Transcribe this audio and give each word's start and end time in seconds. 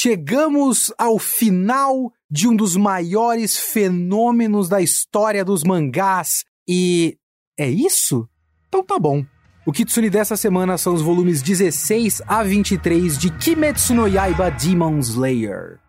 chegamos 0.00 0.92
ao 0.96 1.18
final 1.18 2.12
de 2.30 2.46
um 2.46 2.54
dos 2.54 2.76
maiores 2.76 3.58
fenômenos 3.58 4.68
da 4.68 4.80
história 4.80 5.44
dos 5.44 5.64
mangás 5.64 6.44
e. 6.68 7.16
É 7.58 7.68
isso? 7.68 8.28
Então 8.68 8.84
tá 8.84 8.96
bom. 8.98 9.24
O 9.66 9.72
Kitsune 9.72 10.08
dessa 10.08 10.36
semana 10.36 10.78
são 10.78 10.94
os 10.94 11.02
volumes 11.02 11.42
16 11.42 12.22
a 12.26 12.44
23 12.44 13.18
de 13.18 13.30
Kimetsu 13.30 13.94
no 13.94 14.06
Yaiba 14.06 14.50
Demon 14.52 14.98
Slayer. 15.00 15.80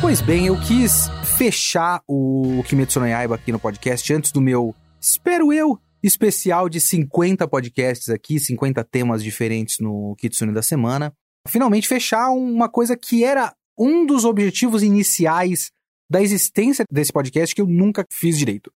Pois 0.00 0.20
bem, 0.20 0.46
eu 0.46 0.56
quis 0.56 1.08
fechar 1.40 2.02
o 2.06 2.62
Kimetsu 2.68 3.00
no 3.00 3.06
Yaiba 3.06 3.34
aqui 3.34 3.50
no 3.50 3.58
podcast 3.58 4.12
antes 4.12 4.30
do 4.30 4.42
meu, 4.42 4.74
espero 5.00 5.50
eu, 5.54 5.80
especial 6.02 6.68
de 6.68 6.78
50 6.78 7.48
podcasts 7.48 8.10
aqui, 8.10 8.38
50 8.38 8.84
temas 8.84 9.24
diferentes 9.24 9.78
no 9.78 10.14
Kitsune 10.18 10.52
da 10.52 10.60
semana. 10.60 11.14
Finalmente 11.48 11.88
fechar 11.88 12.28
uma 12.28 12.68
coisa 12.68 12.94
que 12.94 13.24
era 13.24 13.54
um 13.78 14.04
dos 14.04 14.26
objetivos 14.26 14.82
iniciais 14.82 15.70
da 16.10 16.20
existência 16.20 16.84
desse 16.92 17.10
podcast 17.10 17.54
que 17.54 17.62
eu 17.62 17.66
nunca 17.66 18.04
fiz 18.12 18.36
direito. 18.36 18.70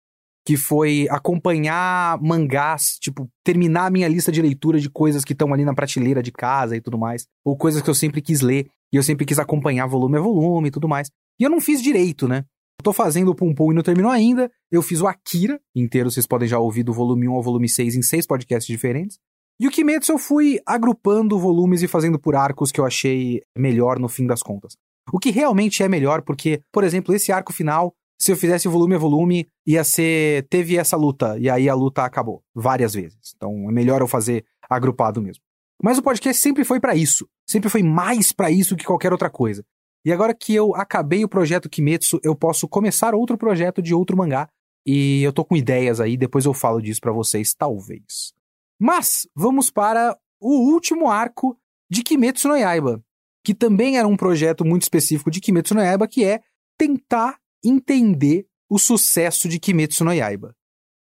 Que 0.47 0.57
foi 0.57 1.09
acompanhar 1.11 2.23
mangás, 2.23 2.97
tipo, 3.01 3.29
terminar 3.45 3.87
a 3.87 3.91
minha 3.91 4.07
lista 4.07 4.31
de 4.31 4.41
leitura 4.41 4.79
de 4.79 4.89
coisas 4.89 5.25
que 5.25 5.33
estão 5.33 5.53
ali 5.53 5.65
na 5.65 5.75
prateleira 5.75 6.23
de 6.23 6.31
casa 6.31 6.77
e 6.77 6.81
tudo 6.81 6.97
mais. 6.97 7.27
Ou 7.45 7.57
coisas 7.57 7.83
que 7.83 7.91
eu 7.91 7.95
sempre 7.95 8.23
quis 8.23 8.41
ler 8.41 8.69
e 8.93 8.97
eu 8.97 9.03
sempre 9.03 9.27
quis 9.27 9.41
acompanhar 9.41 9.89
volume 9.89 10.17
a 10.17 10.21
volume 10.21 10.69
e 10.69 10.71
tudo 10.71 10.87
mais. 10.87 11.09
E 11.41 11.45
eu 11.45 11.51
não 11.51 11.61
fiz 11.61 11.83
direito, 11.83 12.29
né? 12.29 12.45
Tô 12.83 12.92
fazendo 12.92 13.30
o 13.30 13.34
Pum 13.34 13.55
Pum 13.55 13.72
e 13.72 13.75
não 13.75 13.83
terminou 13.83 14.11
ainda. 14.11 14.50
Eu 14.70 14.83
fiz 14.83 15.00
o 15.00 15.06
Akira 15.06 15.61
inteiro, 15.75 16.11
vocês 16.11 16.27
podem 16.27 16.48
já 16.48 16.58
ouvir 16.58 16.83
do 16.83 16.92
volume 16.92 17.28
1 17.28 17.33
ao 17.33 17.42
volume 17.42 17.69
6 17.69 17.94
em 17.94 18.02
seis 18.02 18.27
podcasts 18.27 18.66
diferentes. 18.66 19.19
E 19.61 19.66
o 19.66 19.70
Kimetsu 19.70 20.12
eu 20.12 20.19
fui 20.19 20.58
agrupando 20.66 21.38
volumes 21.38 21.83
e 21.83 21.88
fazendo 21.88 22.19
por 22.19 22.34
arcos 22.34 22.72
que 22.72 22.80
eu 22.80 22.84
achei 22.84 23.41
melhor 23.56 23.98
no 23.98 24.09
fim 24.09 24.26
das 24.26 24.42
contas. 24.42 24.76
O 25.12 25.19
que 25.19 25.31
realmente 25.31 25.82
é 25.82 25.88
melhor, 25.88 26.22
porque, 26.22 26.62
por 26.72 26.84
exemplo, 26.84 27.15
esse 27.15 27.31
arco 27.31 27.53
final, 27.53 27.94
se 28.21 28.32
eu 28.32 28.37
fizesse 28.37 28.69
volume 28.69 28.94
a 28.94 28.98
volume, 28.98 29.48
ia 29.66 29.84
ser. 29.84 30.47
Teve 30.48 30.76
essa 30.76 30.97
luta, 30.97 31.38
e 31.38 31.48
aí 31.50 31.69
a 31.69 31.75
luta 31.75 32.04
acabou 32.04 32.42
várias 32.54 32.94
vezes. 32.94 33.34
Então 33.37 33.69
é 33.69 33.72
melhor 33.72 34.00
eu 34.00 34.09
fazer 34.09 34.44
agrupado 34.69 35.21
mesmo. 35.21 35.42
Mas 35.82 35.98
o 35.98 36.03
podcast 36.03 36.41
sempre 36.41 36.65
foi 36.65 36.78
para 36.78 36.94
isso. 36.94 37.28
Sempre 37.47 37.69
foi 37.69 37.82
mais 37.82 38.32
para 38.32 38.50
isso 38.50 38.76
que 38.76 38.84
qualquer 38.84 39.12
outra 39.12 39.28
coisa. 39.28 39.65
E 40.05 40.13
agora 40.13 40.35
que 40.35 40.55
eu 40.55 40.75
acabei 40.75 41.25
o 41.25 41.29
projeto 41.29 41.69
Kimetsu, 41.69 42.19
eu 42.25 42.35
posso 42.35 42.67
começar 42.69 43.15
outro 43.15 43.39
projeto 43.39 43.81
de 43.81 43.95
outro 43.95 44.17
mangá. 44.17 44.49
E 44.85 45.23
eu 45.23 45.33
tô 45.33 45.45
com 45.45 45.57
ideias 45.57 46.01
aí, 46.01 46.17
depois 46.17 46.45
eu 46.45 46.53
falo 46.53 46.81
disso 46.81 47.01
para 47.01 47.13
vocês, 47.13 47.55
talvez. 47.55 48.33
Mas 48.81 49.29
vamos 49.35 49.71
para 49.71 50.19
o 50.41 50.73
último 50.73 51.09
arco 51.09 51.57
de 51.89 52.03
Kimetsu 52.03 52.49
no 52.49 52.57
Yaiba, 52.57 53.01
que 53.45 53.55
também 53.55 53.97
era 53.97 54.09
um 54.09 54.17
projeto 54.17 54.65
muito 54.65 54.83
específico 54.83 55.31
de 55.31 55.41
Kimetsu 55.41 55.75
no 55.75 55.81
Yaiba, 55.81 56.09
que 56.09 56.25
é 56.25 56.41
tentar 56.77 57.39
entender 57.65 58.45
o 58.69 58.79
sucesso 58.79 59.49
de 59.49 59.61
Kimetsu 59.61 60.05
no 60.05 60.13
Yaiba. 60.13 60.53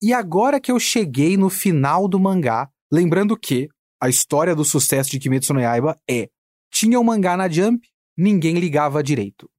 E 0.01 0.11
agora 0.11 0.59
que 0.59 0.71
eu 0.71 0.79
cheguei 0.79 1.37
no 1.37 1.49
final 1.49 2.07
do 2.07 2.19
mangá, 2.19 2.69
lembrando 2.91 3.37
que 3.37 3.67
a 4.01 4.09
história 4.09 4.55
do 4.55 4.65
sucesso 4.65 5.11
de 5.11 5.19
Kimetsu 5.19 5.53
no 5.53 5.59
Yaiba 5.59 5.99
é: 6.09 6.29
tinha 6.71 6.99
um 6.99 7.03
mangá 7.03 7.37
na 7.37 7.47
Jump, 7.47 7.87
ninguém 8.17 8.55
ligava 8.55 9.03
direito. 9.03 9.49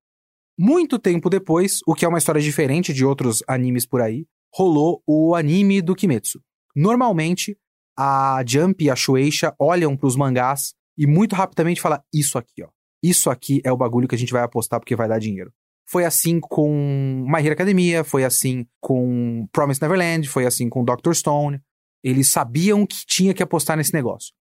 Muito 0.59 0.99
tempo 0.99 1.31
depois, 1.31 1.79
o 1.87 1.95
que 1.95 2.05
é 2.05 2.09
uma 2.09 2.19
história 2.19 2.41
diferente 2.41 2.93
de 2.93 3.05
outros 3.05 3.43
animes 3.47 3.87
por 3.87 4.01
aí, 4.01 4.27
rolou 4.53 5.03
o 5.07 5.35
anime 5.35 5.81
do 5.81 5.95
Kimetsu. 5.95 6.43
Normalmente, 6.75 7.57
a 7.97 8.43
Jump 8.47 8.85
e 8.85 8.91
a 8.91 8.97
Shueisha 8.97 9.55
olham 9.59 9.97
para 9.97 10.07
os 10.07 10.17
mangás 10.17 10.75
e 10.97 11.07
muito 11.07 11.37
rapidamente 11.37 11.81
fala 11.81 12.03
isso 12.13 12.37
aqui, 12.39 12.63
ó. 12.63 12.69
Isso 13.03 13.31
aqui 13.31 13.61
é 13.65 13.71
o 13.71 13.77
bagulho 13.77 14.09
que 14.09 14.15
a 14.15 14.19
gente 14.19 14.33
vai 14.33 14.43
apostar 14.43 14.81
porque 14.81 14.97
vai 14.97 15.09
dar 15.09 15.21
dinheiro. 15.21 15.53
Foi 15.87 16.05
assim 16.05 16.41
com 16.41 17.25
My 17.27 17.41
Hero 17.41 17.53
Academia, 17.53 18.03
foi 18.03 18.25
assim 18.25 18.67
com 18.81 19.47
Promise 19.53 19.81
Neverland, 19.81 20.29
foi 20.29 20.45
assim 20.45 20.69
com 20.69 20.85
Doctor 20.85 21.15
Stone. 21.15 21.61
Eles 22.03 22.31
sabiam 22.31 22.85
que 22.85 23.07
tinha 23.07 23.33
que 23.33 23.43
apostar 23.43 23.77
nesse 23.77 23.95
negócio. 23.95 24.35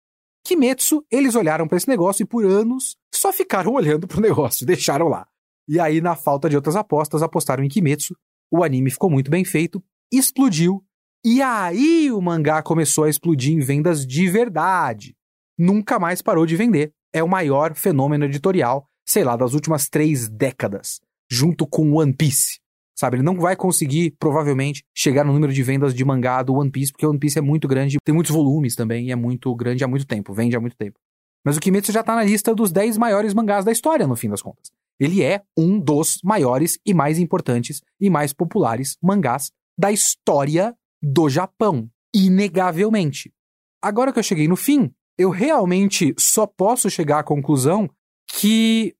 Kimetsu, 0.47 1.05
eles 1.11 1.35
olharam 1.35 1.67
para 1.67 1.75
esse 1.77 1.89
negócio 1.89 2.23
e 2.23 2.25
por 2.25 2.45
anos 2.45 2.95
só 3.13 3.33
ficaram 3.33 3.73
olhando 3.75 4.07
pro 4.07 4.21
negócio, 4.21 4.65
deixaram 4.65 5.09
lá. 5.09 5.27
E 5.67 5.77
aí, 5.77 5.99
na 5.99 6.15
falta 6.15 6.49
de 6.49 6.55
outras 6.55 6.77
apostas, 6.77 7.21
apostaram 7.21 7.63
em 7.63 7.67
Kimetsu. 7.67 8.15
O 8.49 8.63
anime 8.63 8.89
ficou 8.89 9.09
muito 9.09 9.29
bem 9.29 9.43
feito, 9.43 9.83
explodiu. 10.09 10.81
E 11.25 11.41
aí 11.41 12.09
o 12.09 12.21
mangá 12.21 12.63
começou 12.63 13.03
a 13.03 13.09
explodir 13.09 13.53
em 13.53 13.59
vendas 13.59 14.07
de 14.07 14.29
verdade. 14.29 15.13
Nunca 15.57 15.99
mais 15.99 16.21
parou 16.21 16.45
de 16.45 16.55
vender. 16.55 16.93
É 17.13 17.21
o 17.21 17.27
maior 17.27 17.75
fenômeno 17.75 18.23
editorial, 18.23 18.87
sei 19.05 19.25
lá, 19.25 19.35
das 19.35 19.53
últimas 19.53 19.89
três 19.89 20.29
décadas, 20.29 21.01
junto 21.29 21.67
com 21.67 21.91
One 21.91 22.13
Piece. 22.13 22.59
Sabe, 22.97 23.17
ele 23.17 23.23
não 23.23 23.35
vai 23.35 23.55
conseguir, 23.55 24.15
provavelmente, 24.17 24.83
chegar 24.95 25.23
no 25.23 25.31
número 25.31 25.53
de 25.53 25.61
vendas 25.61 25.93
de 25.93 26.03
mangá 26.03 26.41
do 26.41 26.55
One 26.55 26.71
Piece, 26.71 26.91
porque 26.91 27.05
o 27.05 27.11
One 27.11 27.19
Piece 27.19 27.37
é 27.37 27.41
muito 27.41 27.67
grande, 27.67 27.99
tem 28.03 28.13
muitos 28.13 28.33
volumes 28.33 28.75
também, 28.75 29.07
e 29.07 29.11
é 29.11 29.15
muito 29.15 29.53
grande 29.55 29.83
há 29.83 29.87
muito 29.87 30.07
tempo, 30.07 30.33
vende 30.33 30.55
há 30.55 30.59
muito 30.59 30.75
tempo. 30.75 30.97
Mas 31.45 31.55
o 31.57 31.59
Kimetsu 31.59 31.91
já 31.91 32.01
tá 32.01 32.15
na 32.15 32.23
lista 32.23 32.55
dos 32.55 32.71
10 32.71 32.97
maiores 32.97 33.35
mangás 33.35 33.63
da 33.63 33.71
história, 33.71 34.07
no 34.07 34.15
fim 34.15 34.29
das 34.29 34.41
contas. 34.41 34.71
Ele 34.99 35.21
é 35.21 35.43
um 35.55 35.79
dos 35.79 36.17
maiores 36.23 36.79
e 36.83 36.91
mais 36.91 37.19
importantes 37.19 37.81
e 38.01 38.09
mais 38.09 38.33
populares 38.33 38.97
mangás 38.99 39.51
da 39.77 39.91
história 39.91 40.75
do 40.99 41.29
Japão, 41.29 41.87
inegavelmente. 42.15 43.31
Agora 43.79 44.11
que 44.11 44.17
eu 44.17 44.23
cheguei 44.23 44.47
no 44.47 44.55
fim, 44.55 44.91
eu 45.19 45.29
realmente 45.29 46.15
só 46.17 46.47
posso 46.47 46.89
chegar 46.89 47.19
à 47.19 47.23
conclusão 47.23 47.87
que 48.27 48.95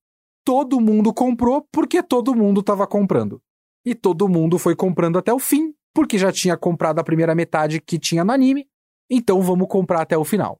todo 0.45 0.79
mundo 0.79 1.11
comprou 1.11 1.67
porque 1.71 2.03
todo 2.03 2.35
mundo 2.35 2.59
estava 2.59 2.85
comprando 2.85 3.41
e 3.87 3.95
todo 3.95 4.27
mundo 4.27 4.59
foi 4.59 4.75
comprando 4.75 5.17
até 5.17 5.33
o 5.33 5.39
fim, 5.39 5.73
porque 5.93 6.17
já 6.17 6.29
tinha 6.29 6.57
comprado 6.57 6.99
a 6.99 7.03
primeira 7.05 7.33
metade 7.33 7.79
que 7.79 7.97
tinha 7.97 8.21
no 8.21 8.33
anime, 8.33 8.67
então 9.09 9.41
vamos 9.41 9.65
comprar 9.69 10.01
até 10.01 10.17
o 10.17 10.25
final. 10.25 10.59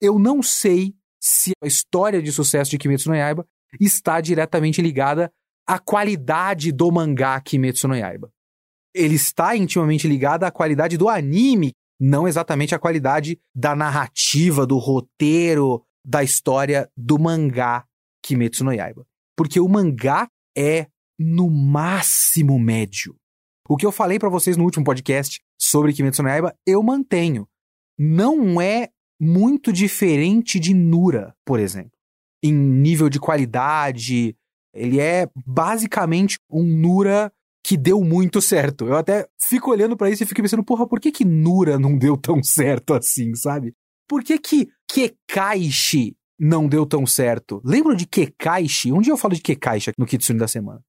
Eu 0.00 0.20
não 0.20 0.40
sei 0.40 0.94
se 1.20 1.50
a 1.60 1.66
história 1.66 2.22
de 2.22 2.30
sucesso 2.30 2.70
de 2.70 2.78
Kimetsu 2.78 3.08
no 3.08 3.16
Yaiba 3.16 3.44
está 3.80 4.20
diretamente 4.20 4.80
ligada 4.80 5.32
à 5.66 5.80
qualidade 5.80 6.70
do 6.70 6.92
mangá 6.92 7.40
Kimetsu 7.40 7.88
no 7.88 7.96
Yaiba. 7.96 8.30
Ele 8.94 9.16
está 9.16 9.56
intimamente 9.56 10.06
ligado 10.06 10.44
à 10.44 10.50
qualidade 10.52 10.96
do 10.96 11.08
anime, 11.08 11.72
não 11.98 12.28
exatamente 12.28 12.72
à 12.72 12.78
qualidade 12.78 13.36
da 13.52 13.74
narrativa, 13.74 14.64
do 14.64 14.78
roteiro, 14.78 15.84
da 16.06 16.22
história 16.22 16.88
do 16.96 17.18
mangá 17.18 17.84
Kimetsu 18.22 18.62
no 18.62 18.72
Yaiba. 18.72 19.04
Porque 19.36 19.58
o 19.58 19.68
mangá 19.68 20.28
é 20.56 20.86
no 21.22 21.50
máximo 21.50 22.58
médio. 22.58 23.14
O 23.68 23.76
que 23.76 23.84
eu 23.84 23.92
falei 23.92 24.18
para 24.18 24.30
vocês 24.30 24.56
no 24.56 24.64
último 24.64 24.86
podcast 24.86 25.38
sobre 25.60 25.92
Kimetsu 25.92 26.22
no 26.22 26.30
Yaiba, 26.30 26.56
eu 26.66 26.82
mantenho. 26.82 27.46
Não 27.98 28.58
é 28.58 28.88
muito 29.20 29.70
diferente 29.70 30.58
de 30.58 30.72
Nura, 30.72 31.34
por 31.44 31.60
exemplo. 31.60 31.92
Em 32.42 32.54
nível 32.54 33.10
de 33.10 33.20
qualidade, 33.20 34.34
ele 34.74 34.98
é 34.98 35.28
basicamente 35.46 36.38
um 36.50 36.64
Nura 36.64 37.30
que 37.62 37.76
deu 37.76 38.02
muito 38.02 38.40
certo. 38.40 38.86
Eu 38.86 38.96
até 38.96 39.28
fico 39.38 39.70
olhando 39.70 39.98
para 39.98 40.08
isso 40.08 40.22
e 40.22 40.26
fico 40.26 40.40
pensando, 40.40 40.64
porra, 40.64 40.88
por 40.88 40.98
que 40.98 41.12
que 41.12 41.24
Nura 41.26 41.78
não 41.78 41.98
deu 41.98 42.16
tão 42.16 42.42
certo 42.42 42.94
assim, 42.94 43.34
sabe? 43.34 43.74
Por 44.08 44.24
que 44.24 44.38
que 44.38 44.68
Kekaishi 44.90 46.16
não 46.38 46.66
deu 46.66 46.86
tão 46.86 47.06
certo? 47.06 47.60
Lembram 47.62 47.94
de 47.94 48.06
Kekaishi? 48.06 48.90
Um 48.90 49.02
dia 49.02 49.12
eu 49.12 49.18
falo 49.18 49.34
de 49.34 49.42
Kekaishi 49.42 49.92
no 49.98 50.06
Kitsune 50.06 50.38
da 50.38 50.48
semana. 50.48 50.82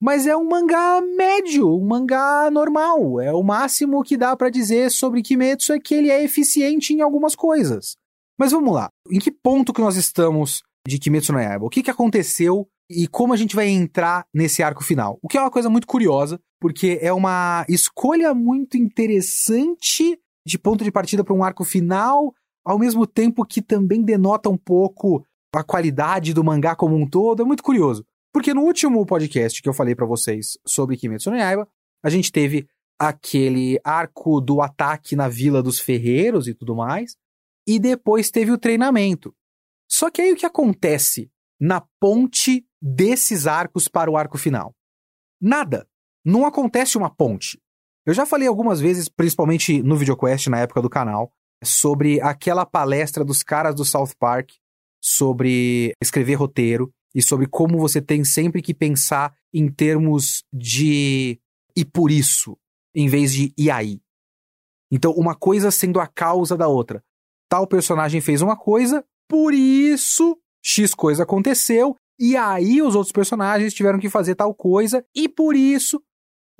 Mas 0.00 0.26
é 0.26 0.36
um 0.36 0.48
mangá 0.48 1.00
médio, 1.00 1.68
um 1.68 1.84
mangá 1.84 2.48
normal. 2.50 3.20
É 3.20 3.32
o 3.32 3.42
máximo 3.42 4.02
que 4.02 4.16
dá 4.16 4.36
para 4.36 4.48
dizer 4.48 4.90
sobre 4.90 5.22
Kimetsu 5.22 5.72
é 5.72 5.80
que 5.80 5.94
ele 5.94 6.10
é 6.10 6.22
eficiente 6.22 6.92
em 6.92 7.00
algumas 7.00 7.34
coisas. 7.34 7.96
Mas 8.38 8.52
vamos 8.52 8.72
lá. 8.72 8.90
Em 9.10 9.18
que 9.18 9.32
ponto 9.32 9.72
que 9.72 9.80
nós 9.80 9.96
estamos 9.96 10.62
de 10.86 10.98
Kimetsu 10.98 11.32
no 11.32 11.40
Yaiba? 11.40 11.66
O 11.66 11.70
que, 11.70 11.82
que 11.82 11.90
aconteceu 11.90 12.68
e 12.88 13.08
como 13.08 13.32
a 13.32 13.36
gente 13.36 13.56
vai 13.56 13.68
entrar 13.68 14.24
nesse 14.32 14.62
arco 14.62 14.84
final? 14.84 15.18
O 15.20 15.26
que 15.26 15.36
é 15.36 15.40
uma 15.40 15.50
coisa 15.50 15.68
muito 15.68 15.86
curiosa, 15.86 16.40
porque 16.60 17.00
é 17.02 17.12
uma 17.12 17.66
escolha 17.68 18.32
muito 18.32 18.76
interessante 18.76 20.18
de 20.46 20.58
ponto 20.58 20.84
de 20.84 20.92
partida 20.92 21.24
para 21.24 21.34
um 21.34 21.42
arco 21.42 21.64
final, 21.64 22.32
ao 22.64 22.78
mesmo 22.78 23.04
tempo 23.04 23.44
que 23.44 23.60
também 23.60 24.02
denota 24.02 24.48
um 24.48 24.56
pouco 24.56 25.24
a 25.54 25.64
qualidade 25.64 26.32
do 26.32 26.44
mangá 26.44 26.76
como 26.76 26.94
um 26.94 27.08
todo. 27.08 27.42
É 27.42 27.44
muito 27.44 27.62
curioso. 27.62 28.04
Porque 28.32 28.54
no 28.54 28.62
último 28.62 29.04
podcast 29.06 29.62
que 29.62 29.68
eu 29.68 29.74
falei 29.74 29.94
para 29.94 30.06
vocês 30.06 30.58
sobre 30.66 30.96
Kimetsu 30.96 31.30
no 31.30 31.36
Yaiba, 31.36 31.68
a 32.02 32.10
gente 32.10 32.30
teve 32.30 32.68
aquele 32.98 33.80
arco 33.84 34.40
do 34.40 34.60
ataque 34.60 35.14
na 35.14 35.28
Vila 35.28 35.62
dos 35.62 35.78
Ferreiros 35.78 36.48
e 36.48 36.54
tudo 36.54 36.74
mais, 36.74 37.16
e 37.66 37.78
depois 37.78 38.30
teve 38.30 38.50
o 38.50 38.58
treinamento. 38.58 39.34
Só 39.90 40.10
que 40.10 40.20
aí 40.20 40.32
o 40.32 40.36
que 40.36 40.46
acontece 40.46 41.30
na 41.60 41.80
ponte 42.00 42.66
desses 42.80 43.46
arcos 43.46 43.88
para 43.88 44.10
o 44.10 44.16
arco 44.16 44.36
final? 44.36 44.74
Nada. 45.40 45.88
Não 46.24 46.44
acontece 46.44 46.98
uma 46.98 47.08
ponte. 47.08 47.60
Eu 48.04 48.12
já 48.12 48.26
falei 48.26 48.48
algumas 48.48 48.80
vezes, 48.80 49.08
principalmente 49.08 49.82
no 49.82 49.96
VideoQuest 49.96 50.48
na 50.48 50.60
época 50.60 50.82
do 50.82 50.90
canal, 50.90 51.32
sobre 51.62 52.20
aquela 52.20 52.66
palestra 52.66 53.24
dos 53.24 53.42
caras 53.42 53.74
do 53.74 53.84
South 53.84 54.10
Park 54.18 54.50
sobre 55.00 55.92
escrever 56.02 56.34
roteiro 56.34 56.92
e 57.14 57.22
sobre 57.22 57.46
como 57.46 57.78
você 57.78 58.00
tem 58.00 58.24
sempre 58.24 58.62
que 58.62 58.74
pensar 58.74 59.34
em 59.52 59.70
termos 59.70 60.44
de 60.52 61.40
e 61.76 61.84
por 61.84 62.10
isso, 62.10 62.58
em 62.94 63.08
vez 63.08 63.32
de 63.32 63.52
e 63.56 63.70
aí. 63.70 64.00
Então, 64.90 65.12
uma 65.12 65.34
coisa 65.34 65.70
sendo 65.70 66.00
a 66.00 66.06
causa 66.06 66.56
da 66.56 66.66
outra. 66.66 67.02
Tal 67.48 67.66
personagem 67.66 68.20
fez 68.20 68.42
uma 68.42 68.56
coisa, 68.56 69.04
por 69.28 69.54
isso 69.54 70.38
X 70.62 70.94
coisa 70.94 71.22
aconteceu, 71.22 71.96
e 72.18 72.36
aí 72.36 72.82
os 72.82 72.94
outros 72.94 73.12
personagens 73.12 73.72
tiveram 73.74 73.98
que 73.98 74.10
fazer 74.10 74.34
tal 74.34 74.54
coisa, 74.54 75.04
e 75.14 75.28
por 75.28 75.54
isso. 75.54 76.02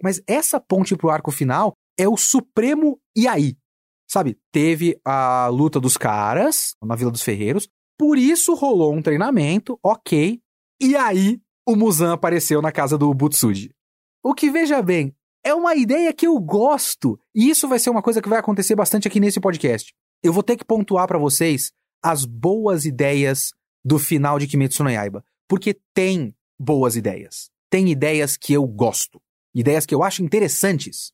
Mas 0.03 0.23
essa 0.27 0.61
ponte 0.61 0.97
pro 0.97 1.11
arco 1.11 1.31
final 1.31 1.75
é 1.99 2.09
o 2.09 2.17
supremo 2.17 3.01
e 3.17 3.27
aí. 3.27 3.57
Sabe, 4.09 4.39
teve 4.53 4.99
a 5.05 5.49
luta 5.49 5.79
dos 5.81 5.97
caras 5.97 6.75
na 6.83 6.95
Vila 6.95 7.11
dos 7.11 7.23
Ferreiros, 7.23 7.69
por 7.99 8.17
isso 8.17 8.55
rolou 8.55 8.95
um 8.95 9.03
treinamento, 9.03 9.79
ok. 9.83 10.41
E 10.81 10.95
aí 10.95 11.41
o 11.67 11.75
Muzan 11.75 12.13
apareceu 12.13 12.63
na 12.63 12.71
casa 12.71 12.97
do 12.97 13.13
Butsuji. 13.13 13.75
O 14.23 14.33
que, 14.33 14.51
veja 14.51 14.81
bem, 14.81 15.15
é 15.45 15.53
uma 15.53 15.75
ideia 15.75 16.13
que 16.13 16.27
eu 16.27 16.39
gosto. 16.39 17.19
E 17.35 17.51
isso 17.51 17.67
vai 17.69 17.79
ser 17.79 17.91
uma 17.91 18.03
coisa 18.03 18.23
que 18.23 18.29
vai 18.29 18.39
acontecer 18.39 18.75
bastante 18.75 19.09
aqui 19.09 19.19
nesse 19.19 19.41
podcast. 19.41 19.93
Eu 20.23 20.33
vou 20.33 20.43
ter 20.43 20.57
que 20.57 20.65
pontuar 20.65 21.07
para 21.09 21.19
vocês 21.19 21.73
as 22.03 22.25
boas 22.25 22.85
ideias 22.85 23.53
do 23.85 23.99
final 23.99 24.39
de 24.39 24.47
Kimetsu 24.47 24.85
no 24.85 24.91
Yaiba. 24.91 25.25
Porque 25.49 25.77
tem 25.93 26.35
boas 26.59 26.97
ideias. 26.97 27.51
Tem 27.71 27.89
ideias 27.89 28.37
que 28.37 28.53
eu 28.53 28.67
gosto. 28.67 29.21
Ideias 29.55 29.85
que 29.85 29.95
eu 29.95 30.03
acho 30.03 30.23
interessantes. 30.23 31.13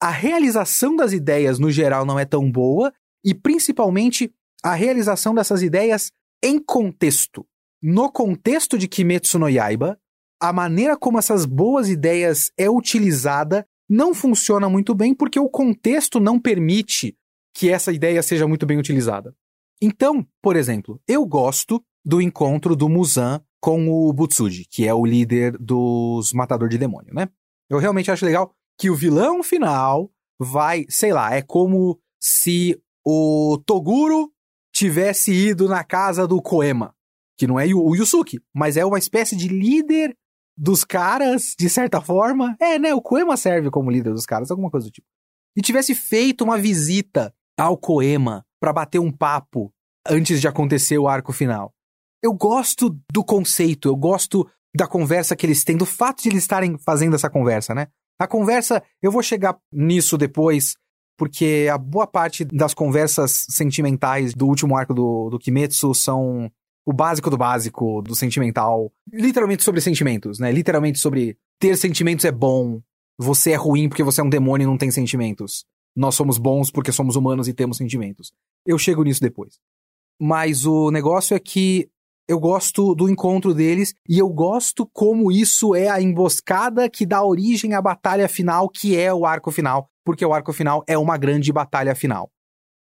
A 0.00 0.10
realização 0.10 0.96
das 0.96 1.12
ideias, 1.12 1.58
no 1.58 1.70
geral, 1.70 2.04
não 2.04 2.18
é 2.18 2.24
tão 2.24 2.50
boa. 2.50 2.92
E, 3.24 3.34
principalmente, 3.34 4.32
a 4.62 4.74
realização 4.74 5.34
dessas 5.34 5.62
ideias 5.62 6.10
em 6.42 6.58
contexto. 6.58 7.46
No 7.82 8.10
contexto 8.10 8.76
de 8.76 8.86
Kimetsu 8.86 9.38
no 9.38 9.48
Yaiba, 9.48 9.98
a 10.40 10.52
maneira 10.52 10.96
como 10.96 11.18
essas 11.18 11.44
boas 11.44 11.88
ideias 11.88 12.50
é 12.56 12.68
utilizada 12.68 13.66
não 13.88 14.14
funciona 14.14 14.68
muito 14.68 14.94
bem 14.94 15.14
porque 15.14 15.40
o 15.40 15.48
contexto 15.48 16.20
não 16.20 16.38
permite 16.38 17.16
que 17.54 17.70
essa 17.70 17.92
ideia 17.92 18.22
seja 18.22 18.46
muito 18.46 18.64
bem 18.64 18.78
utilizada. 18.78 19.34
Então, 19.82 20.26
por 20.42 20.56
exemplo, 20.56 21.00
eu 21.08 21.26
gosto 21.26 21.82
do 22.04 22.20
encontro 22.20 22.76
do 22.76 22.88
Muzan 22.88 23.42
com 23.60 23.88
o 23.88 24.12
Butsuji, 24.12 24.64
que 24.70 24.86
é 24.86 24.94
o 24.94 25.04
líder 25.04 25.56
dos 25.58 26.32
Matador 26.32 26.68
de 26.68 26.78
Demônio, 26.78 27.12
né? 27.12 27.28
Eu 27.68 27.78
realmente 27.78 28.10
acho 28.10 28.24
legal 28.24 28.52
que 28.78 28.88
o 28.88 28.94
vilão 28.94 29.42
final 29.42 30.10
vai, 30.38 30.86
sei 30.88 31.12
lá, 31.12 31.34
é 31.34 31.42
como 31.42 31.98
se 32.18 32.80
o 33.04 33.60
Toguro 33.66 34.32
tivesse 34.80 35.30
ido 35.30 35.68
na 35.68 35.84
casa 35.84 36.26
do 36.26 36.40
Koema, 36.40 36.94
que 37.36 37.46
não 37.46 37.60
é 37.60 37.66
o 37.66 37.94
Yusuke, 37.94 38.40
mas 38.54 38.78
é 38.78 38.84
uma 38.84 38.98
espécie 38.98 39.36
de 39.36 39.46
líder 39.46 40.16
dos 40.56 40.84
caras, 40.84 41.54
de 41.58 41.68
certa 41.68 42.00
forma. 42.00 42.56
É, 42.58 42.78
né? 42.78 42.94
O 42.94 43.02
Koema 43.02 43.36
serve 43.36 43.70
como 43.70 43.90
líder 43.90 44.14
dos 44.14 44.24
caras, 44.24 44.50
alguma 44.50 44.70
coisa 44.70 44.86
do 44.86 44.90
tipo. 44.90 45.06
E 45.54 45.60
tivesse 45.60 45.94
feito 45.94 46.42
uma 46.44 46.56
visita 46.56 47.34
ao 47.58 47.76
Koema 47.76 48.42
para 48.58 48.72
bater 48.72 48.98
um 48.98 49.12
papo 49.12 49.70
antes 50.08 50.40
de 50.40 50.48
acontecer 50.48 50.96
o 50.96 51.08
arco 51.08 51.30
final. 51.30 51.74
Eu 52.22 52.32
gosto 52.32 52.98
do 53.12 53.22
conceito, 53.22 53.86
eu 53.86 53.96
gosto 53.96 54.48
da 54.74 54.86
conversa 54.86 55.36
que 55.36 55.44
eles 55.44 55.62
têm, 55.62 55.76
do 55.76 55.84
fato 55.84 56.22
de 56.22 56.30
eles 56.30 56.42
estarem 56.42 56.78
fazendo 56.78 57.16
essa 57.16 57.28
conversa, 57.28 57.74
né? 57.74 57.88
A 58.18 58.26
conversa, 58.26 58.82
eu 59.02 59.12
vou 59.12 59.22
chegar 59.22 59.58
nisso 59.70 60.16
depois, 60.16 60.74
porque 61.20 61.68
a 61.70 61.76
boa 61.76 62.06
parte 62.06 62.46
das 62.46 62.72
conversas 62.72 63.44
sentimentais 63.50 64.32
do 64.32 64.46
último 64.46 64.74
arco 64.74 64.94
do, 64.94 65.28
do 65.28 65.38
Kimetsu 65.38 65.92
são 65.92 66.50
o 66.86 66.94
básico 66.94 67.28
do 67.28 67.36
básico, 67.36 68.00
do 68.00 68.14
sentimental. 68.14 68.90
Literalmente 69.12 69.62
sobre 69.62 69.82
sentimentos, 69.82 70.38
né? 70.38 70.50
Literalmente 70.50 70.98
sobre 70.98 71.36
ter 71.58 71.76
sentimentos 71.76 72.24
é 72.24 72.32
bom, 72.32 72.80
você 73.18 73.50
é 73.50 73.54
ruim 73.54 73.86
porque 73.86 74.02
você 74.02 74.22
é 74.22 74.24
um 74.24 74.30
demônio 74.30 74.64
e 74.64 74.66
não 74.66 74.78
tem 74.78 74.90
sentimentos. 74.90 75.66
Nós 75.94 76.14
somos 76.14 76.38
bons 76.38 76.70
porque 76.70 76.90
somos 76.90 77.16
humanos 77.16 77.48
e 77.48 77.52
temos 77.52 77.76
sentimentos. 77.76 78.32
Eu 78.64 78.78
chego 78.78 79.04
nisso 79.04 79.20
depois. 79.20 79.58
Mas 80.18 80.64
o 80.64 80.90
negócio 80.90 81.36
é 81.36 81.38
que 81.38 81.90
eu 82.26 82.40
gosto 82.40 82.94
do 82.94 83.10
encontro 83.10 83.52
deles 83.52 83.92
e 84.08 84.18
eu 84.18 84.28
gosto 84.30 84.88
como 84.90 85.30
isso 85.30 85.74
é 85.74 85.90
a 85.90 86.00
emboscada 86.00 86.88
que 86.88 87.04
dá 87.04 87.22
origem 87.22 87.74
à 87.74 87.82
batalha 87.82 88.26
final, 88.26 88.70
que 88.70 88.96
é 88.96 89.12
o 89.12 89.26
arco 89.26 89.50
final 89.50 89.90
porque 90.10 90.26
o 90.26 90.34
arco 90.34 90.52
final 90.52 90.82
é 90.88 90.98
uma 90.98 91.16
grande 91.16 91.52
batalha 91.52 91.94
final. 91.94 92.32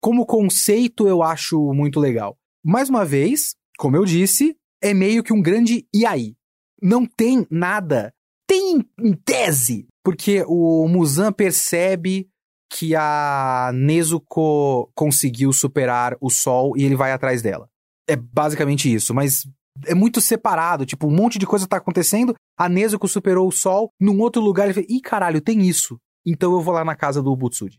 Como 0.00 0.24
conceito, 0.24 1.08
eu 1.08 1.24
acho 1.24 1.72
muito 1.72 1.98
legal. 1.98 2.38
Mais 2.64 2.88
uma 2.88 3.04
vez, 3.04 3.56
como 3.78 3.96
eu 3.96 4.04
disse, 4.04 4.56
é 4.80 4.94
meio 4.94 5.24
que 5.24 5.32
um 5.32 5.42
grande 5.42 5.84
e 5.92 6.06
aí. 6.06 6.36
Não 6.80 7.04
tem 7.04 7.44
nada. 7.50 8.14
Tem 8.46 8.80
em 9.00 9.12
tese, 9.12 9.88
porque 10.04 10.44
o 10.46 10.86
Muzan 10.86 11.32
percebe 11.32 12.28
que 12.70 12.94
a 12.94 13.72
Nezuko 13.74 14.88
conseguiu 14.94 15.52
superar 15.52 16.16
o 16.20 16.30
sol 16.30 16.76
e 16.76 16.84
ele 16.84 16.94
vai 16.94 17.10
atrás 17.10 17.42
dela. 17.42 17.68
É 18.08 18.14
basicamente 18.14 18.92
isso, 18.92 19.12
mas 19.12 19.48
é 19.84 19.96
muito 19.96 20.20
separado, 20.20 20.86
tipo, 20.86 21.08
um 21.08 21.14
monte 21.14 21.40
de 21.40 21.46
coisa 21.46 21.66
tá 21.66 21.78
acontecendo, 21.78 22.36
a 22.56 22.68
Nezuko 22.68 23.08
superou 23.08 23.48
o 23.48 23.52
sol, 23.52 23.90
num 24.00 24.20
outro 24.20 24.40
lugar 24.40 24.66
ele 24.66 24.74
fala, 24.74 24.86
ih, 24.88 25.00
caralho, 25.00 25.40
tem 25.40 25.62
isso 25.62 25.98
então 26.26 26.52
eu 26.52 26.60
vou 26.60 26.74
lá 26.74 26.84
na 26.84 26.96
casa 26.96 27.22
do 27.22 27.32
Ubutsuji. 27.32 27.78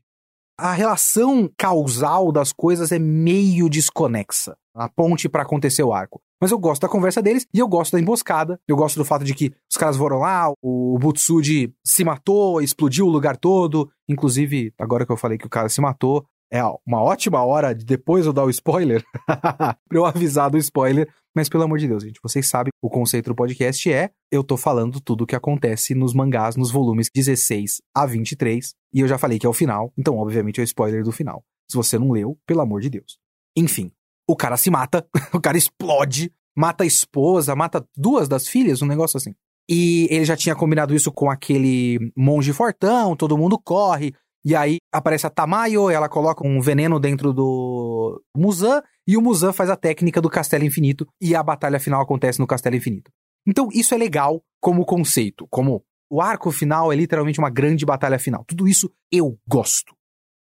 A 0.60 0.72
relação 0.72 1.48
causal 1.56 2.32
das 2.32 2.52
coisas 2.52 2.92
é 2.92 2.98
meio 2.98 3.70
desconexa. 3.70 4.58
A 4.74 4.90
ponte 4.90 5.30
para 5.30 5.44
acontecer 5.44 5.84
o 5.84 5.94
arco. 5.94 6.22
Mas 6.42 6.52
eu 6.52 6.58
gosto 6.58 6.82
da 6.82 6.90
conversa 6.90 7.22
deles 7.22 7.48
e 7.54 7.60
eu 7.60 7.68
gosto 7.68 7.94
da 7.94 8.00
emboscada. 8.00 8.60
Eu 8.68 8.76
gosto 8.76 8.96
do 8.96 9.06
fato 9.06 9.24
de 9.24 9.34
que 9.34 9.52
os 9.70 9.78
caras 9.78 9.98
foram 9.98 10.20
lá, 10.20 10.52
o 10.62 10.98
Butsuji 11.00 11.74
se 11.84 12.04
matou, 12.04 12.62
explodiu 12.62 13.08
o 13.08 13.10
lugar 13.10 13.38
todo. 13.38 13.90
Inclusive, 14.08 14.74
agora 14.80 15.06
que 15.06 15.12
eu 15.12 15.18
falei 15.18 15.38
que 15.38 15.46
o 15.46 15.50
cara 15.50 15.70
se 15.70 15.82
matou, 15.82 16.26
é 16.52 16.62
uma 16.86 17.02
ótima 17.02 17.44
hora 17.44 17.74
de 17.74 17.84
depois 17.84 18.26
eu 18.26 18.34
dar 18.34 18.46
o 18.46 18.50
spoiler, 18.50 19.04
pra 19.28 19.78
eu 19.92 20.06
avisar 20.06 20.50
do 20.50 20.58
spoiler. 20.58 21.08
Mas 21.36 21.50
pelo 21.50 21.64
amor 21.64 21.78
de 21.78 21.88
Deus, 21.88 22.04
gente, 22.04 22.20
vocês 22.24 22.48
sabem, 22.48 22.72
o 22.82 22.90
conceito 22.90 23.30
do 23.30 23.36
podcast 23.36 23.92
é 23.92 24.10
eu 24.32 24.44
tô 24.44 24.58
falando 24.58 25.00
tudo 25.00 25.24
o 25.24 25.28
que 25.28 25.36
acontece 25.36 25.94
nos 25.94 26.14
mangás, 26.14 26.56
nos 26.56 26.72
volumes 26.72 27.10
16 27.14 27.82
a 27.96 28.06
23. 28.06 28.74
E 28.94 29.02
eu 29.02 29.08
já 29.08 29.18
falei 29.18 29.38
que 29.38 29.46
é 29.46 29.50
o 29.50 29.54
final, 29.54 29.94
então 29.98 30.18
obviamente 30.18 30.60
é 30.60 30.64
o 30.64 30.66
spoiler 30.66 31.04
do 31.04 31.12
final. 31.12 31.44
Se 31.70 31.78
você 31.78 32.00
não 32.00 32.12
leu, 32.12 32.38
pelo 32.46 32.62
amor 32.62 32.82
de 32.82 32.90
Deus. 32.90 33.20
Enfim, 33.56 33.92
o 34.28 34.36
cara 34.36 34.58
se 34.58 34.70
mata, 34.70 35.06
o 35.34 35.40
cara 35.40 35.58
explode, 35.58 36.32
mata 36.56 36.84
a 36.84 36.88
esposa, 36.88 37.56
mata 37.56 37.86
duas 37.96 38.28
das 38.28 38.48
filhas, 38.48 38.82
um 38.82 38.88
negócio 38.88 39.18
assim. 39.18 39.36
E 39.70 40.08
ele 40.10 40.24
já 40.24 40.36
tinha 40.36 40.56
combinado 40.56 40.96
isso 40.96 41.12
com 41.12 41.30
aquele 41.30 42.00
monge 42.16 42.54
fortão, 42.54 43.16
todo 43.16 43.38
mundo 43.38 43.60
corre, 43.60 44.14
e 44.48 44.56
aí 44.56 44.78
aparece 44.94 45.28
a 45.28 45.30
Tamayo, 45.30 45.90
ela 45.90 46.08
coloca 46.08 46.48
um 46.48 46.62
veneno 46.62 47.02
dentro 47.02 47.34
do 47.34 48.24
Muzan, 48.34 48.82
e 49.06 49.18
o 49.18 49.22
Muzan 49.22 49.52
faz 49.52 49.70
a 49.70 49.76
técnica 49.76 50.22
do 50.22 50.30
Castelo 50.30 50.64
Infinito, 50.64 51.06
e 51.22 51.36
a 51.36 51.44
batalha 51.44 51.82
final 51.82 52.02
acontece 52.02 52.40
no 52.40 52.48
Castelo 52.48 52.78
Infinito. 52.78 53.12
Então 53.46 53.68
isso 53.74 53.94
é 53.94 53.98
legal 53.98 54.42
como 54.62 54.86
conceito, 54.86 55.46
como 55.50 55.84
O 56.10 56.22
arco 56.22 56.52
final 56.52 56.92
é 56.92 56.96
literalmente 56.96 57.40
uma 57.40 57.50
grande 57.50 57.86
batalha 57.86 58.18
final. 58.18 58.46
Tudo 58.48 58.68
isso 58.68 58.90
eu 59.12 59.38
gosto. 59.48 59.94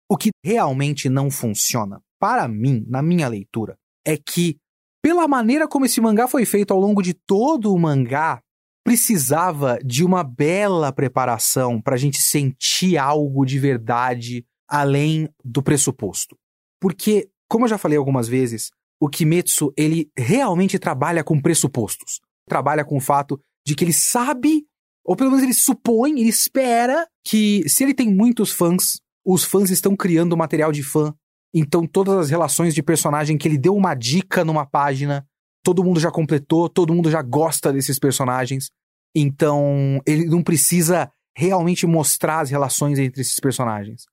O 0.08 0.16
que 0.16 0.30
realmente 0.44 1.08
não 1.08 1.30
funciona, 1.30 2.00
para 2.20 2.46
mim, 2.46 2.84
na 2.86 3.02
minha 3.02 3.26
leitura, 3.26 3.76
é 4.06 4.16
que, 4.16 4.58
pela 5.02 5.26
maneira 5.26 5.66
como 5.66 5.86
esse 5.86 6.00
mangá 6.00 6.28
foi 6.28 6.44
feito 6.44 6.74
ao 6.74 6.80
longo 6.80 7.02
de 7.02 7.14
todo 7.14 7.72
o 7.72 7.78
mangá, 7.78 8.40
precisava 8.84 9.78
de 9.82 10.04
uma 10.04 10.22
bela 10.22 10.92
preparação 10.92 11.80
para 11.80 11.94
a 11.94 11.98
gente 11.98 12.20
sentir 12.20 12.98
algo 12.98 13.46
de 13.46 13.58
verdade 13.58 14.44
além 14.68 15.28
do 15.42 15.62
pressuposto. 15.62 16.36
Porque, 16.80 17.28
como 17.48 17.64
eu 17.64 17.68
já 17.68 17.78
falei 17.78 17.96
algumas 17.96 18.28
vezes, 18.28 18.70
o 19.00 19.08
Kimetsu, 19.08 19.72
ele 19.76 20.10
realmente 20.16 20.78
trabalha 20.78 21.24
com 21.24 21.40
pressupostos. 21.40 22.20
Trabalha 22.46 22.84
com 22.84 22.98
o 22.98 23.00
fato 23.00 23.40
de 23.66 23.74
que 23.74 23.84
ele 23.84 23.92
sabe, 23.92 24.66
ou 25.02 25.16
pelo 25.16 25.30
menos 25.30 25.42
ele 25.42 25.54
supõe, 25.54 26.20
ele 26.20 26.28
espera 26.28 27.06
que 27.24 27.66
se 27.66 27.82
ele 27.82 27.94
tem 27.94 28.14
muitos 28.14 28.52
fãs, 28.52 29.00
os 29.24 29.44
fãs 29.44 29.70
estão 29.70 29.96
criando 29.96 30.36
material 30.36 30.70
de 30.70 30.82
fã. 30.82 31.14
Então 31.54 31.86
todas 31.86 32.16
as 32.16 32.30
relações 32.30 32.74
de 32.74 32.82
personagem 32.82 33.38
que 33.38 33.48
ele 33.48 33.56
deu 33.56 33.74
uma 33.74 33.94
dica 33.94 34.44
numa 34.44 34.66
página, 34.66 35.26
todo 35.64 35.82
mundo 35.82 35.98
já 35.98 36.10
completou, 36.10 36.68
todo 36.68 36.94
mundo 36.94 37.10
já 37.10 37.22
gosta 37.22 37.72
desses 37.72 37.98
personagens. 37.98 38.70
Então 39.16 40.00
ele 40.06 40.26
não 40.26 40.42
precisa 40.42 41.10
realmente 41.36 41.86
mostrar 41.86 42.40
as 42.40 42.50
relações 42.50 42.98
entre 42.98 43.22
esses 43.22 43.40
personagens. 43.40 44.04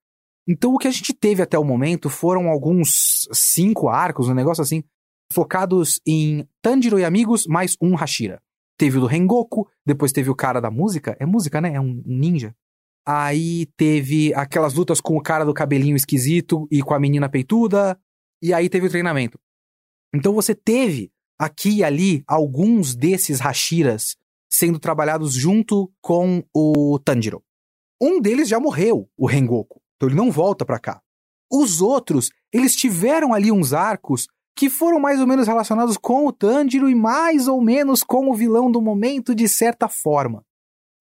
Então 0.48 0.74
o 0.74 0.78
que 0.78 0.88
a 0.88 0.92
gente 0.92 1.14
teve 1.14 1.44
até 1.44 1.60
o 1.60 1.64
momento 1.64 2.10
foram 2.10 2.50
alguns 2.50 3.28
cinco 3.32 3.90
arcos, 3.90 4.30
um 4.30 4.34
negócio 4.34 4.62
assim, 4.62 4.84
focados 5.32 6.00
em 6.08 6.48
Tanjiro 6.62 6.98
e 6.98 7.06
amigos 7.06 7.46
mais 7.46 7.76
um 7.82 7.96
Hashira. 7.96 8.42
Teve 8.78 8.98
o 8.98 9.02
do 9.02 9.06
Rengoku, 9.06 9.68
depois 9.86 10.12
teve 10.12 10.30
o 10.30 10.36
cara 10.36 10.60
da 10.60 10.72
música, 10.72 11.16
é 11.20 11.26
música, 11.26 11.62
né? 11.62 11.76
É 11.76 11.80
um 11.80 12.02
ninja. 12.06 12.56
Aí 13.06 13.68
teve 13.78 14.34
aquelas 14.34 14.74
lutas 14.74 15.02
com 15.02 15.18
o 15.18 15.22
cara 15.22 15.44
do 15.44 15.54
cabelinho 15.54 15.96
esquisito 15.96 16.68
e 16.72 16.82
com 16.82 16.94
a 16.94 17.00
menina 17.00 17.30
peituda, 17.30 18.00
e 18.42 18.54
aí 18.54 18.70
teve 18.70 18.88
o 18.88 18.90
treinamento. 18.90 19.40
Então 20.14 20.34
você 20.34 20.56
teve 20.56 21.12
aqui 21.42 21.78
e 21.78 21.84
ali 21.84 22.24
alguns 22.28 22.94
desses 22.96 23.40
Hashiras 23.40 24.16
sendo 24.48 24.78
trabalhados 24.78 25.34
junto 25.34 25.92
com 26.00 26.44
o 26.54 27.00
Tanjiro. 27.00 27.44
Um 28.00 28.22
deles 28.22 28.48
já 28.48 28.60
morreu, 28.60 29.10
o 29.18 29.26
Rengoku. 29.26 29.82
Então 29.96 30.08
ele 30.08 30.16
não 30.16 30.30
volta 30.30 30.64
para 30.64 30.78
cá. 30.78 31.02
Os 31.52 31.82
outros, 31.82 32.30
eles 32.54 32.76
tiveram 32.76 33.34
ali 33.34 33.52
uns 33.52 33.74
arcos 33.74 34.28
que 34.56 34.70
foram 34.70 35.00
mais 35.00 35.20
ou 35.20 35.26
menos 35.26 35.48
relacionados 35.48 35.98
com 35.98 36.28
o 36.28 36.32
Tanjiro 36.32 36.88
e 36.88 36.94
mais 36.94 37.48
ou 37.48 37.60
menos 37.60 38.04
com 38.04 38.30
o 38.30 38.36
vilão 38.36 38.72
do 38.72 38.80
momento 38.80 39.34
de 39.34 39.50
certa 39.50 39.88
forma. 39.88 40.46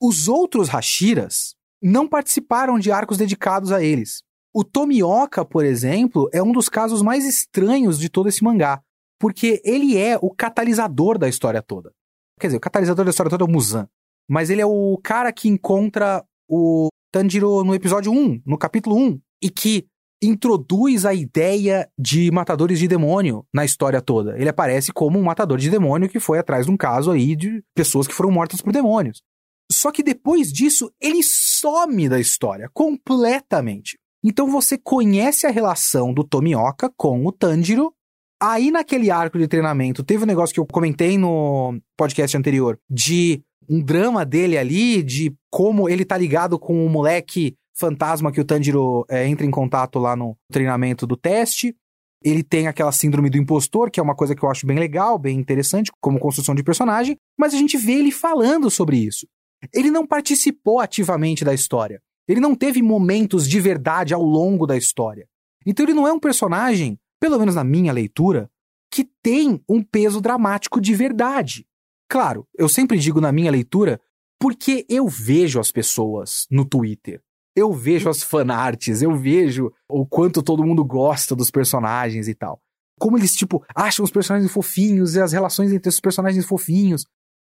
Os 0.01 0.27
outros 0.27 0.71
Hashiras 0.71 1.55
não 1.83 2.09
participaram 2.09 2.79
de 2.79 2.91
arcos 2.91 3.19
dedicados 3.19 3.73
a 3.73 3.83
eles. 3.83 4.23
O 4.55 4.65
Tomioka, 4.65 5.45
por 5.45 5.67
exemplo, 5.67 6.31
é 6.33 6.43
um 6.43 6.53
dos 6.53 6.71
casos 6.71 7.03
mais 7.03 7.27
estranhos 7.27 7.99
de 7.99 8.09
todo 8.09 8.29
esse 8.29 8.43
mangá, 8.43 8.83
porque 9.21 9.61
ele 9.65 9.99
é 9.99 10.19
o 10.21 10.31
catalisador 10.31 11.19
da 11.19 11.29
história 11.29 11.63
toda. 11.63 11.93
Quer 12.41 12.49
dizer, 12.49 12.57
o 12.57 12.61
catalisador 12.61 13.05
da 13.05 13.11
história 13.11 13.31
toda 13.31 13.45
é 13.45 13.47
o 13.47 13.51
Muzan, 13.51 13.87
mas 14.29 14.49
ele 14.49 14.63
é 14.63 14.67
o 14.67 14.99
cara 15.05 15.31
que 15.33 15.49
encontra 15.49 16.25
o 16.49 16.89
Tanjiro 17.13 17.63
no 17.63 17.75
episódio 17.75 18.11
1, 18.11 18.43
no 18.47 18.57
capítulo 18.57 18.97
1, 18.97 19.21
e 19.43 19.51
que 19.51 19.87
introduz 20.23 21.07
a 21.07 21.15
ideia 21.15 21.89
de 21.99 22.31
matadores 22.31 22.79
de 22.79 22.89
demônio 22.89 23.45
na 23.53 23.65
história 23.65 24.01
toda. 24.01 24.39
Ele 24.39 24.49
aparece 24.49 24.93
como 24.93 25.19
um 25.19 25.23
matador 25.23 25.59
de 25.59 25.71
demônio 25.71 26.09
que 26.09 26.21
foi 26.21 26.39
atrás 26.39 26.67
de 26.67 26.73
um 26.73 26.77
caso 26.77 27.11
aí 27.11 27.37
de 27.37 27.63
pessoas 27.75 28.07
que 28.07 28.15
foram 28.15 28.31
mortas 28.31 28.61
por 28.61 28.73
demônios. 28.73 29.23
Só 29.71 29.93
que 29.93 30.03
depois 30.03 30.53
disso, 30.53 30.91
ele 31.01 31.23
some 31.23 32.09
da 32.09 32.19
história 32.19 32.69
completamente. 32.73 33.99
Então 34.23 34.51
você 34.51 34.77
conhece 34.77 35.47
a 35.47 35.51
relação 35.51 36.13
do 36.13 36.25
Tomioka 36.25 36.91
com 36.97 37.25
o 37.25 37.33
Tanjiro. 37.33 37.95
Aí 38.43 38.71
naquele 38.71 39.11
arco 39.11 39.39
de 39.39 39.47
treinamento, 39.47 40.03
teve 40.03 40.25
um 40.25 40.27
negócio 40.27 40.55
que 40.55 40.61
eu 40.61 40.67
comentei 40.67 41.19
no 41.19 41.79
podcast 41.97 42.37
anterior, 42.37 42.79
de 42.89 43.43
um 43.69 43.83
drama 43.83 44.25
dele 44.25 44.57
ali, 44.57 45.03
de 45.03 45.35
como 45.51 45.89
ele 45.89 46.05
tá 46.05 46.17
ligado 46.17 46.59
com 46.59 46.85
o 46.85 46.89
moleque 46.89 47.55
fantasma 47.77 48.33
que 48.33 48.41
o 48.41 48.45
Tanjiro 48.45 49.05
é, 49.09 49.27
entra 49.27 49.47
em 49.47 49.51
contato 49.51 49.99
lá 49.99 50.17
no 50.17 50.37
treinamento 50.51 51.07
do 51.07 51.17
teste. 51.17 51.75
Ele 52.23 52.43
tem 52.43 52.67
aquela 52.67 52.93
síndrome 52.93 53.31
do 53.31 53.39
impostor, 53.39 53.91
que 53.91 54.01
é 54.01 54.03
uma 54.03 54.15
coisa 54.15 54.35
que 54.35 54.43
eu 54.43 54.51
acho 54.51 54.67
bem 54.67 54.79
legal, 54.79 55.19
bem 55.19 55.39
interessante, 55.39 55.91
como 56.01 56.19
construção 56.19 56.55
de 56.55 56.63
personagem, 56.63 57.17
mas 57.39 57.55
a 57.55 57.57
gente 57.57 57.79
vê 57.79 57.93
ele 57.93 58.11
falando 58.11 58.71
sobre 58.71 58.99
isso. 58.99 59.27
Ele 59.75 59.91
não 59.91 60.07
participou 60.07 60.81
ativamente 60.81 61.45
da 61.45 61.55
história. 61.55 62.01
Ele 62.29 62.41
não 62.41 62.55
teve 62.55 62.83
momentos 62.83 63.49
de 63.49 63.61
verdade 63.61 64.13
ao 64.13 64.23
longo 64.23 64.67
da 64.67 64.77
história. 64.77 65.27
Então 65.67 65.85
ele 65.85 65.95
não 65.95 66.07
é 66.07 66.13
um 66.13 66.21
personagem, 66.21 66.99
pelo 67.21 67.39
menos 67.39 67.55
na 67.55 67.63
minha 67.63 67.93
leitura, 67.93 68.51
que 68.91 69.05
tem 69.23 69.63
um 69.69 69.83
peso 69.83 70.21
dramático 70.21 70.81
de 70.81 70.95
verdade. 70.95 71.67
Claro, 72.09 72.49
eu 72.59 72.69
sempre 72.69 72.99
digo 72.99 73.21
na 73.21 73.31
minha 73.31 73.51
leitura 73.51 74.01
porque 74.41 74.87
eu 74.89 75.07
vejo 75.07 75.61
as 75.61 75.71
pessoas 75.71 76.47
no 76.51 76.65
Twitter. 76.65 77.23
Eu 77.55 77.73
vejo 77.73 78.09
as 78.09 78.23
fanarts, 78.23 79.03
eu 79.03 79.15
vejo 79.15 79.71
o 79.89 80.07
quanto 80.07 80.43
todo 80.43 80.65
mundo 80.65 80.85
gosta 80.85 81.37
dos 81.37 81.51
personagens 81.51 82.27
e 82.27 82.35
tal. 82.35 82.61
Como 82.99 83.19
eles, 83.19 83.35
tipo, 83.35 83.65
acham 83.75 84.05
os 84.05 84.11
personagens 84.11 84.51
fofinhos 84.51 85.15
e 85.15 85.21
as 85.21 85.33
relações 85.33 85.73
entre 85.73 85.89
os 85.89 86.01
personagens 86.01 86.45
fofinhos. 86.47 87.07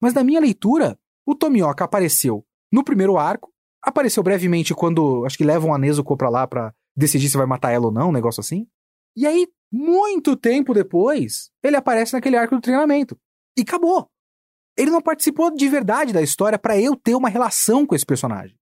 Mas 0.02 0.14
na 0.14 0.24
minha 0.24 0.40
leitura, 0.40 0.98
o 1.26 1.34
Tomioka 1.34 1.84
apareceu 1.84 2.46
no 2.72 2.84
primeiro 2.84 3.18
arco, 3.18 3.52
apareceu 3.82 4.22
brevemente 4.22 4.74
quando 4.74 5.26
acho 5.26 5.38
que 5.38 5.44
levam 5.44 5.74
a 5.74 5.78
Nezuko 5.78 6.16
pra 6.16 6.30
lá 6.30 6.46
pra 6.46 6.74
decidir 6.96 7.30
se 7.30 7.38
vai 7.38 7.46
matar 7.46 7.72
ela 7.72 7.88
ou 7.88 7.92
não, 7.92 8.10
um 8.10 8.14
negócio 8.14 8.42
assim. 8.42 8.68
E 9.16 9.26
aí, 9.26 9.48
muito 9.72 10.36
tempo 10.36 10.74
depois, 10.74 11.50
ele 11.64 11.76
aparece 11.76 12.14
naquele 12.14 12.38
arco 12.38 12.56
do 12.56 12.62
treinamento. 12.62 13.18
E 13.58 13.62
acabou. 13.62 14.10
Ele 14.78 14.92
não 14.92 15.02
participou 15.02 15.56
de 15.56 15.70
verdade 15.70 16.12
da 16.12 16.22
história 16.22 16.60
para 16.60 16.80
eu 16.80 16.96
ter 16.96 17.16
uma 17.16 17.30
relação 17.30 17.86
com 17.86 17.96
esse 17.96 18.06
personagem. 18.06 18.58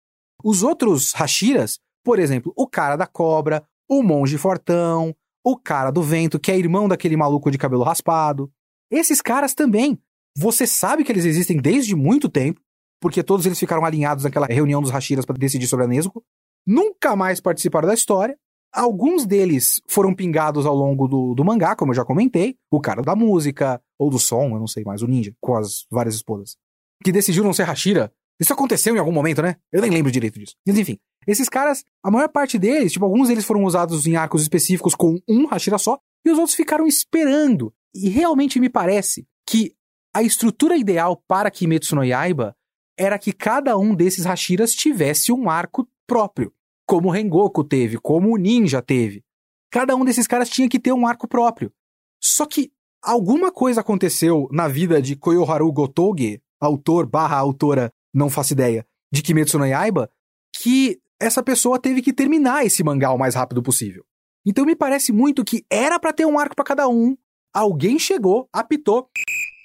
Os 0.44 0.62
outros 0.62 1.12
Hashiras, 1.14 1.78
por 2.04 2.18
exemplo, 2.18 2.52
o 2.56 2.66
cara 2.66 2.96
da 2.96 3.06
cobra, 3.06 3.64
o 3.88 4.02
monge 4.02 4.36
fortão, 4.36 5.14
o 5.44 5.56
cara 5.56 5.90
do 5.90 6.02
vento, 6.02 6.38
que 6.38 6.52
é 6.52 6.58
irmão 6.58 6.86
daquele 6.86 7.16
maluco 7.16 7.50
de 7.50 7.58
cabelo 7.58 7.82
raspado. 7.82 8.50
Esses 8.90 9.20
caras 9.20 9.54
também. 9.54 9.98
Você 10.36 10.66
sabe 10.66 11.04
que 11.04 11.12
eles 11.12 11.24
existem 11.24 11.58
desde 11.58 11.94
muito 11.94 12.28
tempo, 12.28 12.60
porque 13.00 13.22
todos 13.22 13.44
eles 13.44 13.58
ficaram 13.58 13.84
alinhados 13.84 14.24
naquela 14.24 14.46
reunião 14.46 14.80
dos 14.80 14.90
Hashiras 14.90 15.24
para 15.24 15.36
decidir 15.36 15.66
sobre 15.66 15.84
a 15.84 15.88
Nezuko. 15.88 16.24
Nunca 16.66 17.16
mais 17.16 17.40
participaram 17.40 17.88
da 17.88 17.94
história. 17.94 18.38
Alguns 18.72 19.26
deles 19.26 19.82
foram 19.86 20.14
pingados 20.14 20.64
ao 20.64 20.74
longo 20.74 21.06
do, 21.06 21.34
do 21.34 21.44
mangá, 21.44 21.76
como 21.76 21.92
eu 21.92 21.96
já 21.96 22.04
comentei. 22.04 22.56
O 22.70 22.80
cara 22.80 23.02
da 23.02 23.14
música, 23.14 23.80
ou 23.98 24.08
do 24.08 24.18
som, 24.18 24.48
eu 24.54 24.58
não 24.58 24.66
sei 24.66 24.82
mais, 24.82 25.02
o 25.02 25.06
ninja, 25.06 25.34
com 25.40 25.54
as 25.54 25.86
várias 25.90 26.14
esposas. 26.14 26.56
Que 27.04 27.12
decidiu 27.12 27.44
não 27.44 27.52
ser 27.52 27.64
Hashira. 27.64 28.10
Isso 28.40 28.52
aconteceu 28.52 28.96
em 28.96 28.98
algum 28.98 29.12
momento, 29.12 29.42
né? 29.42 29.56
Eu 29.70 29.82
nem 29.82 29.90
lembro 29.90 30.10
direito 30.10 30.38
disso. 30.38 30.54
Mas 30.66 30.78
enfim, 30.78 30.98
esses 31.26 31.50
caras, 31.50 31.84
a 32.02 32.10
maior 32.10 32.28
parte 32.28 32.58
deles, 32.58 32.92
tipo, 32.92 33.04
alguns 33.04 33.28
deles 33.28 33.44
foram 33.44 33.64
usados 33.64 34.06
em 34.06 34.16
arcos 34.16 34.40
específicos 34.40 34.94
com 34.94 35.20
um 35.28 35.46
Hashira 35.46 35.76
só, 35.76 35.98
e 36.24 36.30
os 36.30 36.38
outros 36.38 36.56
ficaram 36.56 36.86
esperando. 36.86 37.74
E 37.94 38.08
realmente 38.08 38.58
me 38.58 38.70
parece 38.70 39.26
que 39.46 39.74
a 40.14 40.22
estrutura 40.22 40.76
ideal 40.76 41.22
para 41.28 41.50
Kimetsu 41.50 41.94
no 41.94 42.04
Yaiba 42.04 42.56
era 42.98 43.18
que 43.18 43.32
cada 43.32 43.76
um 43.76 43.94
desses 43.94 44.24
Hashiras 44.24 44.72
tivesse 44.72 45.30
um 45.30 45.50
arco 45.50 45.86
próprio 46.06 46.52
como 46.86 47.08
o 47.08 47.10
Rengoku 47.10 47.64
teve, 47.64 47.98
como 47.98 48.32
o 48.32 48.36
Ninja 48.36 48.82
teve. 48.82 49.24
Cada 49.70 49.96
um 49.96 50.04
desses 50.04 50.26
caras 50.26 50.48
tinha 50.48 50.68
que 50.68 50.78
ter 50.78 50.92
um 50.92 51.06
arco 51.06 51.26
próprio. 51.26 51.72
Só 52.20 52.46
que 52.46 52.70
alguma 53.02 53.50
coisa 53.50 53.80
aconteceu 53.80 54.48
na 54.52 54.68
vida 54.68 55.00
de 55.00 55.16
Koyoharu 55.16 55.72
Gotoge, 55.72 56.40
autor 56.60 57.06
barra 57.06 57.38
autora, 57.38 57.92
não 58.12 58.28
faço 58.28 58.52
ideia, 58.52 58.86
de 59.10 59.22
Kimetsu 59.22 59.58
no 59.58 59.66
Yaiba, 59.66 60.10
que 60.54 61.00
essa 61.18 61.42
pessoa 61.42 61.78
teve 61.78 62.02
que 62.02 62.12
terminar 62.12 62.66
esse 62.66 62.84
mangá 62.84 63.12
o 63.12 63.18
mais 63.18 63.34
rápido 63.34 63.62
possível. 63.62 64.04
Então 64.44 64.64
me 64.64 64.76
parece 64.76 65.12
muito 65.12 65.44
que 65.44 65.64
era 65.70 65.98
para 65.98 66.12
ter 66.12 66.26
um 66.26 66.38
arco 66.38 66.54
para 66.54 66.64
cada 66.64 66.88
um. 66.88 67.16
Alguém 67.54 67.98
chegou, 67.98 68.48
apitou. 68.52 69.08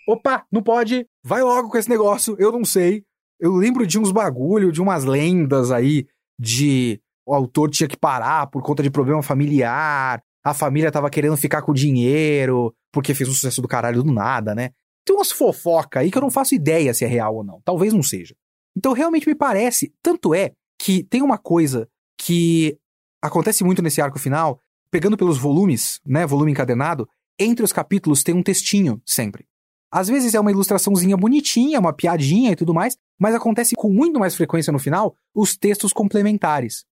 Opa, 0.08 0.46
não 0.52 0.62
pode. 0.62 1.06
Vai 1.24 1.42
logo 1.42 1.70
com 1.70 1.78
esse 1.78 1.90
negócio, 1.90 2.36
eu 2.40 2.52
não 2.52 2.64
sei. 2.64 3.04
Eu 3.40 3.54
lembro 3.54 3.86
de 3.86 4.00
uns 4.00 4.12
bagulho, 4.12 4.72
de 4.72 4.82
umas 4.82 5.04
lendas 5.04 5.72
aí 5.72 6.08
de 6.40 7.02
o 7.28 7.34
autor 7.34 7.70
tinha 7.70 7.90
que 7.90 7.98
parar 7.98 8.48
por 8.48 8.64
conta 8.64 8.82
de 8.82 8.90
problema 8.90 9.22
familiar, 9.22 10.24
a 10.42 10.54
família 10.54 10.90
tava 10.90 11.10
querendo 11.10 11.36
ficar 11.36 11.62
com 11.62 11.74
o 11.74 11.76
dinheiro, 11.76 12.74
porque 12.90 13.14
fez 13.14 13.30
um 13.30 13.34
sucesso 13.34 13.62
do 13.62 13.68
caralho 13.68 14.02
do 14.02 14.14
nada, 14.14 14.56
né? 14.56 14.70
Tem 15.06 15.14
umas 15.14 15.30
fofoca 15.30 16.00
aí 16.00 16.10
que 16.10 16.18
eu 16.18 16.22
não 16.22 16.32
faço 16.32 16.56
ideia 16.56 16.94
se 16.94 17.04
é 17.04 17.08
real 17.08 17.36
ou 17.36 17.44
não. 17.44 17.62
Talvez 17.66 17.92
não 17.92 18.02
seja. 18.02 18.34
Então 18.78 18.94
realmente 18.94 19.28
me 19.28 19.36
parece, 19.36 19.94
tanto 20.02 20.34
é 20.34 20.54
que 20.80 21.04
tem 21.04 21.22
uma 21.22 21.38
coisa 21.38 21.90
que 22.18 22.78
acontece 23.22 23.62
muito 23.62 23.82
nesse 23.82 24.00
arco 24.00 24.18
final, 24.18 24.62
pegando 24.90 25.18
pelos 25.18 25.38
volumes, 25.38 26.00
né, 26.06 26.26
volume 26.26 26.52
encadenado, 26.52 27.10
entre 27.38 27.66
os 27.66 27.74
capítulos 27.74 28.24
tem 28.24 28.34
um 28.34 28.44
textinho 28.44 29.02
sempre. 29.06 29.46
Às 29.92 30.08
vezes 30.08 30.34
é 30.34 30.40
uma 30.40 30.52
ilustraçãozinha 30.52 31.18
bonitinha, 31.18 31.80
uma 31.80 31.92
piadinha 31.92 32.52
e 32.52 32.56
tudo 32.56 32.74
mais, 32.74 32.98
mas 33.20 33.36
acontece 33.36 33.76
com 33.76 33.92
muito 33.92 34.18
mais 34.18 34.34
frequência 34.34 34.72
no 34.72 34.80
final 34.80 35.14
os 35.36 35.58
textos 35.58 35.92
complementares. 35.92 36.86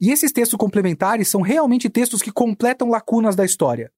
E 0.00 0.10
esses 0.10 0.32
textos 0.32 0.56
complementares 0.56 1.28
são 1.28 1.40
realmente 1.40 1.88
textos 1.90 2.22
que 2.22 2.30
completam 2.30 2.88
lacunas 2.88 3.34
da 3.34 3.44
história, 3.44 3.90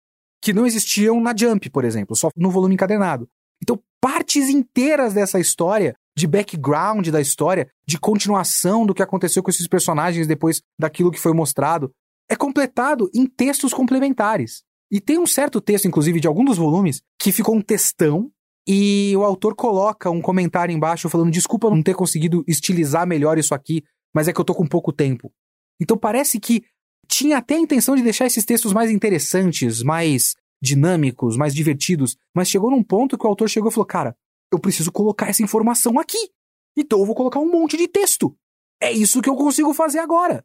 que 0.43 0.53
não 0.53 0.67
existiam 0.67 1.21
na 1.21 1.35
Jump, 1.37 1.69
por 1.71 1.85
exemplo, 1.85 2.17
só 2.17 2.31
no 2.37 2.51
volume 2.51 2.75
encadernado. 2.75 3.29
Então, 3.63 3.79
partes 4.01 4.49
inteiras 4.49 5.13
dessa 5.13 5.39
história, 5.39 5.95
de 6.17 6.27
background 6.27 7.09
da 7.09 7.21
história, 7.21 7.69
de 7.87 7.99
continuação 7.99 8.87
do 8.87 8.95
que 8.95 9.03
aconteceu 9.03 9.43
com 9.43 9.51
esses 9.51 9.69
personagens 9.69 10.27
depois 10.27 10.63
daquilo 10.79 11.11
que 11.11 11.21
foi 11.21 11.35
mostrado, 11.35 11.93
é 12.29 12.37
completado 12.37 13.11
em 13.15 13.27
textos 13.27 13.75
complementares. 13.75 14.63
E 14.91 15.01
tem 15.01 15.19
um 15.19 15.27
certo 15.27 15.61
texto, 15.61 15.87
inclusive, 15.87 16.19
de 16.19 16.27
algum 16.27 16.45
dos 16.45 16.57
volumes, 16.57 17.03
que 17.19 17.31
ficou 17.31 17.55
um 17.55 17.61
textão, 17.61 18.31
e 18.67 19.15
o 19.17 19.25
autor 19.25 19.55
coloca 19.55 20.11
um 20.11 20.21
comentário 20.21 20.75
embaixo 20.75 21.09
falando: 21.09 21.31
desculpa 21.31 21.71
não 21.71 21.83
ter 21.83 21.95
conseguido 21.95 22.45
estilizar 22.47 23.07
melhor 23.07 23.39
isso 23.39 23.55
aqui, 23.55 23.83
mas 24.15 24.29
é 24.29 24.33
que 24.33 24.41
eu 24.41 24.45
tô 24.45 24.55
com 24.55 24.67
pouco 24.67 24.93
tempo. 24.93 25.33
Então 25.81 25.97
parece 25.97 26.39
que 26.39 26.65
tinha 27.09 27.39
até 27.39 27.55
a 27.55 27.61
intenção 27.61 27.97
de 27.97 28.03
deixar 28.03 28.27
esses 28.27 28.45
textos 28.45 28.73
mais 28.73 28.91
interessantes, 28.91 29.83
mais 29.83 30.37
dinâmicos, 30.63 31.37
mais 31.37 31.55
divertidos, 31.55 32.17
mas 32.35 32.49
chegou 32.49 32.71
num 32.71 32.83
ponto 32.83 33.17
que 33.17 33.25
o 33.25 33.29
autor 33.29 33.49
chegou 33.49 33.71
e 33.71 33.73
falou: 33.73 33.87
cara, 33.87 34.17
eu 34.53 34.59
preciso 34.59 34.93
colocar 34.93 35.29
essa 35.29 35.43
informação 35.43 35.99
aqui. 35.99 36.31
Então 36.77 37.01
eu 37.01 37.07
vou 37.07 37.15
colocar 37.15 37.41
um 37.41 37.51
monte 37.51 37.77
de 37.77 37.89
texto. 37.89 38.37
É 38.81 38.93
isso 38.93 39.21
que 39.21 39.29
eu 39.29 39.37
consigo 39.37 39.75
fazer 39.75 39.99
agora. 39.99 40.45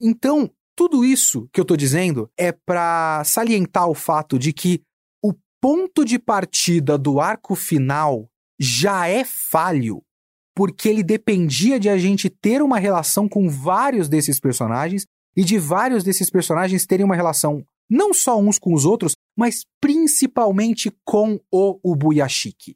Então, 0.00 0.50
tudo 0.76 1.04
isso 1.04 1.48
que 1.52 1.60
eu 1.60 1.64
tô 1.64 1.76
dizendo 1.76 2.30
é 2.36 2.52
para 2.52 3.22
salientar 3.24 3.88
o 3.88 3.94
fato 3.94 4.38
de 4.38 4.52
que 4.52 4.82
o 5.22 5.32
ponto 5.60 6.04
de 6.04 6.18
partida 6.18 6.98
do 6.98 7.20
arco 7.20 7.54
final 7.54 8.28
já 8.58 9.06
é 9.08 9.24
falho, 9.24 10.02
porque 10.56 10.88
ele 10.88 11.02
dependia 11.02 11.78
de 11.78 11.90
a 11.90 11.98
gente 11.98 12.30
ter 12.30 12.62
uma 12.62 12.78
relação 12.78 13.28
com 13.28 13.46
vários 13.46 14.08
desses 14.08 14.40
personagens 14.40 15.06
e 15.36 15.44
de 15.44 15.58
vários 15.58 16.02
desses 16.02 16.30
personagens 16.30 16.86
terem 16.86 17.04
uma 17.04 17.14
relação 17.14 17.62
não 17.88 18.14
só 18.14 18.40
uns 18.40 18.58
com 18.58 18.72
os 18.72 18.86
outros, 18.86 19.14
mas 19.36 19.64
principalmente 19.80 20.90
com 21.04 21.38
o 21.52 21.78
Ubuyashiki. 21.84 22.74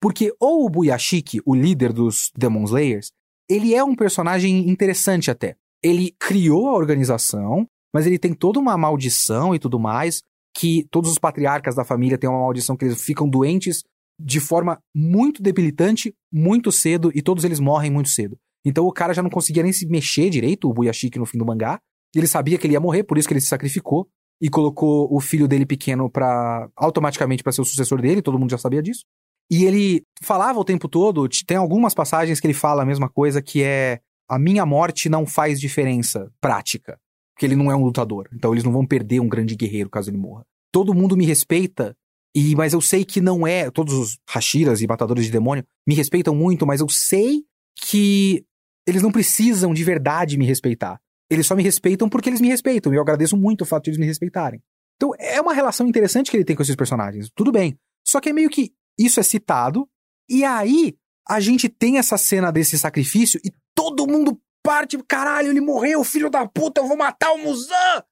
Porque 0.00 0.34
o 0.40 0.66
Ubuyashiki, 0.66 1.40
o 1.46 1.54
líder 1.54 1.92
dos 1.92 2.30
Demon 2.36 2.64
Slayers, 2.64 3.12
ele 3.48 3.72
é 3.72 3.82
um 3.84 3.94
personagem 3.94 4.68
interessante 4.68 5.30
até. 5.30 5.56
Ele 5.82 6.14
criou 6.18 6.68
a 6.68 6.74
organização, 6.74 7.66
mas 7.94 8.04
ele 8.04 8.18
tem 8.18 8.34
toda 8.34 8.58
uma 8.58 8.76
maldição 8.76 9.54
e 9.54 9.58
tudo 9.60 9.78
mais, 9.78 10.22
que 10.54 10.86
todos 10.90 11.12
os 11.12 11.18
patriarcas 11.18 11.76
da 11.76 11.84
família 11.84 12.18
têm 12.18 12.28
uma 12.28 12.40
maldição 12.40 12.76
que 12.76 12.84
eles 12.84 13.02
ficam 13.02 13.28
doentes 13.28 13.84
de 14.18 14.40
forma 14.40 14.78
muito 14.94 15.42
debilitante, 15.42 16.14
muito 16.32 16.72
cedo, 16.72 17.10
e 17.14 17.22
todos 17.22 17.44
eles 17.44 17.60
morrem 17.60 17.90
muito 17.90 18.08
cedo. 18.08 18.36
Então 18.64 18.86
o 18.86 18.92
cara 18.92 19.14
já 19.14 19.22
não 19.22 19.30
conseguia 19.30 19.62
nem 19.62 19.72
se 19.72 19.86
mexer 19.86 20.28
direito, 20.30 20.68
o 20.68 20.72
Buyashiki 20.72 21.18
no 21.18 21.26
fim 21.26 21.38
do 21.38 21.46
mangá. 21.46 21.80
Ele 22.14 22.26
sabia 22.26 22.58
que 22.58 22.66
ele 22.66 22.74
ia 22.74 22.80
morrer, 22.80 23.04
por 23.04 23.18
isso 23.18 23.28
que 23.28 23.34
ele 23.34 23.40
se 23.40 23.48
sacrificou 23.48 24.08
e 24.40 24.48
colocou 24.48 25.08
o 25.14 25.20
filho 25.20 25.48
dele 25.48 25.64
pequeno 25.64 26.10
para 26.10 26.68
automaticamente 26.76 27.42
para 27.42 27.52
ser 27.52 27.60
o 27.60 27.64
sucessor 27.64 28.00
dele, 28.00 28.22
todo 28.22 28.38
mundo 28.38 28.50
já 28.50 28.58
sabia 28.58 28.82
disso. 28.82 29.04
E 29.50 29.64
ele 29.64 30.02
falava 30.20 30.58
o 30.58 30.64
tempo 30.64 30.88
todo, 30.88 31.28
tem 31.46 31.56
algumas 31.56 31.94
passagens 31.94 32.40
que 32.40 32.46
ele 32.46 32.54
fala 32.54 32.82
a 32.82 32.86
mesma 32.86 33.08
coisa, 33.08 33.40
que 33.40 33.62
é 33.62 34.00
a 34.28 34.38
minha 34.38 34.66
morte 34.66 35.08
não 35.08 35.24
faz 35.24 35.60
diferença 35.60 36.30
prática, 36.40 36.98
porque 37.34 37.46
ele 37.46 37.54
não 37.54 37.70
é 37.70 37.76
um 37.76 37.84
lutador, 37.84 38.28
então 38.32 38.52
eles 38.52 38.64
não 38.64 38.72
vão 38.72 38.84
perder 38.84 39.20
um 39.20 39.28
grande 39.28 39.54
guerreiro 39.54 39.88
caso 39.88 40.10
ele 40.10 40.18
morra. 40.18 40.44
Todo 40.72 40.92
mundo 40.92 41.16
me 41.16 41.24
respeita, 41.24 41.96
e 42.36 42.54
mas 42.54 42.74
eu 42.74 42.82
sei 42.82 43.02
que 43.02 43.18
não 43.18 43.46
é, 43.46 43.70
todos 43.70 43.94
os 43.94 44.18
Hashiras 44.28 44.82
e 44.82 44.86
matadores 44.86 45.24
de 45.24 45.32
demônio 45.32 45.64
me 45.88 45.94
respeitam 45.94 46.34
muito, 46.34 46.66
mas 46.66 46.82
eu 46.82 46.88
sei 46.90 47.42
que 47.74 48.44
eles 48.86 49.02
não 49.02 49.10
precisam 49.10 49.72
de 49.72 49.82
verdade 49.82 50.36
me 50.36 50.44
respeitar. 50.44 51.00
Eles 51.30 51.46
só 51.46 51.56
me 51.56 51.62
respeitam 51.62 52.10
porque 52.10 52.28
eles 52.28 52.42
me 52.42 52.48
respeitam, 52.48 52.92
e 52.92 52.96
eu 52.96 53.00
agradeço 53.00 53.38
muito 53.38 53.62
o 53.62 53.64
fato 53.64 53.84
de 53.84 53.90
eles 53.90 53.98
me 53.98 54.04
respeitarem. 54.04 54.62
Então 54.96 55.12
é 55.18 55.40
uma 55.40 55.54
relação 55.54 55.88
interessante 55.88 56.30
que 56.30 56.36
ele 56.36 56.44
tem 56.44 56.54
com 56.54 56.62
esses 56.62 56.76
personagens, 56.76 57.30
tudo 57.34 57.50
bem. 57.50 57.78
Só 58.06 58.20
que 58.20 58.28
é 58.28 58.34
meio 58.34 58.50
que 58.50 58.70
isso 58.98 59.18
é 59.18 59.22
citado, 59.22 59.88
e 60.28 60.44
aí 60.44 60.94
a 61.26 61.40
gente 61.40 61.70
tem 61.70 61.96
essa 61.96 62.18
cena 62.18 62.52
desse 62.52 62.78
sacrifício 62.78 63.40
e 63.42 63.50
todo 63.74 64.06
mundo 64.06 64.38
parte, 64.62 64.98
caralho, 65.08 65.48
ele 65.48 65.62
morreu, 65.62 66.04
filho 66.04 66.28
da 66.28 66.46
puta, 66.46 66.82
eu 66.82 66.86
vou 66.86 66.98
matar 66.98 67.32
o 67.32 67.38
Muzan! 67.38 68.04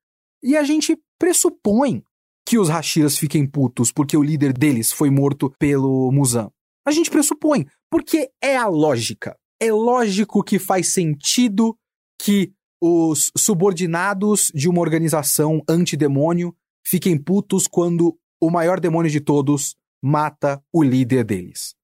E 0.42 0.57
a 0.57 0.62
gente 0.62 0.98
pressupõe 1.18 2.03
que 2.46 2.59
os 2.59 2.68
Hashiras 2.68 3.16
fiquem 3.16 3.46
putos 3.46 3.90
porque 3.90 4.16
o 4.16 4.22
líder 4.22 4.52
deles 4.52 4.92
foi 4.92 5.11
morto 5.11 5.52
pelo 5.59 6.11
Muzan. 6.12 6.50
A 6.87 6.90
gente 6.90 7.11
pressupõe, 7.11 7.66
porque 7.90 8.30
é 8.42 8.57
a 8.57 8.66
lógica. 8.66 9.37
É 9.61 9.72
lógico 9.72 10.42
que 10.42 10.59
faz 10.59 10.92
sentido 10.92 11.76
que 12.20 12.52
os 12.80 13.30
subordinados 13.37 14.50
de 14.54 14.68
uma 14.68 14.80
organização 14.80 15.62
antidemônio 15.66 16.54
fiquem 16.85 17.16
putos 17.16 17.66
quando 17.66 18.18
o 18.40 18.50
maior 18.50 18.78
demônio 18.78 19.11
de 19.11 19.20
todos 19.20 19.74
mata 20.02 20.62
o 20.70 20.83
líder 20.83 21.24
deles. 21.24 21.74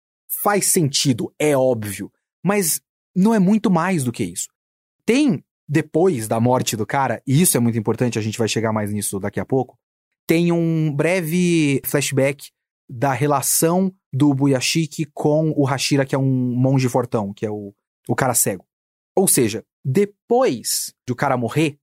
Faz 0.43 0.67
sentido, 0.67 1.33
é 1.39 1.57
óbvio, 1.57 2.13
mas 2.45 2.83
não 3.17 3.35
é 3.35 3.39
muito 3.39 3.71
mais 3.71 4.05
do 4.05 4.13
que 4.13 4.25
isso. 4.25 4.49
Tem, 5.07 5.43
depois 5.67 6.29
da 6.29 6.39
morte 6.39 6.77
do 6.77 6.87
cara, 6.87 7.23
e 7.27 7.41
isso 7.41 7.57
é 7.57 7.61
muito 7.61 7.79
importante, 7.79 8.19
a 8.19 8.23
gente 8.23 8.39
vai 8.39 8.47
chegar 8.47 8.73
mais 8.73 8.93
nisso 8.93 9.19
daqui 9.19 9.41
a 9.41 9.47
pouco, 9.47 9.79
tem 10.31 10.53
um 10.53 10.95
breve 10.95 11.83
flashback 11.85 12.53
da 12.89 13.13
relação 13.13 13.93
do 14.13 14.33
Buyashiki 14.33 15.05
com 15.07 15.51
o 15.57 15.65
Hashira, 15.65 16.07
que 16.07 16.15
é 16.15 16.19
um 16.19 16.55
monge 16.55 16.89
fortão, 16.89 17.33
que 17.35 17.45
é 17.45 17.51
o, 17.51 17.75
o 18.09 18.15
cara 18.15 18.33
cego. 18.33 18.65
Ou 19.17 19.27
seja, 19.27 19.65
depois 19.85 20.95
de 21.05 21.13
o 21.13 21.17
cara 21.17 21.37
morrer, 21.37 21.81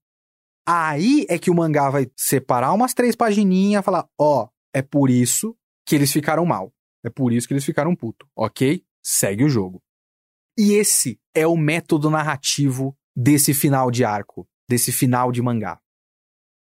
aí 0.66 1.26
é 1.28 1.38
que 1.38 1.50
o 1.50 1.54
mangá 1.54 1.90
vai 1.90 2.10
separar 2.16 2.72
umas 2.72 2.94
três 2.94 3.14
pagininhas 3.14 3.82
e 3.82 3.84
falar: 3.84 4.08
ó, 4.18 4.44
oh, 4.44 4.48
é 4.72 4.80
por 4.80 5.10
isso 5.10 5.54
que 5.84 5.94
eles 5.94 6.10
ficaram 6.10 6.46
mal. 6.46 6.72
É 7.04 7.10
por 7.10 7.34
isso 7.34 7.46
que 7.46 7.52
eles 7.52 7.66
ficaram 7.66 7.94
puto, 7.94 8.26
ok? 8.34 8.82
Segue 9.04 9.44
o 9.44 9.48
jogo. 9.50 9.82
E 10.56 10.72
esse 10.72 11.20
é 11.34 11.46
o 11.46 11.54
método 11.54 12.08
narrativo 12.08 12.96
desse 13.14 13.52
final 13.52 13.90
de 13.90 14.06
arco, 14.06 14.48
desse 14.66 14.90
final 14.90 15.30
de 15.30 15.42
mangá. 15.42 15.78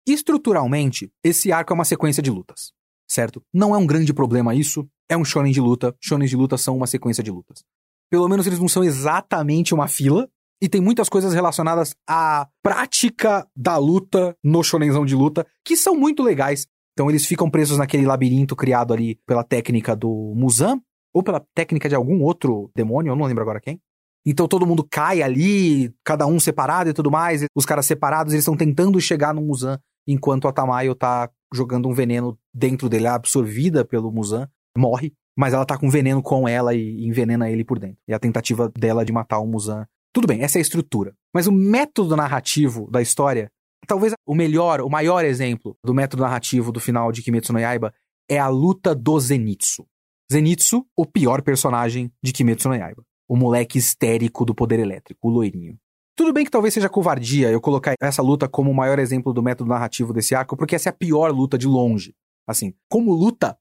Estruturalmente, 0.07 1.11
esse 1.23 1.53
arco 1.53 1.73
é 1.73 1.75
uma 1.75 1.85
sequência 1.85 2.23
de 2.23 2.31
lutas, 2.31 2.73
certo? 3.09 3.43
Não 3.53 3.75
é 3.75 3.79
um 3.79 3.87
grande 3.87 4.13
problema 4.13 4.55
isso, 4.55 4.89
é 5.09 5.17
um 5.17 5.25
shonen 5.25 5.53
de 5.53 5.61
luta, 5.61 5.95
shonen 6.01 6.29
de 6.29 6.37
luta 6.37 6.57
são 6.57 6.77
uma 6.77 6.87
sequência 6.87 7.23
de 7.23 7.31
lutas. 7.31 7.63
Pelo 8.11 8.29
menos 8.29 8.47
eles 8.47 8.59
não 8.59 8.69
são 8.69 8.83
exatamente 8.83 9.73
uma 9.73 9.89
fila, 9.89 10.29
e 10.63 10.69
tem 10.69 10.81
muitas 10.81 11.09
coisas 11.09 11.35
relacionadas 11.35 11.93
à 12.09 12.47
prática 12.63 13.45
da 13.57 13.77
luta 13.77 14.37
no 14.45 14.63
shonenzão 14.63 15.05
de 15.05 15.17
luta, 15.17 15.45
que 15.65 15.77
são 15.77 15.97
muito 15.97 16.23
legais. 16.23 16.69
Então 16.93 17.11
eles 17.11 17.27
ficam 17.27 17.51
presos 17.51 17.79
naquele 17.79 18.07
labirinto 18.07 18.55
criado 18.55 18.95
ali 18.95 19.19
pela 19.27 19.43
técnica 19.43 19.97
do 19.97 20.33
Muzan, 20.37 20.81
ou 21.13 21.21
pela 21.21 21.45
técnica 21.53 21.89
de 21.89 21.97
algum 21.97 22.23
outro 22.23 22.71
demônio, 22.77 23.11
eu 23.11 23.17
não 23.17 23.27
lembro 23.27 23.43
agora 23.43 23.61
quem. 23.61 23.81
Então 24.25 24.47
todo 24.47 24.65
mundo 24.65 24.87
cai 24.89 25.21
ali, 25.21 25.93
cada 26.05 26.27
um 26.29 26.39
separado 26.39 26.89
e 26.89 26.93
tudo 26.93 27.11
mais. 27.11 27.45
Os 27.57 27.67
caras 27.67 27.85
separados, 27.85 28.33
eles 28.33 28.43
estão 28.43 28.57
tentando 28.57 29.01
chegar 29.01 29.35
no 29.35 29.43
Muzan, 29.43 29.81
enquanto 30.07 30.49
a 30.49 30.53
Tamayo 30.53 30.95
tá 30.95 31.31
jogando 31.53 31.89
um 31.89 31.93
veneno 31.93 32.39
dentro 32.53 32.89
dele, 32.89 33.07
absorvida 33.07 33.85
pelo 33.85 34.11
Muzan, 34.11 34.49
morre, 34.77 35.13
mas 35.37 35.55
ela 35.55 35.65
tá 35.65 35.79
com 35.79 35.91
veneno 35.91 36.23
com 36.23 36.49
ela 36.49 36.75
e 36.75 37.07
envenena 37.07 37.51
ele 37.51 37.65
por 37.65 37.79
dentro. 37.79 37.99
E 38.09 38.15
a 38.15 38.19
tentativa 38.19 38.71
dela 38.77 39.05
de 39.05 39.13
matar 39.13 39.39
o 39.39 39.47
Muzan. 39.47 39.87
Tudo 40.13 40.27
bem, 40.27 40.43
essa 40.43 40.59
é 40.59 40.61
a 40.61 40.63
estrutura. 40.63 41.15
Mas 41.35 41.47
o 41.47 41.53
método 41.53 42.17
narrativo 42.17 42.91
da 42.91 43.01
história 43.01 43.51
Talvez 43.87 44.15
o 44.27 44.35
melhor, 44.35 44.81
o 44.81 44.89
maior 44.89 45.25
exemplo 45.25 45.77
do 45.85 45.93
método 45.93 46.23
narrativo 46.23 46.71
do 46.71 46.79
final 46.79 47.11
de 47.11 47.23
Kimetsu 47.23 47.53
no 47.53 47.59
Yaiba 47.59 47.93
é 48.29 48.39
a 48.39 48.49
luta 48.49 48.95
do 48.95 49.19
Zenitsu. 49.19 49.85
Zenitsu, 50.33 50.87
o 50.97 51.05
pior 51.05 51.43
personagem 51.43 52.13
de 52.23 52.33
Kimetsu 52.33 52.69
no 52.69 52.77
Yaiba. 52.77 53.05
O 53.29 53.37
moleque 53.37 53.79
histérico 53.79 54.45
do 54.45 54.55
poder 54.55 54.79
elétrico, 54.79 55.29
o 55.29 55.31
loirinho. 55.31 55.77
Tudo 56.23 56.35
bem 56.35 56.45
que 56.45 56.53
talvez 56.53 56.73
seja 56.73 56.89
covardia 56.89 57.51
eu 57.51 57.61
colocar 57.61 57.95
essa 58.01 58.23
luta 58.23 58.49
como 58.49 58.71
o 58.71 58.75
maior 58.75 59.01
exemplo 59.01 59.33
do 59.33 59.43
método 59.43 59.69
narrativo 59.69 60.13
desse 60.13 60.37
arco, 60.37 60.57
porque 60.57 60.77
essa 60.77 60.89
é 60.89 60.91
a 60.91 60.93
pior 60.93 61.33
luta 61.33 61.59
de 61.59 61.67
longe. 61.67 62.15
Assim, 62.47 62.73
como 62.89 63.13
luta, 63.13 63.59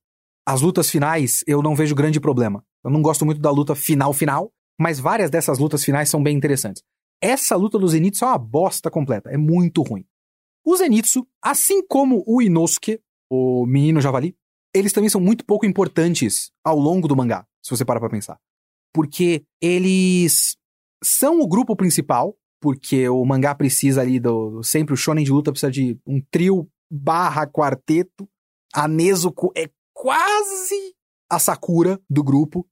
as 0.48 0.62
lutas 0.62 0.88
finais 0.88 1.44
eu 1.48 1.64
não 1.64 1.76
vejo 1.76 1.96
grande 1.96 2.20
problema. 2.20 2.64
Eu 2.84 2.92
não 2.92 3.02
gosto 3.02 3.26
muito 3.26 3.42
da 3.42 3.50
luta 3.50 3.74
final-final, 3.74 4.54
mas 4.80 5.00
várias 5.00 5.32
dessas 5.32 5.58
lutas 5.58 5.84
finais 5.84 6.08
são 6.08 6.22
bem 6.22 6.38
interessantes. 6.38 6.84
Essa 7.20 7.56
luta 7.56 7.80
do 7.80 7.88
Zenitsu 7.88 8.26
é 8.26 8.28
uma 8.28 8.38
bosta 8.38 8.92
completa, 8.92 9.32
é 9.32 9.38
muito 9.38 9.82
ruim. 9.82 10.06
O 10.64 10.78
Zenitsu, 10.78 11.28
assim 11.44 11.84
como 11.88 12.24
o 12.28 12.44
Inosuke, 12.44 13.02
o 13.28 13.66
menino 13.66 14.00
javali, 14.00 14.36
eles 14.72 14.94
também 14.94 15.10
são 15.10 15.20
muito 15.20 15.44
pouco 15.46 15.66
importantes 15.66 16.52
ao 16.64 16.78
longo 16.78 17.08
do 17.08 17.16
mangá, 17.16 17.44
se 17.60 17.76
você 17.76 17.84
parar 17.84 18.00
pra 18.00 18.10
pensar. 18.12 18.38
Porque 18.94 19.44
eles 19.60 20.56
são 21.04 21.42
o 21.42 21.48
grupo 21.48 21.76
principal, 21.76 22.38
porque 22.62 23.10
o 23.10 23.26
mangá 23.26 23.56
precisa 23.56 24.02
ali 24.02 24.20
do. 24.20 24.62
Sempre 24.64 24.94
o 24.94 24.98
shonen 24.98 25.26
de 25.26 25.32
luta 25.32 25.52
precisa 25.52 25.72
de 25.72 26.00
um 26.06 26.22
trio 26.30 26.70
barra 26.90 27.48
quarteto. 27.48 28.30
A 28.74 28.88
Nezuko 28.88 29.52
é 29.58 29.70
quase 29.94 30.94
a 31.30 31.40
Sakura 31.40 32.00
do 32.10 32.24
grupo. 32.24 32.66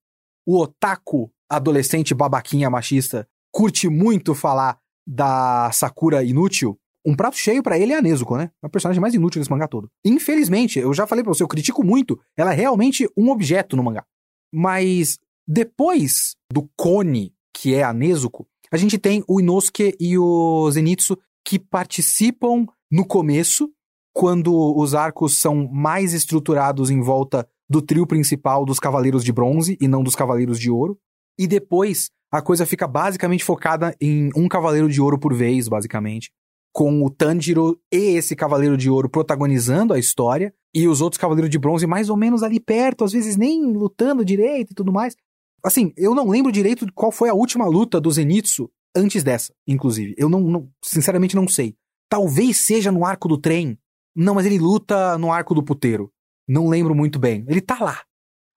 O 0.45 0.62
otaku, 0.62 1.32
adolescente 1.49 2.13
babaquinha 2.13 2.69
machista, 2.69 3.28
curte 3.52 3.89
muito 3.89 4.36
falar 4.36 4.80
da 5.06 5.71
Sakura 5.71 6.23
inútil. 6.23 6.80
Um 7.06 7.15
prato 7.15 7.38
cheio 7.38 7.63
para 7.63 7.78
ele 7.80 7.93
é 7.93 7.97
a 7.97 8.02
Nezuko, 8.02 8.38
né? 8.38 8.52
É 8.62 8.67
o 8.67 8.69
personagem 8.69 9.02
mais 9.02 9.13
inútil 9.13 9.41
desse 9.41 9.49
mangá 9.49 9.67
todo. 9.67 9.89
Infelizmente, 10.06 10.80
eu 10.80 10.93
já 10.93 11.08
falei 11.08 11.23
pra 11.23 11.34
você, 11.34 11.41
eu 11.41 11.47
critico 11.47 11.84
muito. 11.84 12.19
Ela 12.38 12.54
é 12.54 12.56
realmente 12.56 13.10
um 13.17 13.30
objeto 13.30 13.75
no 13.75 13.84
mangá. 13.84 14.06
Mas 14.54 15.17
depois 15.47 16.36
do 16.52 16.69
Kone, 16.78 17.34
que 17.54 17.73
é 17.73 17.84
a 17.84 17.93
Nezuko, 17.93 18.47
a 18.71 18.77
gente 18.77 18.97
tem 18.97 19.23
o 19.27 19.39
Inosuke 19.39 19.95
e 19.99 20.17
o 20.17 20.69
Zenitsu 20.71 21.17
que 21.45 21.58
participam 21.58 22.65
no 22.91 23.05
começo, 23.05 23.71
quando 24.13 24.53
os 24.77 24.93
arcos 24.93 25.38
são 25.38 25.67
mais 25.71 26.13
estruturados 26.13 26.89
em 26.89 27.01
volta 27.01 27.47
do 27.69 27.82
trio 27.82 28.05
principal 28.05 28.65
dos 28.65 28.79
Cavaleiros 28.79 29.23
de 29.23 29.32
Bronze 29.32 29.77
e 29.79 29.88
não 29.88 30.03
dos 30.03 30.15
Cavaleiros 30.15 30.60
de 30.60 30.69
Ouro. 30.69 30.97
E 31.38 31.47
depois 31.47 32.10
a 32.32 32.41
coisa 32.41 32.65
fica 32.65 32.88
basicamente 32.88 33.43
focada 33.43 33.95
em 34.01 34.29
um 34.36 34.47
Cavaleiro 34.47 34.89
de 34.89 35.01
Ouro 35.01 35.19
por 35.19 35.34
vez, 35.34 35.67
basicamente. 35.67 36.32
Com 36.73 37.03
o 37.03 37.10
Tanjiro 37.10 37.79
e 37.91 38.15
esse 38.17 38.36
Cavaleiro 38.36 38.77
de 38.77 38.89
Ouro 38.89 39.10
protagonizando 39.10 39.93
a 39.93 39.99
história, 39.99 40.53
e 40.73 40.88
os 40.88 41.01
outros 41.01 41.19
Cavaleiros 41.19 41.49
de 41.49 41.58
Bronze 41.58 41.88
mais 41.88 42.10
ou 42.10 42.17
menos 42.17 42.43
ali 42.43 42.60
perto, 42.60 43.03
às 43.03 43.12
vezes 43.12 43.36
nem 43.36 43.73
lutando 43.73 44.23
direito 44.23 44.71
e 44.71 44.75
tudo 44.75 44.91
mais. 44.91 45.15
Assim, 45.63 45.93
eu 45.97 46.15
não 46.15 46.29
lembro 46.29 46.51
direito 46.51 46.87
qual 46.93 47.11
foi 47.11 47.29
a 47.29 47.33
última 47.33 47.65
luta 47.65 47.99
do 47.99 48.11
Zenitsu 48.11 48.69
antes 48.95 49.23
dessa, 49.23 49.53
inclusive. 49.67 50.15
Eu 50.17 50.29
não, 50.29 50.39
não, 50.41 50.69
sinceramente 50.83 51.35
não 51.35 51.47
sei. 51.47 51.75
Talvez 52.09 52.57
seja 52.57 52.91
no 52.91 53.05
arco 53.05 53.27
do 53.27 53.37
trem. 53.37 53.77
Não, 54.15 54.35
mas 54.35 54.45
ele 54.45 54.57
luta 54.57 55.17
no 55.17 55.31
arco 55.31 55.53
do 55.53 55.63
puteiro. 55.63 56.11
Não 56.47 56.67
lembro 56.67 56.95
muito 56.95 57.19
bem. 57.19 57.45
Ele 57.47 57.61
tá 57.61 57.77
lá. 57.79 58.03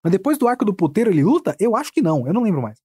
Mas 0.02 0.12
depois 0.12 0.38
do 0.38 0.48
arco 0.48 0.64
do 0.64 0.74
puteiro 0.74 1.10
ele 1.10 1.22
luta? 1.22 1.54
Eu 1.60 1.76
acho 1.76 1.92
que 1.92 2.02
não, 2.02 2.26
eu 2.26 2.32
não 2.32 2.42
lembro 2.42 2.62
mais. 2.62 2.80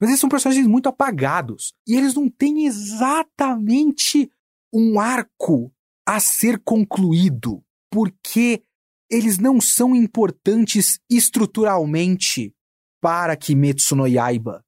Mas 0.00 0.10
eles 0.10 0.20
são 0.20 0.28
personagens 0.28 0.66
muito 0.66 0.88
apagados. 0.88 1.74
E 1.86 1.96
eles 1.96 2.14
não 2.14 2.28
têm 2.28 2.66
exatamente 2.66 4.30
um 4.72 4.98
arco 4.98 5.72
a 6.06 6.18
ser 6.18 6.60
concluído. 6.64 7.62
Porque 7.90 8.62
eles 9.10 9.38
não 9.38 9.60
são 9.60 9.94
importantes 9.94 10.98
estruturalmente 11.10 12.54
para 13.02 13.36
Kimetsu 13.36 13.96
no 13.96 14.06
Yaiba. 14.06 14.64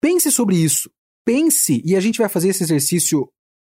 Pense 0.00 0.30
sobre 0.30 0.56
isso. 0.56 0.88
Pense, 1.26 1.82
e 1.84 1.96
a 1.96 2.00
gente 2.00 2.18
vai 2.18 2.28
fazer 2.28 2.50
esse 2.50 2.62
exercício. 2.62 3.28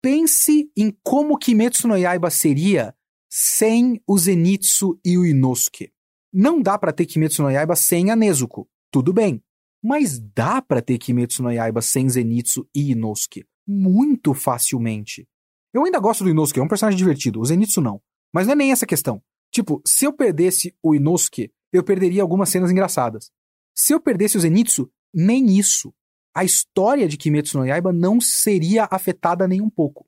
Pense 0.01 0.71
em 0.77 0.95
como 1.03 1.37
Kimetsu 1.37 1.87
no 1.87 1.97
Yaiba 1.97 2.29
seria 2.29 2.93
sem 3.29 3.99
o 4.07 4.17
Zenitsu 4.17 4.99
e 5.03 5.17
o 5.17 5.25
Inosuke. 5.25 5.91
Não 6.31 6.61
dá 6.61 6.77
para 6.77 6.93
ter 6.93 7.07
Kimetsu 7.07 7.41
no 7.41 7.49
Yaiba 7.49 7.75
sem 7.75 8.11
a 8.11 8.15
Nezuko. 8.15 8.69
Tudo 8.91 9.11
bem. 9.11 9.41
Mas 9.83 10.19
dá 10.19 10.61
para 10.61 10.81
ter 10.81 10.99
Kimetsu 10.99 11.41
no 11.41 11.51
Yaiba 11.51 11.81
sem 11.81 12.07
Zenitsu 12.07 12.69
e 12.75 12.91
Inosuke. 12.91 13.45
Muito 13.67 14.35
facilmente. 14.35 15.27
Eu 15.73 15.85
ainda 15.85 15.99
gosto 15.99 16.23
do 16.23 16.29
Inosuke, 16.29 16.59
é 16.59 16.63
um 16.63 16.67
personagem 16.67 16.97
divertido. 16.97 17.39
O 17.39 17.45
Zenitsu 17.45 17.81
não. 17.81 17.99
Mas 18.31 18.45
não 18.45 18.53
é 18.53 18.55
nem 18.55 18.71
essa 18.71 18.85
questão. 18.85 19.23
Tipo, 19.51 19.81
se 19.85 20.05
eu 20.05 20.13
perdesse 20.13 20.75
o 20.83 20.93
Inosuke, 20.93 21.51
eu 21.73 21.83
perderia 21.83 22.21
algumas 22.21 22.49
cenas 22.49 22.69
engraçadas. 22.69 23.31
Se 23.77 23.93
eu 23.93 23.99
perdesse 23.99 24.37
o 24.37 24.39
Zenitsu, 24.39 24.89
nem 25.13 25.55
isso. 25.57 25.93
A 26.35 26.43
história 26.43 27.07
de 27.07 27.15
Kimetsu 27.15 27.59
no 27.59 27.65
Yaiba 27.65 27.93
não 27.93 28.19
seria 28.19 28.87
afetada 28.89 29.47
nem 29.47 29.61
um 29.61 29.69
pouco. 29.69 30.07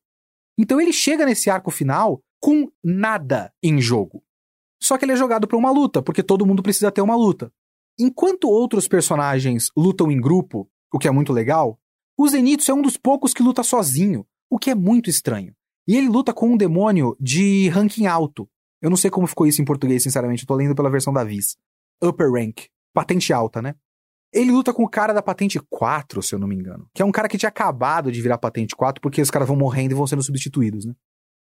Então 0.58 0.82
ele 0.82 0.92
chega 0.92 1.24
nesse 1.24 1.52
arco 1.52 1.70
final 1.70 2.24
com 2.42 2.68
nada 2.84 3.54
em 3.62 3.80
jogo. 3.80 4.24
Só 4.82 4.98
que 4.98 5.06
ele 5.06 5.12
é 5.12 5.16
jogado 5.16 5.48
para 5.48 5.58
uma 5.58 5.72
luta, 5.72 6.02
porque 6.02 6.24
todo 6.24 6.46
mundo 6.46 6.64
precisa 6.64 6.92
ter 6.92 7.02
uma 7.02 7.16
luta. 7.16 7.54
Enquanto 8.00 8.50
outros 8.50 8.88
personagens 8.88 9.70
lutam 9.78 10.12
em 10.12 10.20
grupo, 10.20 10.68
o 10.92 10.98
que 10.98 11.08
é 11.08 11.12
muito 11.12 11.32
legal, 11.32 11.80
o 12.18 12.28
Zenitsu 12.28 12.72
é 12.72 12.74
um 12.74 12.82
dos 12.82 12.98
poucos 12.98 13.34
que 13.34 13.44
luta 13.44 13.62
sozinho, 13.62 14.26
o 14.50 14.58
que 14.58 14.72
é 14.72 14.76
muito 14.76 15.10
estranho. 15.10 15.54
E 15.88 15.96
ele 15.96 16.08
luta 16.08 16.34
com 16.34 16.54
um 16.54 16.58
demônio 16.58 17.16
de 17.20 17.70
ranking 17.70 18.08
alto. 18.08 18.50
Eu 18.82 18.90
não 18.90 18.98
sei 18.98 19.12
como 19.12 19.28
ficou 19.28 19.46
isso 19.46 19.62
em 19.62 19.66
português, 19.66 20.02
sinceramente, 20.02 20.44
eu 20.44 20.48
tô 20.48 20.56
lendo 20.56 20.76
pela 20.76 20.90
versão 20.90 21.14
da 21.14 21.24
Viz. 21.24 21.56
Upper 22.02 22.32
Rank. 22.32 22.68
Patente 22.94 23.32
alta, 23.34 23.62
né? 23.62 23.76
Ele 24.32 24.52
luta 24.52 24.74
com 24.74 24.84
o 24.84 24.90
cara 24.90 25.14
da 25.14 25.22
patente 25.22 25.60
4, 25.70 26.22
se 26.22 26.36
eu 26.36 26.40
não 26.40 26.48
me 26.48 26.56
engano. 26.56 26.88
Que 26.94 27.02
é 27.02 27.06
um 27.06 27.12
cara 27.12 27.28
que 27.28 27.38
tinha 27.38 27.50
acabado 27.50 28.12
de 28.12 28.22
virar 28.22 28.38
patente 28.38 28.76
4, 28.76 29.02
porque 29.02 29.22
os 29.22 29.32
caras 29.32 29.48
vão 29.48 29.58
morrendo 29.58 29.94
e 29.94 29.96
vão 29.96 30.06
sendo 30.06 30.22
substituídos, 30.22 30.86
né? 30.86 30.94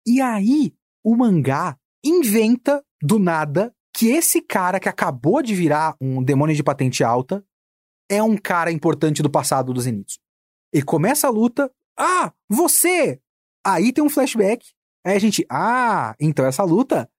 E 0.07 0.21
aí, 0.21 0.73
o 1.03 1.15
mangá 1.15 1.77
inventa, 2.03 2.83
do 3.01 3.19
nada, 3.19 3.73
que 3.93 4.07
esse 4.07 4.41
cara 4.41 4.79
que 4.79 4.89
acabou 4.89 5.41
de 5.41 5.53
virar 5.53 5.95
um 5.99 6.23
demônio 6.23 6.55
de 6.55 6.63
patente 6.63 7.03
alta 7.03 7.45
é 8.09 8.21
um 8.23 8.37
cara 8.37 8.71
importante 8.71 9.21
do 9.21 9.29
passado 9.29 9.73
do 9.73 9.81
Zenitsu. 9.81 10.19
E 10.73 10.81
começa 10.81 11.27
a 11.27 11.31
luta. 11.31 11.71
Ah, 11.97 12.33
você! 12.49 13.21
Aí 13.65 13.91
tem 13.91 14.03
um 14.03 14.09
flashback. 14.09 14.65
Aí 15.05 15.15
a 15.15 15.19
gente, 15.19 15.45
ah, 15.49 16.15
então 16.19 16.45
essa 16.45 16.63
luta, 16.63 17.09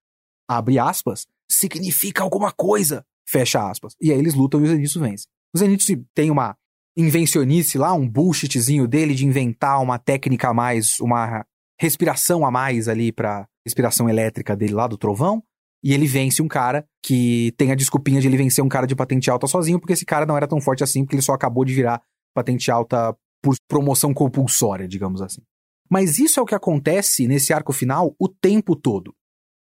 abre 0.48 0.78
aspas, 0.78 1.26
significa 1.50 2.22
alguma 2.22 2.52
coisa, 2.52 3.04
fecha 3.28 3.68
aspas. 3.68 3.94
E 4.00 4.12
aí 4.12 4.18
eles 4.18 4.34
lutam 4.34 4.60
e 4.60 4.64
o 4.64 4.66
Zenitsu 4.66 5.00
vence. 5.00 5.26
O 5.54 5.58
Zenitsu 5.58 5.92
tem 6.14 6.30
uma 6.30 6.56
invencionice 6.96 7.78
lá, 7.78 7.92
um 7.92 8.08
bullshitzinho 8.08 8.86
dele 8.86 9.14
de 9.14 9.26
inventar 9.26 9.80
uma 9.82 9.98
técnica 9.98 10.48
a 10.48 10.54
mais, 10.54 11.00
uma 11.00 11.44
respiração 11.80 12.44
a 12.44 12.50
mais 12.50 12.88
ali 12.88 13.10
pra 13.12 13.46
respiração 13.64 14.08
elétrica 14.08 14.56
dele 14.56 14.74
lá 14.74 14.86
do 14.86 14.98
trovão. 14.98 15.42
E 15.84 15.92
ele 15.92 16.06
vence 16.06 16.40
um 16.40 16.48
cara 16.48 16.86
que 17.04 17.52
tem 17.56 17.72
a 17.72 17.74
desculpinha 17.74 18.20
de 18.20 18.28
ele 18.28 18.36
vencer 18.36 18.62
um 18.64 18.68
cara 18.68 18.86
de 18.86 18.94
patente 18.94 19.30
alta 19.30 19.48
sozinho, 19.48 19.80
porque 19.80 19.94
esse 19.94 20.04
cara 20.04 20.24
não 20.24 20.36
era 20.36 20.46
tão 20.46 20.60
forte 20.60 20.84
assim, 20.84 21.02
porque 21.04 21.16
ele 21.16 21.22
só 21.22 21.32
acabou 21.32 21.64
de 21.64 21.74
virar 21.74 22.00
patente 22.34 22.70
alta 22.70 23.16
por 23.42 23.56
promoção 23.68 24.14
compulsória, 24.14 24.86
digamos 24.86 25.20
assim. 25.20 25.42
Mas 25.90 26.18
isso 26.18 26.38
é 26.38 26.42
o 26.42 26.46
que 26.46 26.54
acontece 26.54 27.26
nesse 27.26 27.52
arco 27.52 27.72
final 27.72 28.14
o 28.18 28.28
tempo 28.28 28.76
todo. 28.76 29.12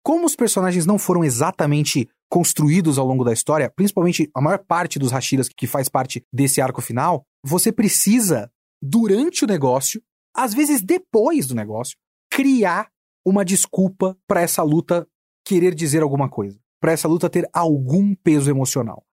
Como 0.05 0.27
os 0.27 0.37
personagens 0.37 0.85
não 0.85 0.99
foram 0.99 1.25
exatamente 1.25 2.09
construídos 2.33 2.97
ao 2.97 3.07
longo 3.07 3.25
da 3.25 3.33
história, 3.35 3.69
principalmente 3.69 4.31
a 4.35 4.41
maior 4.41 4.59
parte 4.59 4.99
dos 4.99 5.13
Hashiras 5.13 5.51
que 5.51 5.67
faz 5.67 5.91
parte 5.91 6.25
desse 6.33 6.63
arco 6.63 6.81
final, 6.81 7.27
você 7.45 7.71
precisa, 7.71 8.51
durante 8.81 9.45
o 9.45 9.47
negócio, 9.47 10.03
às 10.35 10.55
vezes 10.55 10.81
depois 10.81 11.47
do 11.47 11.55
negócio, 11.55 11.95
criar 12.31 12.89
uma 13.23 13.45
desculpa 13.45 14.17
para 14.27 14.41
essa 14.41 14.63
luta 14.63 15.07
querer 15.45 15.75
dizer 15.75 16.03
alguma 16.03 16.27
coisa, 16.27 16.59
para 16.81 16.93
essa 16.93 17.07
luta 17.07 17.29
ter 17.29 17.47
algum 17.53 18.15
peso 18.15 18.49
emocional. 18.49 19.05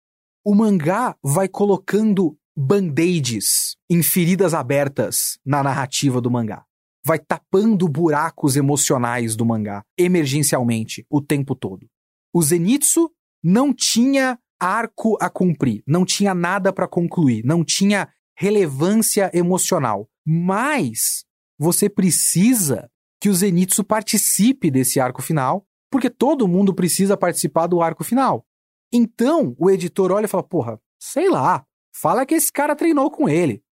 O 0.41 0.55
mangá 0.55 1.13
vai 1.21 1.49
colocando 1.49 2.37
band-aids 2.57 3.75
em 3.89 4.01
feridas 4.01 4.53
abertas 4.53 5.37
na 5.45 5.61
narrativa 5.61 6.21
do 6.21 6.31
mangá. 6.31 6.63
Vai 7.05 7.19
tapando 7.19 7.89
buracos 7.89 8.55
emocionais 8.55 9.35
do 9.35 9.45
mangá, 9.45 9.83
emergencialmente, 9.97 11.05
o 11.09 11.21
tempo 11.21 11.53
todo. 11.53 11.85
O 12.33 12.41
Zenitsu 12.41 13.11
não 13.43 13.73
tinha 13.73 14.39
arco 14.59 15.17
a 15.21 15.29
cumprir, 15.29 15.83
não 15.87 16.05
tinha 16.05 16.33
nada 16.33 16.73
para 16.73 16.87
concluir, 16.87 17.43
não 17.45 17.63
tinha 17.63 18.09
relevância 18.37 19.31
emocional. 19.33 20.09
Mas 20.25 21.25
você 21.57 21.89
precisa 21.89 22.89
que 23.19 23.29
o 23.29 23.33
Zenitsu 23.33 23.83
participe 23.83 24.69
desse 24.69 24.99
arco 24.99 25.21
final, 25.21 25.65
porque 25.91 26.09
todo 26.09 26.47
mundo 26.47 26.73
precisa 26.73 27.17
participar 27.17 27.67
do 27.67 27.81
arco 27.81 28.03
final. 28.03 28.45
Então, 28.91 29.55
o 29.57 29.69
editor 29.69 30.11
olha 30.11 30.25
e 30.25 30.29
fala: 30.29 30.43
porra, 30.43 30.79
sei 30.99 31.29
lá, 31.29 31.65
fala 31.93 32.25
que 32.25 32.35
esse 32.35 32.51
cara 32.51 32.75
treinou 32.75 33.09
com 33.09 33.27
ele. 33.27 33.63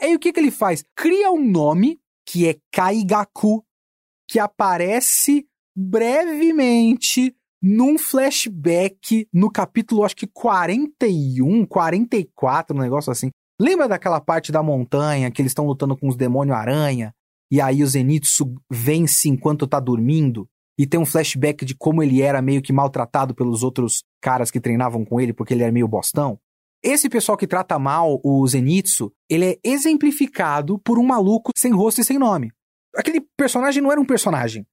Aí 0.00 0.14
o 0.14 0.18
que, 0.18 0.32
que 0.32 0.40
ele 0.40 0.50
faz? 0.50 0.84
Cria 0.96 1.30
um 1.30 1.42
nome 1.42 2.00
que 2.26 2.48
é 2.48 2.56
Kaigaku, 2.72 3.64
que 4.28 4.38
aparece 4.38 5.46
brevemente 5.76 7.36
num 7.66 7.96
flashback 7.96 9.26
no 9.32 9.50
capítulo, 9.50 10.04
acho 10.04 10.14
que 10.14 10.26
41, 10.26 11.64
44, 11.64 12.76
um 12.76 12.80
negócio 12.80 13.10
assim. 13.10 13.30
Lembra 13.58 13.88
daquela 13.88 14.20
parte 14.20 14.52
da 14.52 14.62
montanha 14.62 15.30
que 15.30 15.40
eles 15.40 15.52
estão 15.52 15.64
lutando 15.64 15.96
com 15.96 16.06
os 16.06 16.14
demônios 16.14 16.54
aranha? 16.54 17.14
E 17.50 17.62
aí 17.62 17.82
o 17.82 17.86
Zenitsu 17.86 18.54
vence 18.70 19.30
enquanto 19.30 19.66
tá 19.66 19.80
dormindo? 19.80 20.46
E 20.78 20.86
tem 20.86 21.00
um 21.00 21.06
flashback 21.06 21.64
de 21.64 21.74
como 21.74 22.02
ele 22.02 22.20
era 22.20 22.42
meio 22.42 22.60
que 22.60 22.70
maltratado 22.70 23.34
pelos 23.34 23.62
outros 23.62 24.02
caras 24.20 24.50
que 24.50 24.60
treinavam 24.60 25.02
com 25.02 25.18
ele 25.18 25.32
porque 25.32 25.54
ele 25.54 25.62
era 25.62 25.72
meio 25.72 25.88
bostão? 25.88 26.38
Esse 26.82 27.08
pessoal 27.08 27.38
que 27.38 27.46
trata 27.46 27.78
mal 27.78 28.20
o 28.22 28.46
Zenitsu, 28.46 29.10
ele 29.26 29.52
é 29.52 29.58
exemplificado 29.64 30.78
por 30.80 30.98
um 30.98 31.06
maluco 31.06 31.50
sem 31.56 31.72
rosto 31.72 32.02
e 32.02 32.04
sem 32.04 32.18
nome. 32.18 32.52
Aquele 32.94 33.22
personagem 33.38 33.82
não 33.82 33.90
era 33.90 33.98
um 33.98 34.04
personagem. 34.04 34.66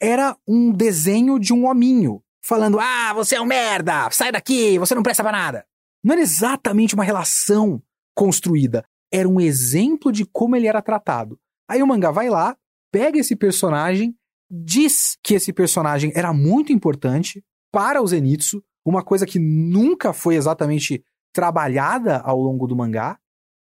Era 0.00 0.36
um 0.48 0.72
desenho 0.72 1.38
de 1.38 1.52
um 1.52 1.66
hominho. 1.68 2.20
Falando, 2.44 2.80
ah, 2.80 3.12
você 3.14 3.36
é 3.36 3.40
um 3.40 3.46
merda, 3.46 4.10
sai 4.10 4.32
daqui, 4.32 4.78
você 4.78 4.94
não 4.94 5.02
presta 5.02 5.22
pra 5.22 5.30
nada. 5.30 5.64
Não 6.02 6.12
era 6.12 6.22
exatamente 6.22 6.94
uma 6.94 7.04
relação 7.04 7.80
construída. 8.16 8.84
Era 9.12 9.28
um 9.28 9.40
exemplo 9.40 10.10
de 10.10 10.24
como 10.24 10.56
ele 10.56 10.66
era 10.66 10.82
tratado. 10.82 11.38
Aí 11.68 11.82
o 11.82 11.86
mangá 11.86 12.10
vai 12.10 12.28
lá, 12.28 12.56
pega 12.90 13.18
esse 13.18 13.36
personagem, 13.36 14.16
diz 14.50 15.16
que 15.22 15.34
esse 15.34 15.52
personagem 15.52 16.12
era 16.14 16.32
muito 16.32 16.72
importante 16.72 17.44
para 17.72 18.02
o 18.02 18.06
Zenitsu, 18.06 18.62
uma 18.84 19.04
coisa 19.04 19.24
que 19.24 19.38
nunca 19.38 20.12
foi 20.12 20.34
exatamente 20.34 21.02
trabalhada 21.32 22.18
ao 22.18 22.38
longo 22.40 22.66
do 22.66 22.76
mangá. 22.76 23.18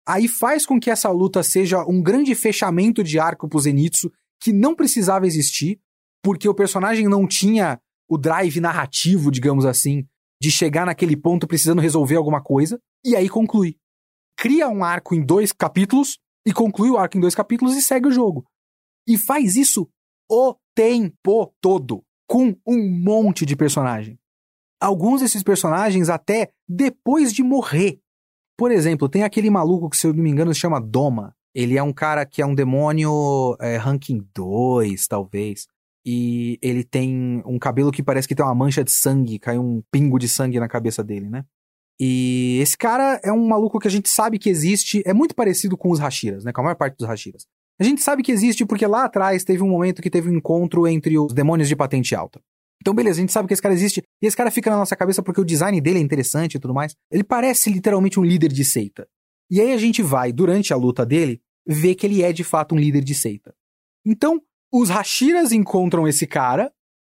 Aí 0.07 0.27
faz 0.27 0.65
com 0.65 0.79
que 0.79 0.89
essa 0.89 1.09
luta 1.09 1.43
seja 1.43 1.85
um 1.85 2.01
grande 2.01 2.33
fechamento 2.33 3.03
de 3.03 3.19
arco 3.19 3.47
pro 3.47 3.59
Zenitsu 3.59 4.11
que 4.39 4.51
não 4.51 4.75
precisava 4.75 5.25
existir, 5.25 5.79
porque 6.23 6.49
o 6.49 6.53
personagem 6.53 7.07
não 7.07 7.27
tinha 7.27 7.79
o 8.09 8.17
drive 8.17 8.59
narrativo, 8.59 9.31
digamos 9.31 9.65
assim, 9.65 10.05
de 10.41 10.51
chegar 10.51 10.85
naquele 10.85 11.15
ponto 11.15 11.47
precisando 11.47 11.81
resolver 11.81 12.15
alguma 12.15 12.41
coisa, 12.41 12.79
e 13.03 13.15
aí 13.15 13.29
conclui. 13.29 13.77
Cria 14.37 14.67
um 14.69 14.83
arco 14.83 15.15
em 15.15 15.25
dois 15.25 15.51
capítulos 15.51 16.19
e 16.45 16.53
conclui 16.53 16.89
o 16.89 16.97
arco 16.97 17.17
em 17.17 17.21
dois 17.21 17.33
capítulos 17.33 17.75
e 17.75 17.81
segue 17.81 18.07
o 18.07 18.11
jogo. 18.11 18.45
E 19.07 19.17
faz 19.17 19.55
isso 19.55 19.89
o 20.29 20.55
tempo 20.75 21.53
todo, 21.61 22.03
com 22.27 22.55
um 22.67 22.89
monte 22.89 23.45
de 23.45 23.55
personagem. 23.55 24.19
Alguns 24.81 25.21
desses 25.21 25.41
personagens 25.41 26.09
até 26.09 26.51
depois 26.67 27.31
de 27.31 27.43
morrer. 27.43 27.99
Por 28.57 28.71
exemplo, 28.71 29.09
tem 29.09 29.23
aquele 29.23 29.49
maluco 29.49 29.89
que, 29.89 29.97
se 29.97 30.07
eu 30.07 30.13
não 30.13 30.23
me 30.23 30.29
engano, 30.29 30.53
se 30.53 30.59
chama 30.59 30.81
Doma. 30.81 31.35
Ele 31.53 31.77
é 31.77 31.83
um 31.83 31.93
cara 31.93 32.25
que 32.25 32.41
é 32.41 32.45
um 32.45 32.53
demônio 32.53 33.55
é, 33.59 33.77
ranking 33.77 34.27
2, 34.33 35.07
talvez. 35.07 35.67
E 36.05 36.59
ele 36.61 36.83
tem 36.83 37.41
um 37.45 37.57
cabelo 37.57 37.91
que 37.91 38.03
parece 38.03 38.27
que 38.27 38.35
tem 38.35 38.45
uma 38.45 38.53
mancha 38.53 38.83
de 38.83 38.91
sangue, 38.91 39.39
cai 39.39 39.57
um 39.57 39.81
pingo 39.91 40.19
de 40.19 40.29
sangue 40.29 40.59
na 40.59 40.67
cabeça 40.67 41.03
dele, 41.03 41.29
né? 41.29 41.43
E 41.99 42.59
esse 42.61 42.77
cara 42.77 43.19
é 43.23 43.31
um 43.31 43.47
maluco 43.47 43.79
que 43.79 43.87
a 43.87 43.91
gente 43.91 44.09
sabe 44.09 44.37
que 44.37 44.49
existe, 44.49 45.01
é 45.05 45.13
muito 45.13 45.33
parecido 45.33 45.77
com 45.77 45.89
os 45.89 45.99
Hashiras, 45.99 46.43
né? 46.43 46.51
Com 46.51 46.61
a 46.61 46.63
maior 46.65 46.75
parte 46.75 46.97
dos 46.97 47.07
Hashiras. 47.07 47.45
A 47.79 47.83
gente 47.83 48.01
sabe 48.01 48.21
que 48.21 48.31
existe 48.31 48.65
porque 48.65 48.85
lá 48.85 49.05
atrás 49.05 49.43
teve 49.43 49.63
um 49.63 49.69
momento 49.69 50.01
que 50.01 50.09
teve 50.09 50.29
um 50.29 50.33
encontro 50.33 50.87
entre 50.87 51.17
os 51.17 51.33
demônios 51.33 51.67
de 51.67 51.75
patente 51.75 52.13
alta. 52.15 52.39
Então, 52.81 52.93
beleza, 52.93 53.19
a 53.19 53.21
gente 53.21 53.31
sabe 53.31 53.47
que 53.47 53.53
esse 53.53 53.61
cara 53.61 53.73
existe 53.73 54.03
e 54.21 54.27
esse 54.27 54.37
cara 54.37 54.51
fica 54.51 54.69
na 54.69 54.77
nossa 54.77 54.95
cabeça 54.95 55.23
porque 55.23 55.41
o 55.41 55.45
design 55.45 55.79
dele 55.81 55.99
é 55.99 56.01
interessante 56.01 56.55
e 56.55 56.59
tudo 56.59 56.73
mais. 56.73 56.93
Ele 57.11 57.23
parece 57.23 57.69
literalmente 57.69 58.19
um 58.19 58.23
líder 58.23 58.51
de 58.51 58.63
seita. 58.63 59.07
E 59.49 59.59
aí 59.59 59.73
a 59.73 59.77
gente 59.77 60.01
vai, 60.01 60.31
durante 60.31 60.73
a 60.73 60.77
luta 60.77 61.05
dele, 61.05 61.41
ver 61.65 61.95
que 61.95 62.05
ele 62.05 62.21
é 62.21 62.31
de 62.31 62.43
fato 62.43 62.75
um 62.75 62.77
líder 62.77 63.03
de 63.03 63.15
seita. 63.15 63.53
Então, 64.05 64.39
os 64.77 64.89
Hashiras 64.89 65.53
encontram 65.53 66.05
esse 66.05 66.27
cara, 66.27 66.69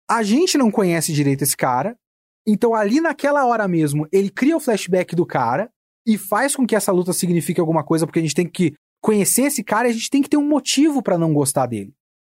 a 0.09 0.21
gente 0.21 0.57
não 0.57 0.69
conhece 0.69 1.13
direito 1.13 1.43
esse 1.43 1.55
cara, 1.55 1.97
então 2.45 2.75
ali 2.75 2.99
naquela 2.99 3.45
hora 3.45 3.69
mesmo, 3.69 4.05
ele 4.11 4.29
cria 4.29 4.57
o 4.57 4.59
flashback 4.59 5.15
do 5.15 5.25
cara 5.25 5.69
e 6.05 6.17
faz 6.17 6.57
com 6.57 6.67
que 6.67 6.75
essa 6.75 6.91
luta 6.91 7.13
signifique 7.13 7.61
alguma 7.61 7.81
coisa, 7.81 8.05
porque 8.05 8.19
a 8.19 8.21
gente 8.21 8.35
tem 8.35 8.49
que 8.49 8.73
conhecer 9.01 9.43
esse 9.43 9.63
cara 9.63 9.87
e 9.87 9.91
a 9.91 9.93
gente 9.93 10.09
tem 10.09 10.21
que 10.21 10.27
ter 10.27 10.35
um 10.35 10.45
motivo 10.45 11.01
para 11.01 11.17
não 11.17 11.33
gostar 11.33 11.65
dele. 11.65 11.93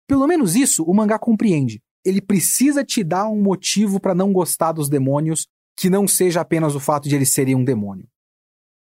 Pelo 0.08 0.26
menos 0.26 0.56
isso 0.56 0.82
o 0.82 0.94
mangá 0.94 1.18
compreende. 1.18 1.82
Ele 2.02 2.22
precisa 2.22 2.82
te 2.82 3.04
dar 3.04 3.28
um 3.28 3.42
motivo 3.42 4.00
para 4.00 4.14
não 4.14 4.32
gostar 4.32 4.72
dos 4.72 4.88
demônios 4.88 5.46
que 5.76 5.90
não 5.90 6.08
seja 6.08 6.40
apenas 6.40 6.74
o 6.74 6.80
fato 6.80 7.06
de 7.06 7.14
eles 7.14 7.34
serem 7.34 7.54
um 7.54 7.64
demônio. 7.64 8.08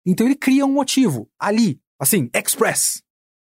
Então 0.07 0.25
ele 0.25 0.37
cria 0.37 0.65
um 0.65 0.73
motivo 0.73 1.29
ali, 1.37 1.81
assim, 1.99 2.31
express. 2.33 3.03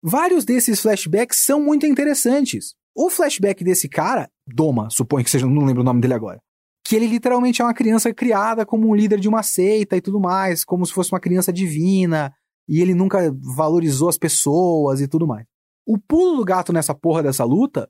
Vários 0.01 0.45
desses 0.45 0.79
flashbacks 0.79 1.39
são 1.39 1.61
muito 1.61 1.85
interessantes. 1.85 2.73
O 2.95 3.09
flashback 3.09 3.63
desse 3.63 3.89
cara, 3.89 4.29
Doma, 4.47 4.89
suponho 4.89 5.23
que 5.23 5.31
seja, 5.31 5.45
não 5.45 5.65
lembro 5.65 5.81
o 5.81 5.85
nome 5.85 6.01
dele 6.01 6.13
agora, 6.13 6.41
que 6.85 6.95
ele 6.95 7.07
literalmente 7.07 7.61
é 7.61 7.65
uma 7.65 7.73
criança 7.73 8.13
criada 8.13 8.65
como 8.65 8.87
um 8.87 8.95
líder 8.95 9.19
de 9.19 9.27
uma 9.27 9.43
seita 9.43 9.95
e 9.95 10.01
tudo 10.01 10.19
mais, 10.19 10.63
como 10.63 10.85
se 10.85 10.93
fosse 10.93 11.13
uma 11.13 11.19
criança 11.19 11.51
divina, 11.51 12.33
e 12.67 12.81
ele 12.81 12.93
nunca 12.93 13.35
valorizou 13.55 14.09
as 14.09 14.17
pessoas 14.17 15.01
e 15.01 15.07
tudo 15.07 15.27
mais. 15.27 15.45
O 15.85 15.97
pulo 15.97 16.37
do 16.37 16.45
gato 16.45 16.71
nessa 16.71 16.93
porra 16.93 17.23
dessa 17.23 17.43
luta 17.43 17.89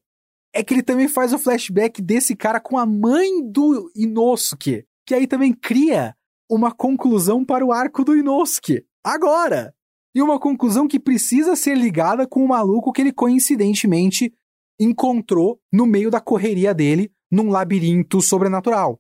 é 0.54 0.64
que 0.64 0.74
ele 0.74 0.84
também 0.84 1.08
faz 1.08 1.34
o 1.34 1.40
flashback 1.40 2.02
desse 2.02 2.36
cara 2.36 2.60
com 2.60 2.78
a 2.78 2.86
mãe 2.86 3.50
do 3.52 3.92
Inosuke, 3.96 4.86
que 5.06 5.14
aí 5.14 5.28
também 5.28 5.54
cria 5.54 6.16
uma 6.50 6.72
conclusão 6.72 7.46
para 7.46 7.66
o 7.66 7.72
arco 7.72 8.04
do 8.04 8.16
Inosuke. 8.16 8.84
Agora! 9.04 9.74
E 10.14 10.22
uma 10.22 10.40
conclusão 10.40 10.88
que 10.88 11.00
precisa 11.00 11.56
ser 11.56 11.78
ligada 11.78 12.28
com 12.28 12.44
o 12.44 12.48
maluco 12.48 12.92
que 12.92 13.02
ele 13.02 13.14
coincidentemente 13.14 14.34
encontrou 14.80 15.60
no 15.72 15.86
meio 15.86 16.10
da 16.10 16.20
correria 16.20 16.74
dele 16.74 17.12
num 17.32 17.50
labirinto 17.50 18.22
sobrenatural. 18.22 19.00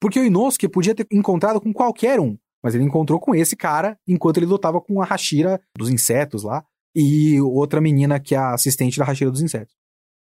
Porque 0.00 0.20
o 0.20 0.24
Inosuke 0.24 0.68
podia 0.68 0.94
ter 0.94 1.06
encontrado 1.10 1.60
com 1.60 1.72
qualquer 1.72 2.20
um, 2.20 2.36
mas 2.62 2.74
ele 2.74 2.84
encontrou 2.84 3.18
com 3.18 3.34
esse 3.34 3.56
cara 3.56 3.98
enquanto 4.06 4.36
ele 4.36 4.46
lutava 4.46 4.80
com 4.80 5.02
a 5.02 5.04
Hashira 5.04 5.60
dos 5.76 5.90
insetos 5.90 6.44
lá 6.44 6.64
e 6.94 7.40
outra 7.40 7.80
menina 7.80 8.20
que 8.20 8.34
é 8.34 8.38
a 8.38 8.54
assistente 8.54 8.98
da 8.98 9.04
Hashira 9.04 9.30
dos 9.30 9.42
insetos. 9.42 9.74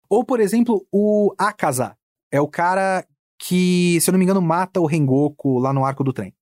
Ou, 0.08 0.24
por 0.24 0.40
exemplo, 0.40 0.84
o 0.92 1.32
Akaza. 1.38 1.96
É 2.32 2.40
o 2.40 2.48
cara 2.48 3.04
que, 3.38 4.00
se 4.00 4.08
eu 4.08 4.12
não 4.12 4.18
me 4.18 4.24
engano, 4.24 4.42
mata 4.42 4.80
o 4.80 4.86
Rengoku 4.86 5.58
lá 5.58 5.72
no 5.72 5.84
arco 5.84 6.04
do 6.04 6.12
trem. 6.12 6.34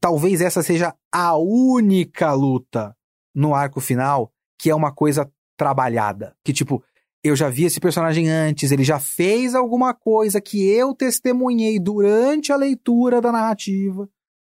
Talvez 0.00 0.40
essa 0.40 0.62
seja 0.62 0.94
a 1.12 1.36
única 1.38 2.32
luta 2.32 2.94
no 3.34 3.54
arco 3.54 3.80
final 3.80 4.32
que 4.62 4.70
é 4.70 4.74
uma 4.74 4.92
coisa 4.92 5.28
trabalhada. 5.56 6.36
Que, 6.44 6.52
tipo, 6.52 6.84
eu 7.24 7.34
já 7.34 7.48
vi 7.48 7.64
esse 7.64 7.80
personagem 7.80 8.28
antes, 8.28 8.70
ele 8.70 8.84
já 8.84 9.00
fez 9.00 9.56
alguma 9.56 9.92
coisa 9.92 10.40
que 10.40 10.64
eu 10.68 10.94
testemunhei 10.94 11.80
durante 11.80 12.52
a 12.52 12.56
leitura 12.56 13.20
da 13.20 13.32
narrativa. 13.32 14.08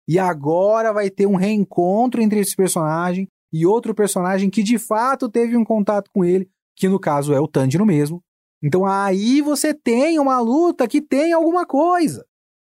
E 0.07 0.17
agora 0.17 0.91
vai 0.91 1.11
ter 1.11 1.27
um 1.27 1.35
reencontro 1.35 2.21
entre 2.23 2.39
esse 2.39 2.55
personagem 2.55 3.27
e 3.53 3.67
outro 3.67 3.93
personagem 3.93 4.49
que 4.49 4.63
de 4.63 4.79
fato 4.79 5.29
teve 5.29 5.55
um 5.55 5.63
contato 5.63 6.09
com 6.11 6.25
ele, 6.25 6.49
que 6.75 6.89
no 6.89 6.99
caso 6.99 7.31
é 7.31 7.39
o 7.39 7.47
Tanjiro 7.47 7.85
mesmo. 7.85 8.23
Então 8.63 8.87
aí 8.87 9.41
você 9.41 9.75
tem 9.75 10.19
uma 10.19 10.39
luta 10.39 10.87
que 10.87 11.01
tem 11.01 11.33
alguma 11.33 11.67
coisa, 11.67 12.25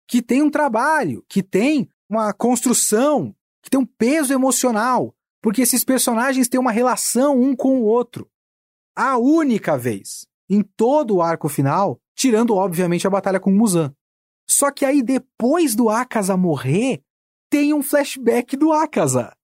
que 0.08 0.22
tem 0.22 0.42
um 0.42 0.50
trabalho, 0.50 1.24
que 1.28 1.42
tem 1.42 1.88
uma 2.08 2.32
construção, 2.32 3.34
que 3.62 3.70
tem 3.70 3.80
um 3.80 3.86
peso 3.86 4.32
emocional, 4.32 5.12
porque 5.42 5.62
esses 5.62 5.84
personagens 5.84 6.48
têm 6.48 6.60
uma 6.60 6.70
relação 6.70 7.38
um 7.38 7.54
com 7.54 7.80
o 7.80 7.84
outro. 7.84 8.30
A 8.96 9.18
única 9.18 9.76
vez 9.76 10.26
em 10.48 10.62
todo 10.62 11.16
o 11.16 11.22
arco 11.22 11.48
final, 11.48 11.98
tirando 12.14 12.54
obviamente 12.54 13.06
a 13.06 13.10
batalha 13.10 13.40
com 13.40 13.50
Muzan. 13.50 13.94
Só 14.48 14.70
que 14.70 14.84
aí 14.84 15.02
depois 15.02 15.74
do 15.74 15.88
Akaza 15.88 16.36
morrer, 16.36 17.02
tem 17.50 17.74
um 17.74 17.82
flashback 17.82 18.56
do 18.56 18.72
Akaza. 18.72 19.34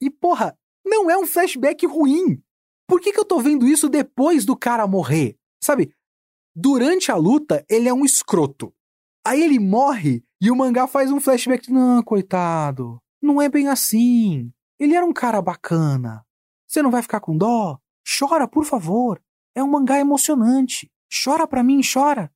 E 0.00 0.10
porra, 0.10 0.56
não 0.84 1.10
é 1.10 1.16
um 1.16 1.26
flashback 1.26 1.86
ruim. 1.86 2.42
Por 2.86 3.00
que, 3.00 3.12
que 3.12 3.20
eu 3.20 3.24
tô 3.24 3.38
vendo 3.38 3.66
isso 3.66 3.88
depois 3.88 4.44
do 4.44 4.56
cara 4.56 4.86
morrer? 4.86 5.36
Sabe? 5.62 5.94
Durante 6.54 7.12
a 7.12 7.16
luta, 7.16 7.64
ele 7.68 7.88
é 7.88 7.94
um 7.94 8.04
escroto. 8.04 8.74
Aí 9.24 9.40
ele 9.42 9.58
morre 9.58 10.24
e 10.40 10.50
o 10.50 10.56
mangá 10.56 10.88
faz 10.88 11.12
um 11.12 11.20
flashback. 11.20 11.70
Não, 11.70 12.02
coitado. 12.02 12.98
Não 13.22 13.40
é 13.40 13.48
bem 13.48 13.68
assim. 13.68 14.50
Ele 14.80 14.94
era 14.94 15.06
um 15.06 15.12
cara 15.12 15.40
bacana. 15.42 16.24
Você 16.66 16.82
não 16.82 16.90
vai 16.90 17.02
ficar 17.02 17.20
com 17.20 17.36
dó? 17.36 17.78
Chora, 18.18 18.48
por 18.48 18.64
favor. 18.64 19.22
É 19.54 19.62
um 19.62 19.68
mangá 19.68 19.98
emocionante. 20.00 20.90
Chora 21.24 21.46
pra 21.46 21.62
mim, 21.62 21.80
chora. 21.82 22.32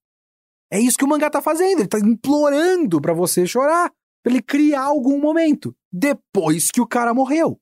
É 0.71 0.79
isso 0.79 0.99
que 0.99 1.05
o 1.05 1.09
mangá 1.09 1.31
tá 1.31 1.41
fazendo. 1.41 1.81
Ele 1.81 1.89
tá 1.89 1.99
implorando 1.99 3.01
para 3.01 3.15
você 3.15 3.47
chorar 3.47 3.91
para 4.25 4.33
ele 4.33 4.43
criar 4.43 4.85
algum 4.85 5.21
momento 5.21 5.77
depois 5.93 6.71
que 6.71 6.81
o 6.81 6.87
cara 6.87 7.13
morreu. 7.13 7.61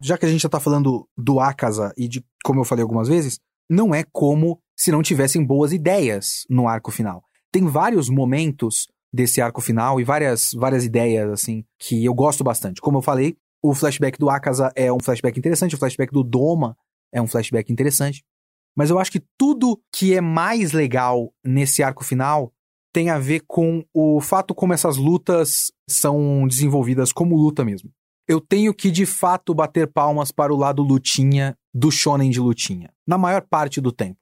Já 0.00 0.18
que 0.18 0.26
a 0.26 0.28
gente 0.28 0.42
já 0.42 0.48
tá 0.48 0.60
falando 0.60 1.08
do 1.16 1.40
Akaza 1.40 1.92
e 1.96 2.06
de 2.06 2.24
como 2.44 2.60
eu 2.60 2.64
falei 2.64 2.82
algumas 2.82 3.08
vezes, 3.08 3.40
não 3.68 3.94
é 3.94 4.04
como 4.12 4.60
se 4.76 4.92
não 4.92 5.02
tivessem 5.02 5.44
boas 5.44 5.72
ideias 5.72 6.44
no 6.50 6.68
arco 6.68 6.90
final. 6.90 7.24
Tem 7.50 7.66
vários 7.66 8.10
momentos 8.10 8.88
desse 9.12 9.40
arco 9.40 9.60
final 9.60 10.00
e 10.00 10.04
várias 10.04 10.52
várias 10.52 10.84
ideias 10.84 11.30
assim 11.30 11.64
que 11.78 12.04
eu 12.04 12.14
gosto 12.14 12.44
bastante. 12.44 12.80
Como 12.80 12.98
eu 12.98 13.02
falei, 13.02 13.36
o 13.62 13.74
flashback 13.74 14.18
do 14.18 14.30
Akaza 14.30 14.72
é 14.74 14.92
um 14.92 15.00
flashback 15.00 15.38
interessante, 15.38 15.74
o 15.74 15.78
flashback 15.78 16.12
do 16.12 16.22
Doma 16.22 16.76
é 17.12 17.20
um 17.20 17.26
flashback 17.26 17.72
interessante. 17.72 18.24
Mas 18.76 18.90
eu 18.90 18.98
acho 18.98 19.10
que 19.10 19.22
tudo 19.36 19.80
que 19.92 20.14
é 20.14 20.20
mais 20.20 20.72
legal 20.72 21.32
nesse 21.44 21.82
arco 21.82 22.04
final 22.04 22.52
tem 22.92 23.10
a 23.10 23.18
ver 23.18 23.42
com 23.46 23.84
o 23.94 24.20
fato 24.20 24.54
como 24.54 24.72
essas 24.72 24.96
lutas 24.96 25.70
são 25.88 26.46
desenvolvidas 26.46 27.12
como 27.12 27.36
luta 27.36 27.64
mesmo. 27.64 27.90
Eu 28.28 28.40
tenho 28.40 28.72
que 28.72 28.90
de 28.90 29.06
fato 29.06 29.54
bater 29.54 29.86
palmas 29.88 30.30
para 30.30 30.52
o 30.52 30.56
lado 30.56 30.82
lutinha 30.82 31.56
do 31.74 31.90
shonen 31.90 32.30
de 32.30 32.40
lutinha, 32.40 32.92
na 33.06 33.18
maior 33.18 33.42
parte 33.42 33.80
do 33.80 33.92
tempo. 33.92 34.18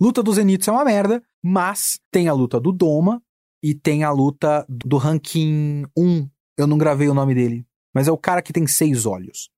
Luta 0.00 0.22
do 0.22 0.32
Zenitsu 0.32 0.70
é 0.70 0.72
uma 0.72 0.84
merda, 0.84 1.22
mas 1.42 1.98
tem 2.10 2.28
a 2.28 2.32
luta 2.32 2.58
do 2.58 2.72
Doma 2.72 3.22
e 3.62 3.74
tem 3.74 4.02
a 4.02 4.10
luta 4.10 4.64
do 4.68 4.96
ranking 4.96 5.84
1. 5.96 6.28
Eu 6.56 6.66
não 6.66 6.78
gravei 6.78 7.08
o 7.08 7.14
nome 7.14 7.34
dele, 7.34 7.66
mas 7.94 8.08
é 8.08 8.12
o 8.12 8.18
cara 8.18 8.42
que 8.42 8.52
tem 8.52 8.66
seis 8.66 9.06
olhos. 9.06 9.50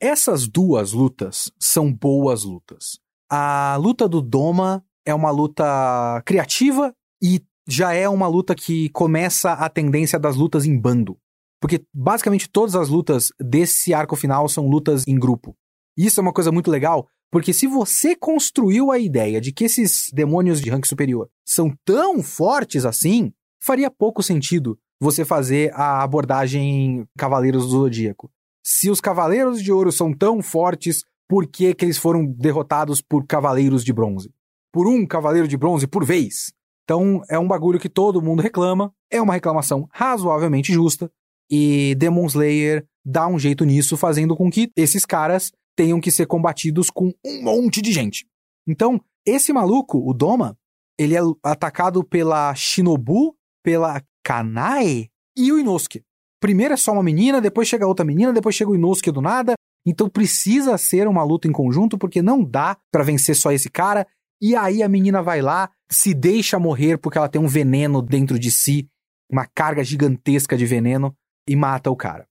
Essas 0.00 0.46
duas 0.46 0.92
lutas 0.92 1.50
são 1.58 1.92
boas 1.92 2.44
lutas. 2.44 2.98
A 3.30 3.76
luta 3.76 4.08
do 4.08 4.22
Doma 4.22 4.84
é 5.04 5.14
uma 5.14 5.30
luta 5.30 6.22
criativa 6.24 6.94
e 7.22 7.42
já 7.66 7.92
é 7.92 8.08
uma 8.08 8.26
luta 8.26 8.54
que 8.54 8.88
começa 8.90 9.52
a 9.52 9.68
tendência 9.68 10.18
das 10.18 10.36
lutas 10.36 10.64
em 10.64 10.78
bando. 10.78 11.18
Porque 11.60 11.84
basicamente 11.92 12.48
todas 12.48 12.76
as 12.76 12.88
lutas 12.88 13.30
desse 13.40 13.92
arco 13.92 14.16
final 14.16 14.48
são 14.48 14.68
lutas 14.68 15.06
em 15.06 15.18
grupo. 15.18 15.56
Isso 15.96 16.20
é 16.20 16.22
uma 16.22 16.32
coisa 16.32 16.52
muito 16.52 16.70
legal, 16.70 17.08
porque 17.30 17.52
se 17.52 17.66
você 17.66 18.14
construiu 18.14 18.90
a 18.90 18.98
ideia 18.98 19.40
de 19.40 19.52
que 19.52 19.64
esses 19.64 20.06
demônios 20.12 20.60
de 20.60 20.70
rank 20.70 20.86
superior 20.86 21.28
são 21.44 21.74
tão 21.84 22.22
fortes 22.22 22.84
assim, 22.84 23.32
faria 23.60 23.90
pouco 23.90 24.22
sentido 24.22 24.78
você 25.00 25.24
fazer 25.24 25.72
a 25.74 26.02
abordagem 26.02 27.06
Cavaleiros 27.16 27.64
do 27.64 27.70
Zodíaco. 27.70 28.30
Se 28.64 28.90
os 28.90 29.00
Cavaleiros 29.00 29.62
de 29.62 29.72
Ouro 29.72 29.92
são 29.92 30.12
tão 30.12 30.42
fortes, 30.42 31.04
por 31.28 31.46
que, 31.46 31.74
que 31.74 31.84
eles 31.84 31.98
foram 31.98 32.24
derrotados 32.24 33.00
por 33.00 33.26
Cavaleiros 33.26 33.84
de 33.84 33.92
Bronze? 33.92 34.32
Por 34.72 34.86
um 34.86 35.06
Cavaleiro 35.06 35.48
de 35.48 35.56
Bronze 35.56 35.86
por 35.86 36.04
vez. 36.04 36.52
Então 36.84 37.22
é 37.28 37.38
um 37.38 37.46
bagulho 37.46 37.78
que 37.78 37.88
todo 37.88 38.22
mundo 38.22 38.42
reclama, 38.42 38.92
é 39.10 39.20
uma 39.20 39.34
reclamação 39.34 39.86
razoavelmente 39.92 40.72
justa, 40.72 41.10
e 41.50 41.94
Demon 41.96 42.26
Slayer 42.26 42.86
dá 43.04 43.26
um 43.26 43.38
jeito 43.38 43.64
nisso, 43.64 43.96
fazendo 43.96 44.36
com 44.36 44.50
que 44.50 44.70
esses 44.76 45.04
caras 45.04 45.52
tenham 45.76 46.00
que 46.00 46.10
ser 46.10 46.26
combatidos 46.26 46.90
com 46.90 47.12
um 47.24 47.42
monte 47.42 47.80
de 47.80 47.92
gente. 47.92 48.26
Então, 48.66 49.00
esse 49.24 49.52
maluco, 49.52 49.98
o 49.98 50.12
Doma, 50.12 50.56
ele 50.98 51.16
é 51.16 51.20
atacado 51.42 52.02
pela 52.02 52.54
Shinobu, 52.54 53.36
pela 53.62 54.02
Kanae 54.28 55.08
e 55.34 55.50
o 55.50 55.58
Inosuke. 55.58 56.02
Primeiro 56.38 56.74
é 56.74 56.76
só 56.76 56.92
uma 56.92 57.02
menina, 57.02 57.40
depois 57.40 57.66
chega 57.66 57.86
outra 57.86 58.04
menina, 58.04 58.30
depois 58.30 58.54
chega 58.54 58.70
o 58.70 58.74
Inosuke 58.74 59.10
do 59.10 59.22
nada. 59.22 59.54
Então 59.86 60.06
precisa 60.06 60.76
ser 60.76 61.08
uma 61.08 61.24
luta 61.24 61.48
em 61.48 61.52
conjunto, 61.52 61.96
porque 61.96 62.20
não 62.20 62.44
dá 62.44 62.76
para 62.92 63.02
vencer 63.02 63.34
só 63.34 63.50
esse 63.50 63.70
cara. 63.70 64.06
E 64.38 64.54
aí 64.54 64.82
a 64.82 64.88
menina 64.88 65.22
vai 65.22 65.40
lá, 65.40 65.70
se 65.90 66.12
deixa 66.12 66.58
morrer 66.58 66.98
porque 66.98 67.16
ela 67.16 67.28
tem 67.28 67.40
um 67.40 67.48
veneno 67.48 68.02
dentro 68.02 68.38
de 68.38 68.50
si, 68.50 68.86
uma 69.32 69.46
carga 69.46 69.82
gigantesca 69.82 70.58
de 70.58 70.66
veneno, 70.66 71.16
e 71.48 71.56
mata 71.56 71.90
o 71.90 71.96
cara. 71.96 72.28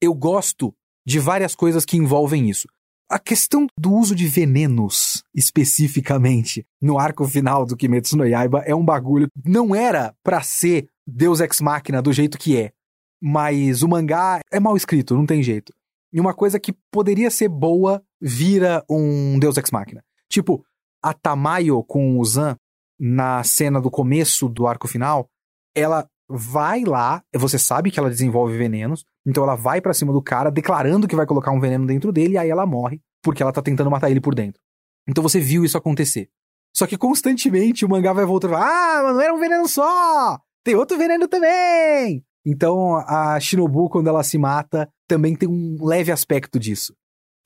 Eu 0.00 0.14
gosto 0.14 0.72
de 1.04 1.18
várias 1.18 1.56
coisas 1.56 1.84
que 1.84 1.96
envolvem 1.96 2.48
isso. 2.48 2.68
A 3.08 3.18
questão 3.18 3.66
do 3.78 3.92
uso 3.92 4.14
de 4.14 4.26
venenos, 4.26 5.22
especificamente, 5.34 6.66
no 6.80 6.98
arco 6.98 7.26
final 7.28 7.66
do 7.66 7.76
Kimetsu 7.76 8.16
no 8.16 8.26
Yaiba 8.26 8.60
é 8.60 8.74
um 8.74 8.84
bagulho. 8.84 9.28
Não 9.44 9.74
era 9.74 10.14
para 10.22 10.42
ser 10.42 10.88
Deus 11.06 11.40
Ex 11.40 11.60
Machina 11.60 12.00
do 12.00 12.12
jeito 12.12 12.38
que 12.38 12.56
é. 12.56 12.72
Mas 13.22 13.82
o 13.82 13.88
mangá 13.88 14.40
é 14.50 14.58
mal 14.58 14.76
escrito, 14.76 15.14
não 15.14 15.26
tem 15.26 15.42
jeito. 15.42 15.72
E 16.12 16.20
uma 16.20 16.32
coisa 16.32 16.58
que 16.58 16.74
poderia 16.90 17.30
ser 17.30 17.48
boa 17.48 18.02
vira 18.20 18.82
um 18.88 19.38
Deus 19.38 19.56
Ex 19.58 19.70
Machina. 19.70 20.02
Tipo, 20.30 20.64
a 21.02 21.12
Tamayo 21.12 21.84
com 21.84 22.18
o 22.18 22.24
Zan, 22.24 22.56
na 22.98 23.44
cena 23.44 23.80
do 23.80 23.90
começo 23.90 24.48
do 24.48 24.66
arco 24.66 24.88
final, 24.88 25.28
ela 25.76 26.08
vai 26.28 26.84
lá, 26.84 27.22
você 27.34 27.58
sabe 27.58 27.90
que 27.90 27.98
ela 27.98 28.08
desenvolve 28.08 28.56
venenos, 28.56 29.04
então 29.26 29.42
ela 29.42 29.54
vai 29.54 29.80
para 29.80 29.94
cima 29.94 30.12
do 30.12 30.22
cara 30.22 30.50
declarando 30.50 31.08
que 31.08 31.16
vai 31.16 31.26
colocar 31.26 31.50
um 31.50 31.60
veneno 31.60 31.86
dentro 31.86 32.12
dele 32.12 32.34
e 32.34 32.38
aí 32.38 32.50
ela 32.50 32.66
morre 32.66 33.00
porque 33.22 33.42
ela 33.42 33.52
tá 33.52 33.62
tentando 33.62 33.90
matar 33.90 34.10
ele 34.10 34.20
por 34.20 34.34
dentro. 34.34 34.60
Então 35.08 35.22
você 35.22 35.40
viu 35.40 35.64
isso 35.64 35.78
acontecer. 35.78 36.28
Só 36.76 36.86
que 36.86 36.98
constantemente 36.98 37.84
o 37.84 37.88
mangá 37.88 38.12
vai 38.12 38.24
voltando, 38.24 38.56
ah, 38.56 39.00
mas 39.04 39.14
não 39.14 39.20
era 39.20 39.34
um 39.34 39.38
veneno 39.38 39.66
só! 39.68 40.38
Tem 40.64 40.74
outro 40.74 40.98
veneno 40.98 41.28
também! 41.28 42.24
Então 42.44 42.96
a 42.96 43.38
Shinobu 43.40 43.88
quando 43.88 44.08
ela 44.08 44.22
se 44.22 44.36
mata 44.36 44.88
também 45.08 45.34
tem 45.34 45.48
um 45.48 45.76
leve 45.80 46.12
aspecto 46.12 46.58
disso. 46.58 46.94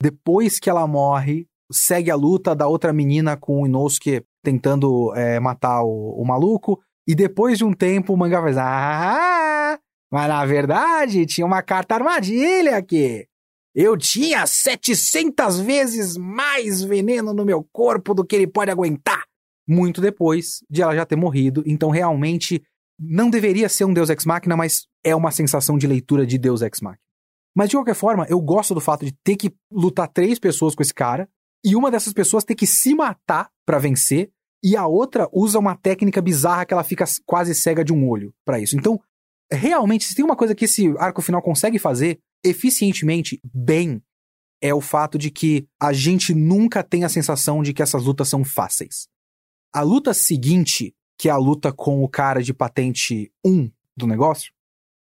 Depois 0.01 0.59
que 0.59 0.69
ela 0.69 0.87
morre, 0.87 1.47
segue 1.71 2.09
a 2.09 2.15
luta 2.15 2.55
da 2.55 2.67
outra 2.67 2.91
menina 2.91 3.37
com 3.37 3.61
o 3.61 3.65
Inosuke 3.65 4.23
tentando 4.43 5.13
é, 5.15 5.39
matar 5.39 5.83
o, 5.83 6.21
o 6.21 6.25
maluco 6.25 6.79
e 7.07 7.15
depois 7.15 7.57
de 7.57 7.65
um 7.65 7.73
tempo, 7.73 8.13
o 8.13 8.17
mangá 8.17 8.39
faz. 8.39 8.55
Ah! 8.57 9.48
Mas 10.11 10.27
na 10.27 10.45
verdade, 10.45 11.25
tinha 11.25 11.45
uma 11.45 11.61
carta 11.61 11.95
armadilha 11.95 12.77
aqui. 12.77 13.27
Eu 13.75 13.95
tinha 13.95 14.45
700 14.45 15.59
vezes 15.59 16.17
mais 16.17 16.81
veneno 16.81 17.33
no 17.33 17.45
meu 17.45 17.65
corpo 17.71 18.13
do 18.13 18.25
que 18.25 18.35
ele 18.35 18.47
pode 18.47 18.71
aguentar. 18.71 19.23
Muito 19.67 20.01
depois 20.01 20.63
de 20.69 20.81
ela 20.81 20.95
já 20.95 21.05
ter 21.05 21.15
morrido. 21.15 21.63
Então, 21.65 21.91
realmente, 21.91 22.63
não 22.99 23.29
deveria 23.29 23.69
ser 23.69 23.85
um 23.85 23.93
Deus 23.93 24.09
Ex 24.09 24.25
Machina, 24.25 24.57
mas 24.57 24.87
é 25.03 25.15
uma 25.15 25.31
sensação 25.31 25.77
de 25.77 25.85
leitura 25.85 26.25
de 26.25 26.37
Deus 26.37 26.61
Ex 26.63 26.81
Machina. 26.81 26.99
Mas, 27.55 27.69
de 27.69 27.75
qualquer 27.75 27.93
forma, 27.93 28.25
eu 28.27 28.41
gosto 28.41 28.73
do 28.73 28.81
fato 28.81 29.05
de 29.05 29.11
ter 29.23 29.35
que 29.35 29.53
lutar 29.71 30.07
três 30.07 30.39
pessoas 30.39 30.73
com 30.73 30.81
esse 30.81 30.93
cara 30.93 31.29
e 31.63 31.75
uma 31.75 31.91
dessas 31.91 32.13
pessoas 32.13 32.43
ter 32.43 32.55
que 32.55 32.65
se 32.65 32.95
matar 32.95 33.49
para 33.65 33.79
vencer 33.79 34.31
e 34.63 34.75
a 34.75 34.85
outra 34.87 35.29
usa 35.31 35.59
uma 35.59 35.75
técnica 35.75 36.21
bizarra 36.21 36.65
que 36.65 36.73
ela 36.73 36.83
fica 36.83 37.05
quase 37.25 37.55
cega 37.55 37.83
de 37.83 37.93
um 37.93 38.07
olho 38.07 38.33
para 38.45 38.59
isso. 38.59 38.75
Então, 38.75 38.99
realmente, 39.51 40.05
se 40.05 40.15
tem 40.15 40.23
uma 40.23 40.35
coisa 40.35 40.55
que 40.55 40.65
esse 40.65 40.87
arco 40.97 41.21
final 41.21 41.41
consegue 41.41 41.79
fazer 41.79 42.19
eficientemente, 42.43 43.39
bem, 43.43 44.01
é 44.61 44.73
o 44.73 44.81
fato 44.81 45.17
de 45.17 45.31
que 45.31 45.67
a 45.81 45.93
gente 45.93 46.33
nunca 46.33 46.83
tem 46.83 47.03
a 47.03 47.09
sensação 47.09 47.63
de 47.63 47.73
que 47.73 47.81
essas 47.81 48.03
lutas 48.03 48.29
são 48.29 48.43
fáceis. 48.43 49.07
A 49.73 49.81
luta 49.81 50.13
seguinte, 50.13 50.93
que 51.17 51.29
é 51.29 51.31
a 51.31 51.37
luta 51.37 51.71
com 51.71 52.03
o 52.03 52.09
cara 52.09 52.41
de 52.41 52.53
patente 52.53 53.31
1 53.45 53.71
do 53.95 54.07
negócio, 54.07 54.51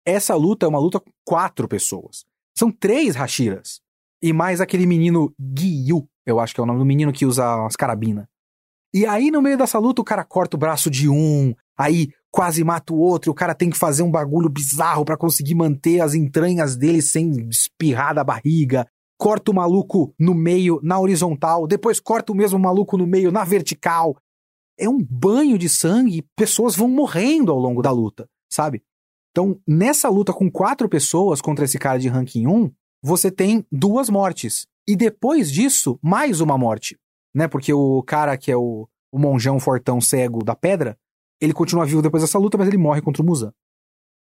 essa 0.06 0.36
luta 0.36 0.66
é 0.66 0.70
uma 0.70 0.80
luta 0.80 1.00
com 1.00 1.12
quatro 1.26 1.68
pessoas. 1.68 2.26
São 2.58 2.72
três 2.72 3.16
Hashiras. 3.16 3.82
E 4.22 4.32
mais 4.32 4.62
aquele 4.62 4.86
menino 4.86 5.34
Gyu, 5.40 6.08
eu 6.26 6.40
acho 6.40 6.54
que 6.54 6.60
é 6.60 6.64
o 6.64 6.66
nome 6.66 6.80
do 6.80 6.86
menino 6.86 7.12
que 7.12 7.26
usa 7.26 7.66
as 7.66 7.76
carabinas. 7.76 8.26
E 8.94 9.06
aí, 9.06 9.32
no 9.32 9.42
meio 9.42 9.58
dessa 9.58 9.80
luta, 9.80 10.02
o 10.02 10.06
cara 10.06 10.24
corta 10.24 10.56
o 10.56 10.60
braço 10.60 10.90
de 10.90 11.10
um, 11.10 11.54
aí 11.78 12.10
quase 12.32 12.64
mata 12.64 12.94
o 12.94 12.98
outro, 12.98 13.32
o 13.32 13.36
cara 13.36 13.54
tem 13.54 13.70
que 13.70 13.78
fazer 13.78 14.04
um 14.04 14.10
bagulho 14.10 14.50
bizarro 14.50 15.06
para 15.06 15.18
conseguir 15.18 15.56
manter 15.56 16.02
as 16.02 16.14
entranhas 16.14 16.76
dele 16.76 17.02
sem 17.02 17.48
espirrar 17.50 18.16
da 18.16 18.24
barriga. 18.24 18.88
Corta 19.18 19.52
o 19.52 19.56
maluco 19.56 20.14
no 20.20 20.34
meio, 20.34 20.80
na 20.84 21.00
horizontal, 21.00 21.68
depois 21.68 22.00
corta 22.00 22.32
o 22.32 22.36
mesmo 22.36 22.58
maluco 22.58 22.98
no 22.98 23.06
meio, 23.06 23.32
na 23.32 23.44
vertical. 23.44 24.18
É 24.78 24.90
um 24.90 25.02
banho 25.04 25.58
de 25.58 25.70
sangue 25.70 26.18
e 26.18 26.26
pessoas 26.36 26.76
vão 26.76 26.88
morrendo 26.88 27.52
ao 27.52 27.60
longo 27.60 27.82
da 27.82 27.92
luta, 27.92 28.28
sabe? 28.52 28.82
Então, 29.32 29.60
nessa 29.68 30.10
luta 30.10 30.34
com 30.34 30.50
quatro 30.50 30.90
pessoas 30.90 31.42
contra 31.42 31.66
esse 31.66 31.78
cara 31.78 32.00
de 32.00 32.08
ranking 32.08 32.48
1, 32.48 32.72
você 33.02 33.32
tem 33.32 33.66
duas 33.72 34.10
mortes. 34.10 34.66
E 34.88 34.96
depois 34.96 35.52
disso, 35.52 36.00
mais 36.02 36.42
uma 36.42 36.58
morte 36.58 36.98
né? 37.34 37.48
Porque 37.48 37.74
o 37.74 38.04
cara 38.04 38.38
que 38.38 38.52
é 38.52 38.58
o, 38.58 38.88
o 39.12 39.20
monjão 39.20 39.60
fortão 39.60 40.00
cego 40.00 40.44
da 40.44 40.56
pedra, 40.56 40.98
ele 41.44 41.54
continua 41.54 41.86
vivo 41.86 42.02
depois 42.02 42.24
dessa 42.24 42.40
luta, 42.40 42.58
mas 42.58 42.68
ele 42.68 42.78
morre 42.78 43.02
contra 43.02 43.22
o 43.22 43.26
Muzan. 43.26 43.52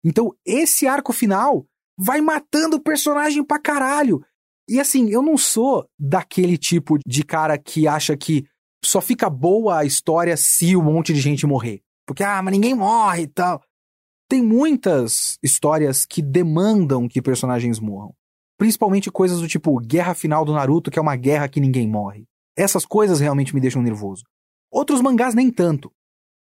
Então, 0.03 0.33
esse 0.45 0.87
arco 0.87 1.11
final 1.11 1.65
vai 1.97 2.21
matando 2.21 2.77
o 2.77 2.81
personagem 2.81 3.43
pra 3.43 3.59
caralho. 3.59 4.23
E 4.69 4.79
assim, 4.79 5.09
eu 5.09 5.21
não 5.21 5.37
sou 5.37 5.89
daquele 5.97 6.57
tipo 6.57 6.99
de 7.05 7.23
cara 7.23 7.57
que 7.57 7.87
acha 7.87 8.15
que 8.15 8.45
só 8.83 9.01
fica 9.01 9.29
boa 9.29 9.79
a 9.79 9.85
história 9.85 10.37
se 10.37 10.75
um 10.75 10.83
monte 10.83 11.13
de 11.13 11.19
gente 11.19 11.47
morrer. 11.47 11.81
Porque, 12.05 12.23
ah, 12.23 12.41
mas 12.41 12.51
ninguém 12.51 12.75
morre 12.75 13.23
e 13.23 13.27
tal. 13.27 13.61
Tem 14.29 14.43
muitas 14.43 15.37
histórias 15.41 16.05
que 16.05 16.21
demandam 16.21 17.07
que 17.07 17.21
personagens 17.21 17.79
morram. 17.79 18.13
Principalmente 18.59 19.09
coisas 19.09 19.41
do 19.41 19.47
tipo 19.47 19.79
Guerra 19.79 20.13
Final 20.13 20.45
do 20.45 20.53
Naruto, 20.53 20.91
que 20.91 20.99
é 20.99 21.01
uma 21.01 21.15
guerra 21.15 21.47
que 21.47 21.59
ninguém 21.59 21.87
morre. 21.87 22.25
Essas 22.55 22.85
coisas 22.85 23.19
realmente 23.19 23.55
me 23.55 23.61
deixam 23.61 23.81
nervoso. 23.81 24.23
Outros 24.71 25.01
mangás 25.01 25.33
nem 25.33 25.49
tanto. 25.49 25.91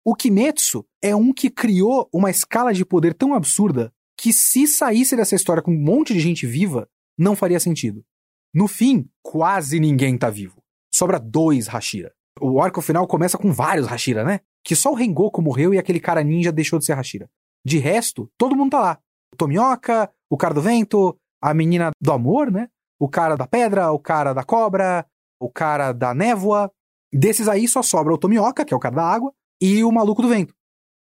O 0.09 0.15
Kimetsu 0.15 0.85
é 1.03 1.13
um 1.13 1.33
que 1.33 1.49
criou 1.49 2.07
uma 2.13 2.31
escala 2.31 2.73
de 2.73 2.85
poder 2.85 3.13
tão 3.13 3.33
absurda 3.33 3.93
que 4.17 4.31
se 4.31 4.65
saísse 4.65 5.17
dessa 5.17 5.35
história 5.35 5.61
com 5.61 5.69
um 5.69 5.77
monte 5.77 6.13
de 6.13 6.21
gente 6.21 6.47
viva, 6.47 6.87
não 7.17 7.35
faria 7.35 7.59
sentido. 7.59 8.05
No 8.53 8.69
fim, 8.69 9.09
quase 9.21 9.81
ninguém 9.81 10.17
tá 10.17 10.29
vivo. 10.29 10.63
Sobra 10.89 11.19
dois 11.19 11.67
Hashira. 11.67 12.13
O 12.39 12.61
arco 12.61 12.81
final 12.81 13.05
começa 13.05 13.37
com 13.37 13.51
vários 13.51 13.85
Hashira, 13.85 14.23
né? 14.23 14.39
Que 14.63 14.77
só 14.77 14.93
o 14.93 14.95
Rengoku 14.95 15.41
morreu 15.41 15.73
e 15.73 15.77
aquele 15.77 15.99
cara 15.99 16.23
ninja 16.23 16.53
deixou 16.53 16.79
de 16.79 16.85
ser 16.85 16.93
Hashira. 16.93 17.29
De 17.65 17.77
resto, 17.77 18.31
todo 18.37 18.55
mundo 18.55 18.71
tá 18.71 18.79
lá. 18.79 18.99
O 19.33 19.35
Tomioka, 19.35 20.09
o 20.29 20.37
cara 20.37 20.53
do 20.53 20.61
vento, 20.61 21.19
a 21.41 21.53
menina 21.53 21.91
do 22.01 22.13
amor, 22.13 22.49
né? 22.49 22.69
O 22.97 23.09
cara 23.09 23.35
da 23.35 23.45
pedra, 23.45 23.91
o 23.91 23.99
cara 23.99 24.31
da 24.31 24.45
cobra, 24.45 25.05
o 25.37 25.51
cara 25.51 25.91
da 25.91 26.13
névoa. 26.13 26.71
Desses 27.11 27.49
aí 27.49 27.67
só 27.67 27.81
sobra 27.81 28.13
o 28.13 28.17
Tomioka, 28.17 28.63
que 28.63 28.73
é 28.73 28.77
o 28.77 28.79
cara 28.79 28.95
da 28.95 29.03
água, 29.03 29.33
e 29.61 29.83
o 29.83 29.91
maluco 29.91 30.21
do 30.21 30.29
vento. 30.29 30.53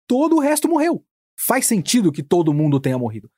Todo 0.06 0.36
o 0.36 0.40
resto 0.40 0.68
morreu. 0.68 1.04
Faz 1.38 1.66
sentido 1.66 2.12
que 2.12 2.22
todo 2.22 2.54
mundo 2.54 2.80
tenha 2.80 2.98
morrido. 2.98 3.30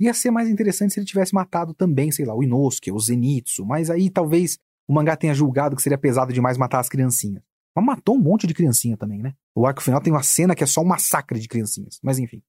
Ia 0.00 0.14
ser 0.14 0.30
mais 0.30 0.48
interessante 0.48 0.94
se 0.94 1.00
ele 1.00 1.06
tivesse 1.06 1.34
matado 1.34 1.74
também, 1.74 2.12
sei 2.12 2.24
lá, 2.24 2.34
o 2.34 2.42
Inosuke, 2.42 2.92
o 2.92 2.98
Zenitsu, 2.98 3.64
mas 3.64 3.90
aí 3.90 4.10
talvez 4.10 4.58
o 4.86 4.92
mangá 4.94 5.16
tenha 5.16 5.34
julgado 5.34 5.74
que 5.74 5.82
seria 5.82 5.98
pesado 5.98 6.32
demais 6.32 6.56
matar 6.56 6.80
as 6.80 6.88
criancinhas. 6.88 7.42
Mas 7.74 7.84
matou 7.84 8.16
um 8.16 8.20
monte 8.20 8.46
de 8.46 8.54
criancinha 8.54 8.96
também, 8.96 9.22
né? 9.22 9.34
O 9.54 9.66
arco 9.66 9.82
final 9.82 10.00
tem 10.00 10.12
uma 10.12 10.22
cena 10.22 10.54
que 10.54 10.62
é 10.62 10.66
só 10.66 10.80
um 10.80 10.86
massacre 10.86 11.38
de 11.38 11.48
criancinhas, 11.48 11.98
mas 12.02 12.18
enfim. 12.18 12.42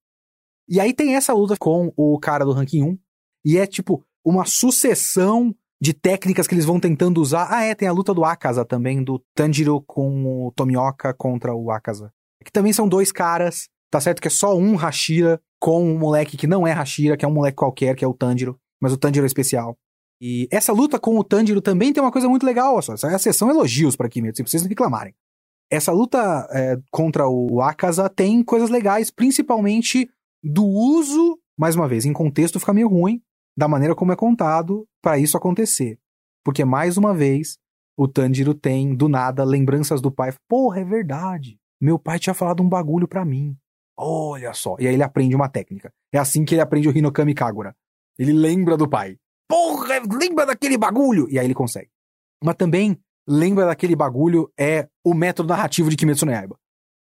E 0.67 0.79
aí 0.79 0.93
tem 0.93 1.15
essa 1.15 1.33
luta 1.33 1.57
com 1.57 1.91
o 1.95 2.19
cara 2.19 2.45
do 2.45 2.51
ranking 2.51 2.83
1, 2.83 2.99
e 3.45 3.57
é 3.57 3.65
tipo 3.65 4.05
uma 4.23 4.45
sucessão 4.45 5.55
de 5.81 5.93
técnicas 5.93 6.47
que 6.47 6.53
eles 6.53 6.65
vão 6.65 6.79
tentando 6.79 7.21
usar. 7.21 7.47
Ah, 7.49 7.63
é, 7.63 7.73
tem 7.73 7.87
a 7.87 7.93
luta 7.93 8.13
do 8.13 8.25
Akaza 8.25 8.65
também, 8.65 9.03
do 9.03 9.23
Tanjiro 9.33 9.81
com 9.81 10.47
o 10.47 10.51
Tomioka 10.51 11.13
contra 11.13 11.53
o 11.53 11.71
Akaza. 11.71 12.11
Que 12.43 12.51
também 12.51 12.73
são 12.73 12.87
dois 12.87 13.11
caras, 13.11 13.69
tá 13.91 13.99
certo 13.99 14.21
que 14.21 14.27
é 14.27 14.31
só 14.31 14.57
um 14.57 14.75
Hashira 14.75 15.41
com 15.59 15.83
um 15.83 15.97
moleque 15.97 16.37
que 16.37 16.47
não 16.47 16.65
é 16.65 16.71
Hashira, 16.71 17.17
que 17.17 17.25
é 17.25 17.27
um 17.27 17.33
moleque 17.33 17.57
qualquer, 17.57 17.95
que 17.95 18.03
é 18.03 18.07
o 18.07 18.13
Tanjiro, 18.13 18.57
mas 18.81 18.93
o 18.93 18.97
Tanjiro 18.97 19.25
é 19.25 19.27
especial. 19.27 19.77
E 20.21 20.47
essa 20.51 20.73
luta 20.73 20.99
com 20.99 21.17
o 21.17 21.23
Tanjiro 21.23 21.61
também 21.61 21.93
tem 21.93 22.03
uma 22.03 22.11
coisa 22.11 22.27
muito 22.27 22.45
legal, 22.45 22.81
só. 22.81 22.93
Essa 22.93 23.07
é 23.07 23.17
sessão 23.17 23.49
elogios 23.49 23.95
para 23.95 24.09
Kimetsu, 24.09 24.43
pra 24.43 24.49
vocês 24.49 24.63
não 24.63 24.69
reclamarem. 24.69 25.13
Essa 25.71 25.91
luta 25.91 26.47
é, 26.51 26.77
contra 26.91 27.27
o 27.27 27.61
Akaza 27.61 28.09
tem 28.09 28.43
coisas 28.43 28.69
legais, 28.69 29.11
principalmente 29.11 30.09
do 30.43 30.65
uso, 30.65 31.37
mais 31.57 31.75
uma 31.75 31.87
vez, 31.87 32.05
em 32.05 32.13
contexto 32.13 32.59
fica 32.59 32.73
meio 32.73 32.87
ruim, 32.87 33.21
da 33.59 33.67
maneira 33.67 33.93
como 33.93 34.13
é 34.13 34.15
contado 34.15 34.87
para 35.01 35.19
isso 35.19 35.35
acontecer. 35.35 35.99
Porque, 36.45 36.63
mais 36.63 36.95
uma 36.95 37.13
vez, 37.13 37.57
o 37.97 38.07
Tanjiro 38.07 38.53
tem, 38.53 38.95
do 38.95 39.09
nada, 39.09 39.43
lembranças 39.43 39.99
do 39.99 40.09
pai. 40.09 40.33
Porra, 40.47 40.79
é 40.79 40.85
verdade. 40.85 41.59
Meu 41.81 41.99
pai 41.99 42.17
tinha 42.19 42.33
falado 42.33 42.63
um 42.63 42.69
bagulho 42.69 43.05
para 43.05 43.25
mim. 43.25 43.57
Olha 43.97 44.53
só. 44.53 44.77
E 44.79 44.87
aí 44.87 44.93
ele 44.93 45.03
aprende 45.03 45.35
uma 45.35 45.49
técnica. 45.49 45.91
É 46.13 46.17
assim 46.17 46.45
que 46.45 46.55
ele 46.55 46.61
aprende 46.61 46.87
o 46.87 46.97
Hinokami 46.97 47.33
Kagura. 47.33 47.75
Ele 48.17 48.31
lembra 48.31 48.77
do 48.77 48.87
pai. 48.87 49.17
Porra, 49.45 49.99
lembra 50.09 50.45
daquele 50.45 50.77
bagulho! 50.77 51.27
E 51.29 51.37
aí 51.37 51.45
ele 51.45 51.53
consegue. 51.53 51.89
Mas 52.41 52.55
também 52.55 52.97
lembra 53.27 53.65
daquele 53.65 53.95
bagulho 53.95 54.49
é 54.57 54.87
o 55.03 55.13
método 55.13 55.49
narrativo 55.49 55.89
de 55.89 55.97
Kimetsu 55.97 56.25
no 56.25 56.31
Yaiba. 56.31 56.57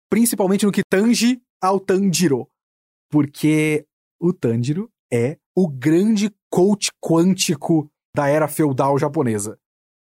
Principalmente 0.07 0.67
no 0.67 0.71
que 0.71 0.83
tange 0.87 1.41
ao 1.59 1.79
Tanjiro. 1.79 2.47
Porque 3.09 3.87
o 4.19 4.31
Tanjiro 4.31 4.91
é 5.11 5.37
o 5.55 5.67
grande 5.67 6.29
coach 6.53 6.91
quântico 7.01 7.89
da 8.15 8.27
era 8.27 8.47
feudal 8.47 8.99
japonesa. 8.99 9.57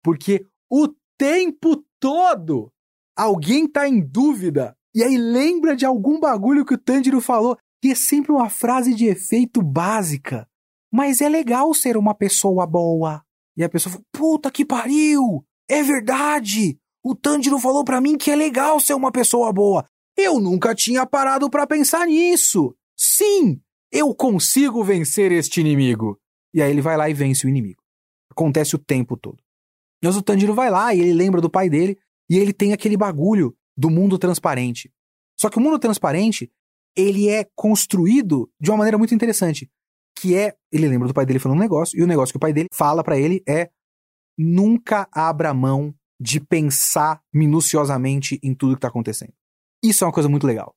Porque 0.03 0.45
o 0.69 0.89
tempo 1.17 1.85
todo 2.01 2.69
alguém 3.17 3.69
tá 3.69 3.87
em 3.87 4.01
dúvida 4.01 4.77
e 4.93 5.05
aí 5.05 5.17
lembra 5.17 5.77
de 5.77 5.87
algum 5.87 6.19
bagulho 6.19 6.65
que 6.65 6.75
o 6.75 6.79
Tanjiro 6.79 7.21
falou, 7.21 7.57
e 7.83 7.93
é 7.93 7.95
sempre 7.95 8.33
uma 8.33 8.51
frase 8.51 8.93
de 8.93 9.07
efeito 9.07 9.63
básica. 9.63 10.49
Mas 10.93 11.21
é 11.21 11.29
legal 11.29 11.73
ser 11.73 11.97
uma 11.97 12.13
pessoa 12.13 12.67
boa. 12.67 13.23
E 13.57 13.63
a 13.63 13.69
pessoa 13.69 13.93
fala, 13.93 14.05
puta 14.13 14.51
que 14.51 14.65
pariu! 14.65 15.45
É 15.71 15.81
verdade! 15.81 16.77
O 17.05 17.15
Tanjiro 17.15 17.59
falou 17.61 17.85
para 17.85 18.01
mim 18.01 18.19
que 18.19 18.33
é 18.33 18.37
legal 18.37 18.81
ser 18.81 18.95
uma 18.95 19.13
pessoa 19.13 19.53
boa. 19.53 19.87
Eu 20.17 20.41
nunca 20.41 20.75
tinha 20.75 21.07
parado 21.07 21.49
para 21.49 21.67
pensar 21.69 22.07
nisso. 22.07 22.75
Sim, 22.97 23.61
eu 23.93 24.13
consigo 24.15 24.83
vencer 24.83 25.31
este 25.31 25.61
inimigo. 25.61 26.19
E 26.55 26.63
aí 26.63 26.71
ele 26.71 26.81
vai 26.81 26.97
lá 26.97 27.09
e 27.09 27.15
vence 27.15 27.47
o 27.47 27.49
inimigo. 27.49 27.83
Acontece 28.31 28.75
o 28.75 28.79
tempo 28.79 29.17
todo. 29.17 29.43
Mas 30.03 30.17
o 30.17 30.23
Tanjiro 30.23 30.55
vai 30.55 30.71
lá 30.71 30.95
e 30.95 31.01
ele 31.01 31.13
lembra 31.13 31.41
do 31.41 31.51
pai 31.51 31.71
dele 31.71 31.99
e 32.29 32.39
ele 32.39 32.53
tem 32.53 32.73
aquele 32.73 32.97
bagulho 32.97 33.57
do 33.77 33.89
mundo 33.89 34.19
transparente. 34.19 34.93
Só 35.39 35.49
que 35.49 35.59
o 35.59 35.61
mundo 35.61 35.79
transparente, 35.79 36.51
ele 36.97 37.29
é 37.29 37.47
construído 37.55 38.51
de 38.61 38.71
uma 38.71 38.79
maneira 38.79 38.99
muito 38.99 39.15
interessante, 39.15 39.71
que 40.19 40.37
é, 40.37 40.55
ele 40.71 40.89
lembra 40.89 41.09
do 41.09 41.15
pai 41.15 41.25
dele 41.25 41.39
falando 41.39 41.59
um 41.59 41.63
negócio, 41.63 41.99
e 41.99 42.03
o 42.03 42.07
negócio 42.07 42.33
que 42.33 42.37
o 42.37 42.41
pai 42.41 42.53
dele 42.53 42.69
fala 42.73 43.03
para 43.03 43.19
ele 43.19 43.43
é 43.49 43.71
nunca 44.39 45.09
abra 45.13 45.55
mão 45.55 45.95
de 46.21 46.41
pensar 46.41 47.21
minuciosamente 47.33 48.39
em 48.43 48.55
tudo 48.55 48.75
que 48.75 48.81
tá 48.81 48.89
acontecendo. 48.89 49.33
Isso 49.83 50.05
é 50.05 50.07
uma 50.07 50.13
coisa 50.13 50.29
muito 50.29 50.47
legal. 50.47 50.75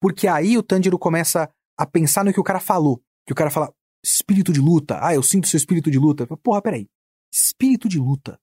Porque 0.00 0.26
aí 0.26 0.58
o 0.58 0.62
Tanjiro 0.62 0.98
começa 0.98 1.48
a 1.76 1.86
pensar 1.86 2.24
no 2.24 2.32
que 2.32 2.40
o 2.40 2.44
cara 2.44 2.60
falou. 2.60 3.00
Que 3.24 3.32
o 3.32 3.36
cara 3.36 3.50
fala, 3.50 3.72
espírito 4.04 4.52
de 4.52 4.60
luta. 4.60 4.98
Ah, 5.02 5.14
eu 5.14 5.22
sinto 5.22 5.48
seu 5.48 5.56
espírito 5.56 5.90
de 5.90 5.98
luta. 5.98 6.26
Porra, 6.38 6.62
peraí. 6.62 6.86
Espírito 7.32 7.88
de 7.88 7.98
luta. 7.98 8.34
O 8.34 8.38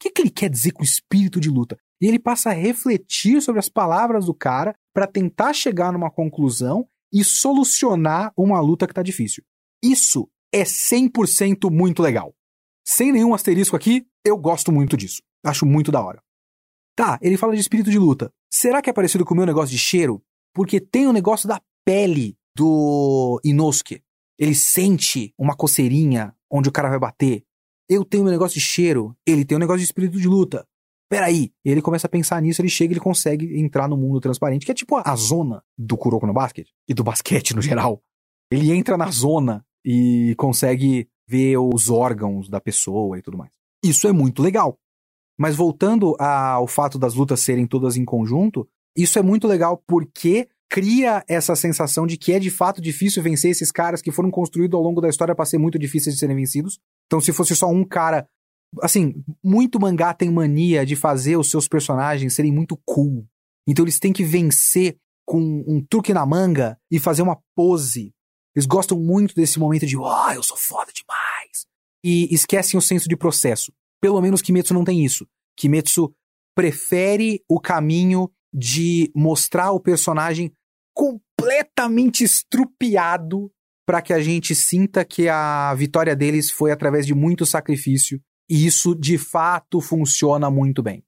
que, 0.00 0.10
que 0.10 0.22
ele 0.22 0.30
quer 0.30 0.50
dizer 0.50 0.72
com 0.72 0.82
espírito 0.82 1.40
de 1.40 1.48
luta? 1.48 1.78
E 2.00 2.06
ele 2.06 2.18
passa 2.18 2.50
a 2.50 2.54
refletir 2.54 3.40
sobre 3.40 3.60
as 3.60 3.68
palavras 3.68 4.26
do 4.26 4.34
cara 4.34 4.74
para 4.92 5.06
tentar 5.06 5.52
chegar 5.52 5.92
numa 5.92 6.10
conclusão 6.10 6.88
e 7.12 7.22
solucionar 7.22 8.32
uma 8.36 8.60
luta 8.60 8.86
que 8.86 8.94
tá 8.94 9.02
difícil. 9.02 9.44
Isso 9.82 10.28
é 10.52 10.62
100% 10.62 11.70
muito 11.70 12.02
legal. 12.02 12.34
Sem 12.84 13.12
nenhum 13.12 13.34
asterisco 13.34 13.76
aqui, 13.76 14.06
eu 14.24 14.36
gosto 14.36 14.72
muito 14.72 14.96
disso. 14.96 15.22
Acho 15.44 15.64
muito 15.64 15.92
da 15.92 16.02
hora. 16.02 16.22
Tá, 16.96 17.18
ele 17.22 17.36
fala 17.36 17.54
de 17.54 17.60
espírito 17.60 17.90
de 17.90 17.98
luta. 17.98 18.30
Será 18.50 18.82
que 18.82 18.90
é 18.90 18.92
parecido 18.92 19.24
com 19.24 19.34
o 19.34 19.36
meu 19.36 19.46
negócio 19.46 19.70
de 19.70 19.78
cheiro? 19.78 20.22
Porque 20.54 20.80
tem 20.80 21.06
o 21.06 21.10
um 21.10 21.12
negócio 21.12 21.48
da 21.48 21.60
pele 21.84 22.36
do 22.54 23.40
Inosuke. 23.44 24.02
Ele 24.38 24.54
sente 24.54 25.32
uma 25.38 25.56
coceirinha 25.56 26.34
onde 26.50 26.68
o 26.68 26.72
cara 26.72 26.88
vai 26.88 26.98
bater. 26.98 27.44
Eu 27.88 28.04
tenho 28.04 28.24
um 28.24 28.30
negócio 28.30 28.58
de 28.58 28.64
cheiro, 28.64 29.16
ele 29.26 29.44
tem 29.44 29.56
um 29.56 29.60
negócio 29.60 29.80
de 29.80 29.84
espírito 29.84 30.18
de 30.18 30.28
luta. 30.28 30.66
Peraí. 31.10 31.52
E 31.64 31.70
ele 31.70 31.82
começa 31.82 32.06
a 32.06 32.10
pensar 32.10 32.40
nisso, 32.40 32.62
ele 32.62 32.70
chega 32.70 32.94
ele 32.94 33.00
consegue 33.00 33.60
entrar 33.60 33.86
no 33.86 33.96
mundo 33.96 34.20
transparente, 34.20 34.64
que 34.64 34.72
é 34.72 34.74
tipo 34.74 34.96
a 34.96 35.14
zona 35.14 35.62
do 35.76 35.96
Kuroko 35.96 36.26
no 36.26 36.32
basquete, 36.32 36.72
e 36.88 36.94
do 36.94 37.04
basquete 37.04 37.54
no 37.54 37.60
geral. 37.60 38.02
Ele 38.50 38.72
entra 38.72 38.96
na 38.96 39.10
zona 39.10 39.64
e 39.84 40.34
consegue 40.38 41.08
ver 41.28 41.58
os 41.58 41.90
órgãos 41.90 42.48
da 42.48 42.60
pessoa 42.60 43.18
e 43.18 43.22
tudo 43.22 43.36
mais. 43.36 43.50
Isso 43.84 44.08
é 44.08 44.12
muito 44.12 44.42
legal. 44.42 44.78
Mas 45.38 45.56
voltando 45.56 46.14
ao 46.18 46.66
fato 46.66 46.98
das 46.98 47.14
lutas 47.14 47.40
serem 47.40 47.66
todas 47.66 47.96
em 47.96 48.04
conjunto, 48.04 48.68
isso 48.96 49.18
é 49.18 49.22
muito 49.22 49.48
legal 49.48 49.82
porque 49.86 50.48
cria 50.72 51.22
essa 51.28 51.54
sensação 51.54 52.06
de 52.06 52.16
que 52.16 52.32
é 52.32 52.38
de 52.38 52.50
fato 52.50 52.80
difícil 52.80 53.22
vencer 53.22 53.50
esses 53.50 53.70
caras 53.70 54.00
que 54.00 54.10
foram 54.10 54.30
construídos 54.30 54.74
ao 54.74 54.82
longo 54.82 55.02
da 55.02 55.08
história 55.10 55.34
para 55.34 55.44
ser 55.44 55.58
muito 55.58 55.78
difíceis 55.78 56.14
de 56.14 56.18
serem 56.18 56.34
vencidos. 56.34 56.78
Então, 57.04 57.20
se 57.20 57.30
fosse 57.30 57.54
só 57.54 57.68
um 57.68 57.84
cara 57.84 58.26
assim, 58.80 59.22
muito 59.44 59.78
mangá 59.78 60.14
tem 60.14 60.30
mania 60.30 60.86
de 60.86 60.96
fazer 60.96 61.36
os 61.36 61.50
seus 61.50 61.68
personagens 61.68 62.34
serem 62.34 62.50
muito 62.50 62.74
cool. 62.86 63.26
Então 63.68 63.84
eles 63.84 63.98
têm 63.98 64.14
que 64.14 64.24
vencer 64.24 64.96
com 65.26 65.38
um 65.66 65.84
truque 65.84 66.14
na 66.14 66.24
manga 66.24 66.78
e 66.90 66.98
fazer 66.98 67.20
uma 67.20 67.38
pose. 67.54 68.14
Eles 68.56 68.64
gostam 68.64 68.98
muito 68.98 69.34
desse 69.34 69.58
momento 69.58 69.86
de, 69.86 69.98
ó, 69.98 70.28
oh, 70.28 70.32
eu 70.32 70.42
sou 70.42 70.56
foda 70.56 70.90
demais. 70.90 71.66
E 72.02 72.34
esquecem 72.34 72.78
o 72.78 72.82
senso 72.82 73.10
de 73.10 73.16
processo. 73.16 73.70
Pelo 74.00 74.22
menos 74.22 74.40
Kimetsu 74.40 74.72
não 74.72 74.84
tem 74.84 75.04
isso. 75.04 75.26
Kimetsu 75.54 76.10
prefere 76.54 77.42
o 77.46 77.60
caminho 77.60 78.30
de 78.54 79.10
mostrar 79.14 79.72
o 79.72 79.80
personagem 79.80 80.50
completamente 80.94 82.24
estrupiado 82.24 83.50
para 83.86 84.00
que 84.00 84.12
a 84.12 84.20
gente 84.20 84.54
sinta 84.54 85.04
que 85.04 85.28
a 85.28 85.74
vitória 85.74 86.14
deles 86.14 86.50
foi 86.50 86.70
através 86.70 87.06
de 87.06 87.14
muito 87.14 87.44
sacrifício 87.44 88.20
e 88.48 88.66
isso 88.66 88.94
de 88.94 89.18
fato 89.18 89.80
funciona 89.80 90.50
muito 90.50 90.82
bem. 90.82 91.04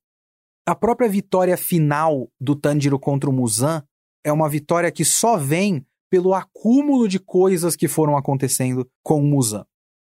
A 0.67 0.75
própria 0.75 1.09
vitória 1.09 1.57
final 1.57 2.31
do 2.41 2.57
Tanjiro 2.57 2.99
contra 2.99 3.29
o 3.29 3.33
Muzan 3.33 3.85
é 4.25 4.33
uma 4.33 4.49
vitória 4.49 4.91
que 4.91 5.05
só 5.05 5.37
vem 5.37 5.87
pelo 6.11 6.33
acúmulo 6.33 7.07
de 7.07 7.19
coisas 7.19 7.77
que 7.77 7.87
foram 7.87 8.17
acontecendo 8.17 8.89
com 9.03 9.21
o 9.21 9.27
Muzan. 9.27 9.67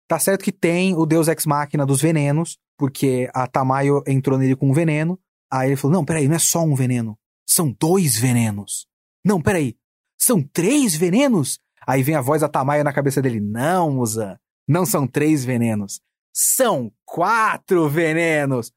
Tá 0.08 0.20
certo 0.20 0.44
que 0.44 0.52
tem 0.52 0.96
o 0.96 1.06
Deus 1.06 1.28
Ex 1.28 1.46
Machina 1.46 1.86
dos 1.86 2.02
venenos, 2.02 2.58
porque 2.78 3.30
a 3.34 3.48
Tamayo 3.48 4.04
entrou 4.06 4.38
nele 4.38 4.56
com 4.56 4.70
um 4.70 4.74
veneno. 4.74 5.20
Aí 5.52 5.70
ele 5.70 5.76
falou: 5.76 5.98
Não, 5.98 6.06
peraí, 6.06 6.28
não 6.28 6.36
é 6.36 6.40
só 6.40 6.62
um 6.62 6.76
veneno. 6.76 7.18
São 7.48 7.76
dois 7.80 8.16
venenos. 8.16 8.86
Não, 9.24 9.42
peraí. 9.42 9.76
São 10.20 10.42
três 10.42 10.96
venenos? 10.96 11.60
Aí 11.86 12.02
vem 12.04 12.16
a 12.16 12.22
voz 12.22 12.42
da 12.42 12.50
Tamayo 12.50 12.84
na 12.84 12.94
cabeça 12.94 13.22
dele: 13.22 13.40
Não, 13.40 13.92
Muzan. 13.92 14.38
Não 14.68 14.86
são 14.86 15.06
três 15.06 15.44
venenos. 15.44 16.02
São 16.34 16.92
quatro 17.06 17.88
venenos. 17.90 18.72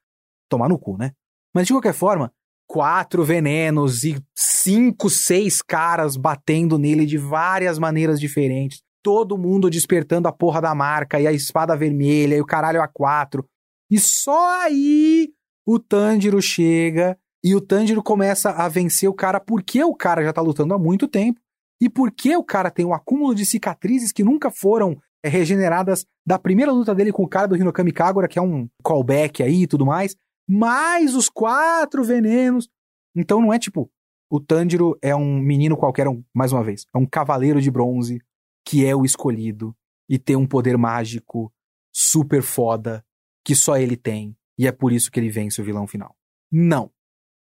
Tomar 0.49 0.69
no 0.69 0.79
cu, 0.79 0.97
né? 0.97 1.13
Mas 1.55 1.67
de 1.67 1.73
qualquer 1.73 1.95
forma, 1.95 2.33
quatro 2.67 3.25
venenos 3.25 4.05
e 4.05 4.21
cinco, 4.37 5.09
seis 5.09 5.63
caras 5.63 6.17
batendo 6.17 6.79
nele 6.79 7.07
de 7.07 7.17
várias 7.17 7.79
maneiras 7.79 8.21
diferentes. 8.21 8.83
Todo 9.03 9.39
mundo 9.39 9.71
despertando 9.71 10.27
a 10.27 10.33
porra 10.33 10.61
da 10.61 10.75
marca 10.75 11.21
e 11.21 11.27
a 11.27 11.33
espada 11.33 11.77
vermelha 11.77 12.37
e 12.37 12.41
o 12.41 12.47
caralho 12.47 12.83
a 12.83 12.89
quatro. 12.89 13.49
E 13.91 14.01
só 14.01 14.63
aí 14.63 15.31
o 15.65 15.79
Tanjiro 15.79 16.43
chega 16.43 17.17
e 17.47 17.55
o 17.55 17.61
Tanjiro 17.61 18.03
começa 18.03 18.51
a 18.51 18.69
vencer 18.69 19.09
o 19.09 19.15
cara 19.15 19.39
porque 19.39 19.85
o 19.85 19.95
cara 19.95 20.25
já 20.25 20.33
tá 20.33 20.41
lutando 20.43 20.75
há 20.75 20.79
muito 20.79 21.07
tempo 21.07 21.41
e 21.81 21.89
porque 21.89 22.37
o 22.37 22.43
cara 22.43 22.73
tem 22.73 22.85
um 22.85 22.93
acúmulo 22.93 23.37
de 23.37 23.47
cicatrizes 23.47 24.11
que 24.11 24.25
nunca 24.25 24.51
foram 24.51 25.01
é, 25.25 25.29
regeneradas 25.29 26.05
da 26.27 26.41
primeira 26.41 26.73
luta 26.73 26.93
dele 26.93 27.13
com 27.13 27.23
o 27.23 27.29
cara 27.29 27.47
do 27.47 27.57
Hinokami 27.57 27.93
Kagura, 27.93 28.27
que 28.27 28.37
é 28.37 28.43
um 28.43 28.69
callback 28.83 29.45
aí 29.45 29.63
e 29.63 29.67
tudo 29.69 29.87
mais, 29.87 30.17
mais 30.49 31.15
os 31.15 31.29
quatro 31.29 32.03
venenos. 32.03 32.69
Então 33.15 33.41
não 33.41 33.53
é 33.53 33.61
tipo, 33.61 33.89
o 34.29 34.41
Tanjiro 34.41 34.99
é 35.01 35.15
um 35.15 35.39
menino 35.39 35.77
qualquer, 35.77 36.09
um, 36.09 36.25
mais 36.35 36.51
uma 36.51 36.65
vez, 36.65 36.85
é 36.93 36.99
um 36.99 37.07
cavaleiro 37.07 37.63
de 37.63 37.71
bronze 37.71 38.21
que 38.67 38.85
é 38.85 38.97
o 38.97 39.05
escolhido 39.05 39.73
e 40.11 40.19
tem 40.19 40.35
um 40.35 40.49
poder 40.49 40.77
mágico 40.77 41.53
super 41.95 42.43
foda 42.43 43.05
que 43.45 43.55
só 43.55 43.77
ele 43.77 43.97
tem 43.97 44.37
e 44.59 44.67
é 44.67 44.73
por 44.73 44.93
isso 44.93 45.13
que 45.13 45.21
ele 45.21 45.31
vence 45.31 45.63
o 45.63 45.65
vilão 45.65 45.87
final. 45.87 46.13
Não. 46.51 46.96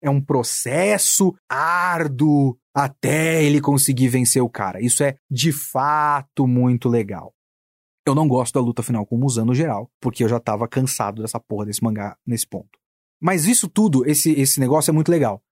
É 0.01 0.09
um 0.09 0.21
processo 0.21 1.35
árduo 1.49 2.57
até 2.73 3.43
ele 3.43 3.59
conseguir 3.59 4.09
vencer 4.09 4.41
o 4.41 4.49
cara. 4.49 4.79
Isso 4.79 5.03
é 5.03 5.17
de 5.29 5.51
fato 5.51 6.47
muito 6.47 6.87
legal. 6.87 7.33
Eu 8.05 8.15
não 8.15 8.27
gosto 8.27 8.53
da 8.53 8.61
luta 8.61 8.83
final 8.83 9.05
com 9.05 9.15
o 9.15 9.19
Muzan 9.19 9.45
no 9.45 9.53
geral, 9.53 9.91
porque 9.99 10.23
eu 10.23 10.29
já 10.29 10.39
tava 10.39 10.67
cansado 10.67 11.21
dessa 11.21 11.39
porra 11.39 11.65
desse 11.65 11.83
mangá 11.83 12.17
nesse 12.25 12.47
ponto. 12.47 12.79
Mas 13.19 13.45
isso 13.45 13.67
tudo, 13.67 14.05
esse, 14.09 14.31
esse 14.31 14.59
negócio 14.59 14.91
é 14.91 14.93
muito 14.93 15.09
legal. 15.09 15.43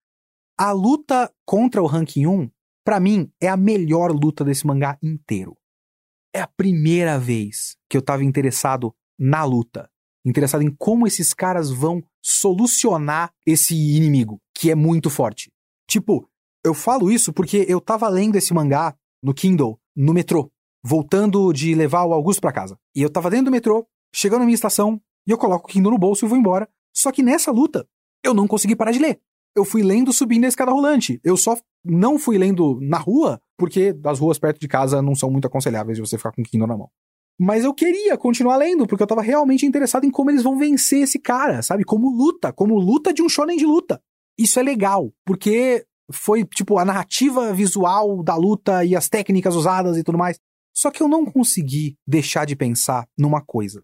A 0.57 0.71
luta 0.71 1.29
contra 1.45 1.81
o 1.81 1.85
Ranking 1.85 2.27
1, 2.27 2.49
para 2.85 2.99
mim, 2.99 3.29
é 3.41 3.49
a 3.49 3.57
melhor 3.57 4.11
luta 4.11 4.45
desse 4.45 4.65
mangá 4.65 4.97
inteiro. 5.03 5.57
É 6.33 6.41
a 6.41 6.47
primeira 6.47 7.19
vez 7.19 7.75
que 7.89 7.97
eu 7.97 8.01
tava 8.01 8.23
interessado 8.23 8.95
na 9.19 9.43
luta. 9.43 9.89
Interessado 10.25 10.63
em 10.63 10.73
como 10.75 11.05
esses 11.05 11.33
caras 11.33 11.69
vão 11.69 12.03
solucionar 12.21 13.31
esse 13.45 13.75
inimigo, 13.75 14.41
que 14.53 14.71
é 14.71 14.75
muito 14.75 15.09
forte. 15.09 15.51
Tipo, 15.87 16.27
eu 16.63 16.73
falo 16.73 17.11
isso 17.11 17.31
porque 17.31 17.65
eu 17.69 17.79
tava 17.79 18.09
lendo 18.09 18.35
esse 18.35 18.53
mangá 18.53 18.95
no 19.21 19.33
Kindle 19.33 19.79
no 19.95 20.13
metrô, 20.13 20.51
voltando 20.83 21.53
de 21.53 21.75
levar 21.75 22.05
o 22.05 22.13
Augusto 22.13 22.41
para 22.41 22.51
casa. 22.51 22.77
E 22.95 23.01
eu 23.01 23.09
tava 23.09 23.29
dentro 23.29 23.45
do 23.45 23.51
metrô, 23.51 23.87
chegando 24.13 24.39
na 24.39 24.45
minha 24.45 24.55
estação, 24.55 24.99
e 25.27 25.31
eu 25.31 25.37
coloco 25.37 25.69
o 25.69 25.71
Kindle 25.71 25.91
no 25.91 25.97
bolso 25.97 26.25
e 26.25 26.27
vou 26.27 26.37
embora. 26.37 26.67
Só 26.93 27.11
que 27.11 27.21
nessa 27.21 27.51
luta, 27.51 27.87
eu 28.23 28.33
não 28.33 28.47
consegui 28.47 28.75
parar 28.75 28.91
de 28.91 28.99
ler. 28.99 29.19
Eu 29.55 29.63
fui 29.63 29.83
lendo 29.83 30.11
subindo 30.11 30.45
a 30.45 30.47
escada 30.47 30.71
rolante. 30.71 31.19
Eu 31.23 31.37
só 31.37 31.55
não 31.83 32.17
fui 32.17 32.37
lendo 32.37 32.79
na 32.81 32.97
rua, 32.97 33.39
porque 33.57 33.95
as 34.03 34.19
ruas 34.19 34.39
perto 34.39 34.59
de 34.59 34.67
casa 34.67 35.01
não 35.01 35.15
são 35.15 35.29
muito 35.29 35.45
aconselháveis 35.45 35.97
de 35.97 36.01
você 36.01 36.17
ficar 36.17 36.31
com 36.31 36.41
o 36.41 36.45
Kindle 36.45 36.67
na 36.67 36.77
mão. 36.77 36.89
Mas 37.39 37.65
eu 37.65 37.73
queria 37.73 38.17
continuar 38.17 38.57
lendo, 38.57 38.87
porque 38.87 39.03
eu 39.03 39.07
tava 39.07 39.21
realmente 39.21 39.65
interessado 39.65 40.05
em 40.05 40.11
como 40.11 40.31
eles 40.31 40.43
vão 40.43 40.57
vencer 40.57 41.01
esse 41.01 41.19
cara, 41.19 41.61
sabe? 41.61 41.83
Como 41.83 42.09
luta, 42.09 42.53
como 42.53 42.75
luta 42.75 43.13
de 43.13 43.21
um 43.21 43.27
shonen 43.27 43.57
de 43.57 43.65
luta. 43.65 44.01
Isso 44.37 44.59
é 44.59 44.63
legal, 44.63 45.11
porque 45.25 45.85
foi, 46.11 46.45
tipo, 46.45 46.77
a 46.77 46.85
narrativa 46.85 47.53
visual 47.53 48.23
da 48.23 48.35
luta 48.35 48.85
e 48.85 48.95
as 48.95 49.09
técnicas 49.09 49.55
usadas 49.55 49.97
e 49.97 50.03
tudo 50.03 50.17
mais. 50.17 50.39
Só 50.73 50.91
que 50.91 51.01
eu 51.01 51.07
não 51.07 51.25
consegui 51.25 51.97
deixar 52.07 52.45
de 52.45 52.55
pensar 52.55 53.07
numa 53.17 53.41
coisa. 53.41 53.81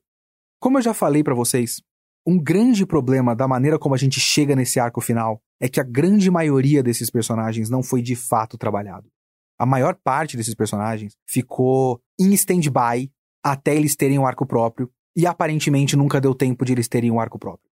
Como 0.60 0.78
eu 0.78 0.82
já 0.82 0.94
falei 0.94 1.24
para 1.24 1.34
vocês, 1.34 1.82
um 2.26 2.38
grande 2.38 2.86
problema 2.86 3.36
da 3.36 3.48
maneira 3.48 3.80
como 3.80 3.96
a 3.96 3.98
gente 3.98 4.20
chega 4.20 4.56
nesse 4.56 4.80
arco 4.80 5.02
final 5.02 5.42
é 5.60 5.68
que 5.68 5.80
a 5.80 5.84
grande 5.84 6.30
maioria 6.30 6.84
desses 6.84 7.10
personagens 7.10 7.70
não 7.70 7.82
foi 7.82 8.02
de 8.02 8.16
fato 8.16 8.58
trabalhado. 8.58 9.10
A 9.58 9.66
maior 9.66 9.96
parte 9.96 10.36
desses 10.38 10.56
personagens 10.56 11.14
ficou 11.28 12.02
em 12.20 12.34
stand-by 12.34 13.12
até 13.44 13.76
eles 13.76 13.96
terem 13.96 14.20
um 14.20 14.26
arco 14.26 14.46
próprio, 14.46 14.92
e 15.16 15.26
aparentemente 15.26 15.96
nunca 15.96 16.22
deu 16.22 16.34
tempo 16.34 16.64
de 16.64 16.74
eles 16.74 16.88
terem 16.88 17.12
um 17.12 17.20
arco 17.20 17.38
próprio. 17.38 17.70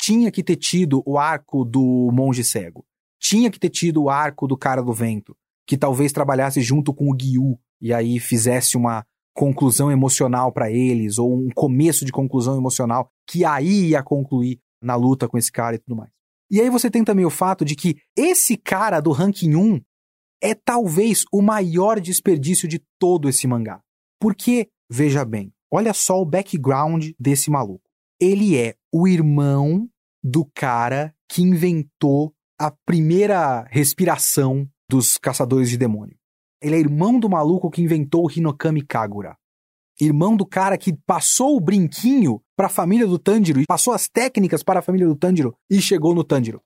Tinha 0.00 0.30
que 0.30 0.44
ter 0.44 0.56
tido 0.56 1.02
o 1.04 1.18
arco 1.18 1.64
do 1.64 2.10
monge 2.12 2.44
cego. 2.44 2.84
Tinha 3.20 3.50
que 3.50 3.58
ter 3.58 3.70
tido 3.70 4.04
o 4.04 4.10
arco 4.10 4.46
do 4.46 4.56
cara 4.56 4.82
do 4.82 4.92
vento, 4.92 5.36
que 5.66 5.76
talvez 5.76 6.12
trabalhasse 6.12 6.62
junto 6.62 6.94
com 6.94 7.10
o 7.10 7.16
Gyu 7.16 7.58
e 7.80 7.92
aí 7.92 8.20
fizesse 8.20 8.76
uma 8.76 9.04
conclusão 9.34 9.90
emocional 9.90 10.52
para 10.52 10.70
eles, 10.70 11.18
ou 11.18 11.32
um 11.32 11.50
começo 11.50 12.04
de 12.04 12.12
conclusão 12.12 12.56
emocional, 12.56 13.08
que 13.26 13.44
aí 13.44 13.90
ia 13.90 14.02
concluir 14.02 14.60
na 14.82 14.96
luta 14.96 15.28
com 15.28 15.38
esse 15.38 15.50
cara 15.50 15.76
e 15.76 15.78
tudo 15.78 15.96
mais. 15.96 16.10
E 16.50 16.60
aí 16.60 16.70
você 16.70 16.90
tem 16.90 17.04
também 17.04 17.24
o 17.24 17.30
fato 17.30 17.64
de 17.64 17.76
que 17.76 17.96
esse 18.16 18.56
cara 18.56 19.00
do 19.00 19.12
ranking 19.12 19.54
1 19.54 19.80
é 20.42 20.54
talvez 20.54 21.24
o 21.32 21.42
maior 21.42 22.00
desperdício 22.00 22.66
de 22.66 22.82
todo 22.98 23.28
esse 23.28 23.46
mangá. 23.46 23.80
Porque 24.20 24.68
Veja 24.90 25.24
bem, 25.24 25.52
olha 25.70 25.92
só 25.92 26.20
o 26.20 26.24
background 26.24 27.10
desse 27.18 27.50
maluco. 27.50 27.84
Ele 28.20 28.56
é 28.56 28.74
o 28.92 29.06
irmão 29.06 29.88
do 30.22 30.44
cara 30.44 31.14
que 31.28 31.42
inventou 31.42 32.34
a 32.58 32.70
primeira 32.70 33.66
respiração 33.70 34.68
dos 34.88 35.16
caçadores 35.16 35.70
de 35.70 35.76
demônio. 35.76 36.16
Ele 36.60 36.74
é 36.74 36.80
irmão 36.80 37.20
do 37.20 37.28
maluco 37.28 37.70
que 37.70 37.82
inventou 37.82 38.26
o 38.26 38.30
Hinokami 38.30 38.82
Kagura. 38.82 39.36
Irmão 40.00 40.36
do 40.36 40.46
cara 40.46 40.78
que 40.78 40.92
passou 41.06 41.56
o 41.56 41.60
brinquinho 41.60 42.40
para 42.56 42.66
a 42.66 42.70
família 42.70 43.06
do 43.06 43.18
Tanjiro 43.18 43.60
e 43.60 43.66
passou 43.66 43.92
as 43.92 44.08
técnicas 44.08 44.62
para 44.62 44.80
a 44.80 44.82
família 44.82 45.06
do 45.06 45.14
Tanjiro 45.14 45.56
e 45.70 45.80
chegou 45.80 46.14
no 46.14 46.24
Tanjiro. 46.24 46.62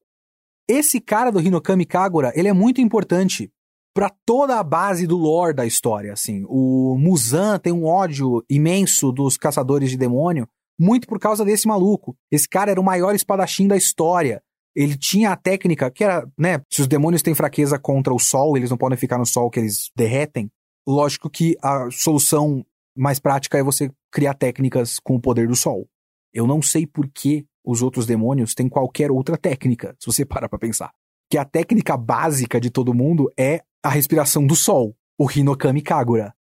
Esse 0.68 1.00
cara 1.00 1.30
do 1.30 1.40
Hinokami 1.40 1.84
Kagura, 1.84 2.32
ele 2.34 2.48
é 2.48 2.52
muito 2.52 2.80
importante 2.80 3.50
para 3.95 4.11
toda 4.24 4.59
a 4.59 4.62
base 4.62 5.07
do 5.07 5.16
lore 5.16 5.55
da 5.55 5.66
história, 5.66 6.12
assim. 6.12 6.45
O 6.49 6.97
Muzan 6.99 7.59
tem 7.59 7.72
um 7.72 7.84
ódio 7.84 8.45
imenso 8.49 9.12
dos 9.12 9.36
caçadores 9.36 9.90
de 9.90 9.97
demônio, 9.97 10.49
muito 10.78 11.07
por 11.07 11.18
causa 11.18 11.45
desse 11.45 11.68
maluco. 11.68 12.16
Esse 12.30 12.49
cara 12.49 12.70
era 12.70 12.80
o 12.80 12.84
maior 12.84 13.14
espadachim 13.14 13.68
da 13.68 13.76
história. 13.76 14.43
Ele 14.74 14.97
tinha 14.97 15.30
a 15.30 15.36
técnica 15.36 15.90
que 15.90 16.03
era, 16.03 16.26
né, 16.38 16.62
se 16.70 16.80
os 16.80 16.88
demônios 16.88 17.22
têm 17.22 17.34
fraqueza 17.34 17.78
contra 17.78 18.14
o 18.14 18.18
sol, 18.18 18.57
eles 18.57 18.70
não 18.70 18.78
podem 18.78 18.97
ficar 18.97 19.18
no 19.18 19.26
sol 19.26 19.51
que 19.51 19.61
eles 19.61 19.90
derretem. 19.95 20.51
Lógico 20.86 21.28
que 21.28 21.57
a 21.62 21.88
solução 21.90 22.64
mais 22.97 23.20
prática 23.20 23.59
é 23.59 23.62
você 23.62 23.90
criar 24.11 24.34
técnicas 24.34 24.99
com 24.99 25.14
o 25.14 25.20
poder 25.20 25.47
do 25.47 25.55
sol. 25.55 25.86
Eu 26.32 26.47
não 26.47 26.62
sei 26.62 26.86
por 26.86 27.09
que 27.09 27.45
os 27.64 27.82
outros 27.82 28.07
demônios 28.07 28.55
têm 28.55 28.68
qualquer 28.68 29.11
outra 29.11 29.36
técnica, 29.36 29.95
se 30.01 30.07
você 30.07 30.24
parar 30.26 30.49
pra 30.49 30.59
pensar. 30.59 30.90
Que 31.30 31.38
a 31.38 31.45
técnica 31.45 31.97
básica 31.97 32.61
de 32.61 32.70
todo 32.70 32.95
mundo 32.95 33.30
é 33.38 33.62
a 33.83 33.89
respiração 33.89 34.47
do 34.47 34.55
sol, 34.55 34.97
o 35.18 35.28
Hinokami 35.28 35.83
Kagura. 35.83 36.33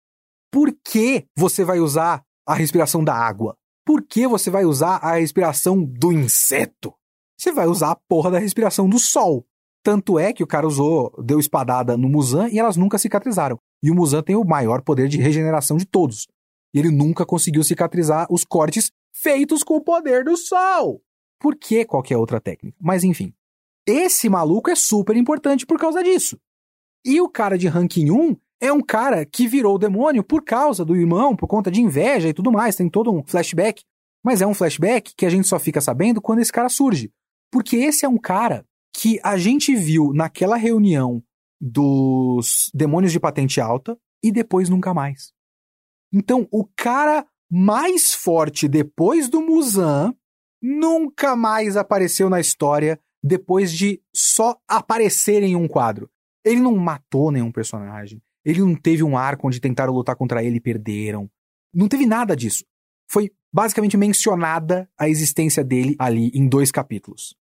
Por 0.51 0.71
que 0.85 1.25
você 1.35 1.63
vai 1.63 1.79
usar 1.79 2.23
a 2.45 2.53
respiração 2.53 3.03
da 3.03 3.15
água? 3.15 3.57
Por 3.83 4.03
que 4.03 4.27
você 4.27 4.51
vai 4.51 4.63
usar 4.63 4.97
a 4.97 5.15
respiração 5.15 5.83
do 5.83 6.11
inseto? 6.11 6.93
Você 7.35 7.51
vai 7.51 7.65
usar 7.65 7.91
a 7.91 7.95
porra 7.95 8.29
da 8.29 8.37
respiração 8.37 8.87
do 8.87 8.99
sol. 8.99 9.45
Tanto 9.83 10.19
é 10.19 10.31
que 10.31 10.43
o 10.43 10.47
cara 10.47 10.67
usou, 10.67 11.11
deu 11.23 11.39
espadada 11.39 11.97
no 11.97 12.07
Muzan 12.07 12.47
e 12.49 12.59
elas 12.59 12.77
nunca 12.77 12.99
cicatrizaram. 12.99 13.57
E 13.81 13.89
o 13.89 13.95
Muzan 13.95 14.21
tem 14.21 14.35
o 14.35 14.43
maior 14.43 14.83
poder 14.83 15.07
de 15.07 15.17
regeneração 15.17 15.77
de 15.77 15.85
todos. 15.85 16.27
E 16.71 16.77
ele 16.77 16.91
nunca 16.91 17.25
conseguiu 17.25 17.63
cicatrizar 17.63 18.27
os 18.29 18.45
cortes 18.45 18.91
feitos 19.11 19.63
com 19.63 19.75
o 19.75 19.81
poder 19.81 20.23
do 20.23 20.37
sol. 20.37 21.01
Por 21.39 21.55
que 21.55 21.83
qualquer 21.85 22.17
outra 22.17 22.39
técnica? 22.39 22.77
Mas 22.79 23.03
enfim. 23.03 23.33
Esse 23.87 24.29
maluco 24.29 24.69
é 24.69 24.75
super 24.75 25.17
importante 25.17 25.65
por 25.65 25.79
causa 25.79 26.03
disso. 26.03 26.37
E 27.05 27.19
o 27.19 27.29
cara 27.29 27.57
de 27.57 27.67
ranking 27.67 28.11
1 28.11 28.35
é 28.61 28.71
um 28.71 28.81
cara 28.81 29.25
que 29.25 29.47
virou 29.47 29.79
demônio 29.79 30.23
por 30.23 30.43
causa 30.43 30.85
do 30.85 30.95
irmão, 30.95 31.35
por 31.35 31.47
conta 31.47 31.71
de 31.71 31.81
inveja 31.81 32.29
e 32.29 32.33
tudo 32.33 32.51
mais. 32.51 32.75
Tem 32.75 32.87
todo 32.89 33.11
um 33.11 33.23
flashback. 33.25 33.83
Mas 34.23 34.41
é 34.41 34.45
um 34.45 34.53
flashback 34.53 35.15
que 35.15 35.25
a 35.25 35.29
gente 35.29 35.47
só 35.47 35.59
fica 35.59 35.81
sabendo 35.81 36.21
quando 36.21 36.39
esse 36.39 36.51
cara 36.51 36.69
surge. 36.69 37.11
Porque 37.51 37.77
esse 37.77 38.05
é 38.05 38.09
um 38.09 38.19
cara 38.19 38.63
que 38.93 39.19
a 39.23 39.35
gente 39.37 39.75
viu 39.75 40.13
naquela 40.13 40.57
reunião 40.57 41.23
dos 41.59 42.69
demônios 42.73 43.11
de 43.11 43.19
patente 43.19 43.59
alta 43.59 43.97
e 44.23 44.31
depois 44.31 44.69
nunca 44.69 44.93
mais. 44.93 45.33
Então, 46.13 46.47
o 46.51 46.65
cara 46.75 47.25
mais 47.49 48.13
forte 48.13 48.67
depois 48.67 49.27
do 49.27 49.41
Muzan 49.41 50.13
nunca 50.61 51.35
mais 51.35 51.75
apareceu 51.75 52.29
na 52.29 52.39
história 52.39 52.99
depois 53.23 53.71
de 53.71 54.01
só 54.15 54.57
aparecer 54.67 55.43
em 55.43 55.55
um 55.55 55.67
quadro. 55.67 56.09
Ele 56.43 56.59
não 56.59 56.75
matou 56.75 57.31
nenhum 57.31 57.51
personagem. 57.51 58.21
Ele 58.43 58.61
não 58.61 58.75
teve 58.75 59.03
um 59.03 59.17
arco 59.17 59.47
onde 59.47 59.59
tentaram 59.59 59.93
lutar 59.93 60.15
contra 60.15 60.43
ele 60.43 60.57
e 60.57 60.61
perderam. 60.61 61.29
Não 61.73 61.87
teve 61.87 62.05
nada 62.05 62.35
disso. 62.35 62.65
Foi 63.09 63.31
basicamente 63.53 63.97
mencionada 63.97 64.89
a 64.97 65.07
existência 65.07 65.63
dele 65.63 65.95
ali 65.99 66.31
em 66.33 66.47
dois 66.47 66.71
capítulos. 66.71 67.35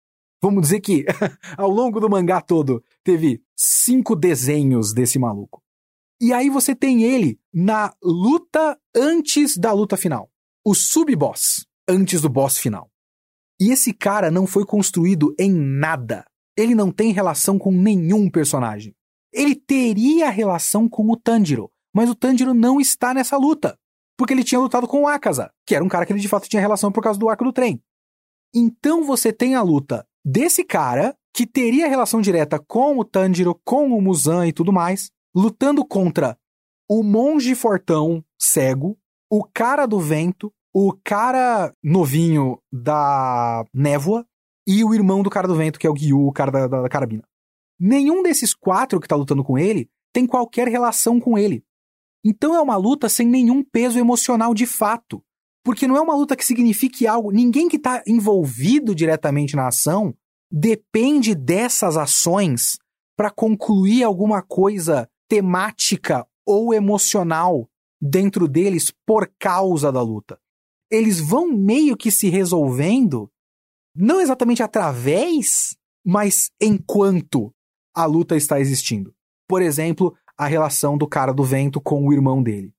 Vamos 0.42 0.62
dizer 0.62 0.80
que, 0.80 1.04
ao 1.56 1.70
longo 1.70 2.00
do 2.00 2.08
mangá 2.08 2.40
todo, 2.40 2.82
teve 3.02 3.42
cinco 3.56 4.14
desenhos 4.14 4.92
desse 4.92 5.18
maluco. 5.18 5.62
E 6.20 6.32
aí 6.32 6.48
você 6.48 6.74
tem 6.74 7.02
ele 7.02 7.38
na 7.52 7.92
luta 8.02 8.78
antes 8.94 9.56
da 9.56 9.72
luta 9.72 9.96
final. 9.96 10.30
O 10.64 10.74
sub-boss, 10.74 11.66
antes 11.88 12.22
do 12.22 12.28
boss 12.28 12.58
final. 12.58 12.90
E 13.60 13.70
esse 13.70 13.92
cara 13.92 14.30
não 14.30 14.46
foi 14.46 14.64
construído 14.64 15.34
em 15.38 15.52
nada 15.52 16.24
ele 16.56 16.74
não 16.74 16.90
tem 16.90 17.12
relação 17.12 17.58
com 17.58 17.70
nenhum 17.70 18.30
personagem. 18.30 18.94
Ele 19.32 19.54
teria 19.54 20.30
relação 20.30 20.88
com 20.88 21.10
o 21.10 21.16
Tanjiro, 21.16 21.70
mas 21.94 22.08
o 22.08 22.14
Tanjiro 22.14 22.54
não 22.54 22.80
está 22.80 23.12
nessa 23.12 23.36
luta, 23.36 23.78
porque 24.16 24.32
ele 24.32 24.44
tinha 24.44 24.60
lutado 24.60 24.88
com 24.88 25.02
o 25.02 25.08
Akaza, 25.08 25.50
que 25.66 25.74
era 25.74 25.84
um 25.84 25.88
cara 25.88 26.06
que 26.06 26.12
ele 26.12 26.20
de 26.20 26.28
fato 26.28 26.48
tinha 26.48 26.60
relação 26.60 26.90
por 26.90 27.02
causa 27.02 27.18
do 27.18 27.28
arco 27.28 27.44
do 27.44 27.52
trem. 27.52 27.82
Então 28.54 29.04
você 29.04 29.32
tem 29.32 29.54
a 29.54 29.62
luta 29.62 30.06
desse 30.24 30.64
cara, 30.64 31.14
que 31.34 31.46
teria 31.46 31.86
relação 31.86 32.22
direta 32.22 32.58
com 32.58 32.98
o 32.98 33.04
Tanjiro, 33.04 33.60
com 33.62 33.88
o 33.92 34.00
Muzan 34.00 34.46
e 34.46 34.52
tudo 34.52 34.72
mais, 34.72 35.10
lutando 35.34 35.84
contra 35.84 36.38
o 36.88 37.02
monge 37.02 37.54
fortão 37.54 38.24
cego, 38.40 38.96
o 39.30 39.44
cara 39.44 39.84
do 39.84 40.00
vento, 40.00 40.52
o 40.72 40.92
cara 41.04 41.74
novinho 41.82 42.58
da 42.72 43.64
névoa 43.74 44.26
e 44.66 44.82
o 44.84 44.94
irmão 44.94 45.22
do 45.22 45.30
cara 45.30 45.46
do 45.46 45.54
vento, 45.54 45.78
que 45.78 45.86
é 45.86 45.90
o 45.90 45.96
Gyu, 45.96 46.26
o 46.26 46.32
cara 46.32 46.50
da, 46.50 46.66
da, 46.66 46.82
da 46.82 46.88
carabina. 46.88 47.22
Nenhum 47.78 48.22
desses 48.22 48.54
quatro 48.54 49.00
que 49.00 49.08
tá 49.08 49.14
lutando 49.14 49.44
com 49.44 49.58
ele 49.58 49.88
tem 50.12 50.26
qualquer 50.26 50.66
relação 50.66 51.20
com 51.20 51.36
ele. 51.36 51.62
Então 52.24 52.54
é 52.54 52.60
uma 52.60 52.76
luta 52.76 53.08
sem 53.08 53.26
nenhum 53.26 53.62
peso 53.62 53.98
emocional 53.98 54.54
de 54.54 54.66
fato. 54.66 55.22
Porque 55.62 55.86
não 55.86 55.96
é 55.96 56.00
uma 56.00 56.14
luta 56.14 56.36
que 56.36 56.44
signifique 56.44 57.06
algo. 57.06 57.30
Ninguém 57.30 57.68
que 57.68 57.76
está 57.76 58.02
envolvido 58.06 58.94
diretamente 58.94 59.54
na 59.54 59.68
ação 59.68 60.14
depende 60.50 61.34
dessas 61.34 61.96
ações 61.96 62.78
para 63.16 63.30
concluir 63.30 64.02
alguma 64.02 64.42
coisa 64.42 65.08
temática 65.28 66.26
ou 66.46 66.72
emocional 66.72 67.68
dentro 68.00 68.46
deles 68.46 68.92
por 69.04 69.30
causa 69.38 69.90
da 69.90 70.02
luta. 70.02 70.38
Eles 70.90 71.20
vão 71.20 71.52
meio 71.52 71.96
que 71.96 72.10
se 72.10 72.28
resolvendo 72.28 73.30
não 73.96 74.20
exatamente 74.20 74.62
através, 74.62 75.76
mas 76.04 76.50
enquanto 76.60 77.52
a 77.94 78.04
luta 78.04 78.36
está 78.36 78.60
existindo. 78.60 79.14
Por 79.48 79.62
exemplo, 79.62 80.14
a 80.36 80.46
relação 80.46 80.98
do 80.98 81.08
cara 81.08 81.32
do 81.32 81.42
vento 81.42 81.80
com 81.80 82.06
o 82.06 82.12
irmão 82.12 82.42
dele. 82.42 82.72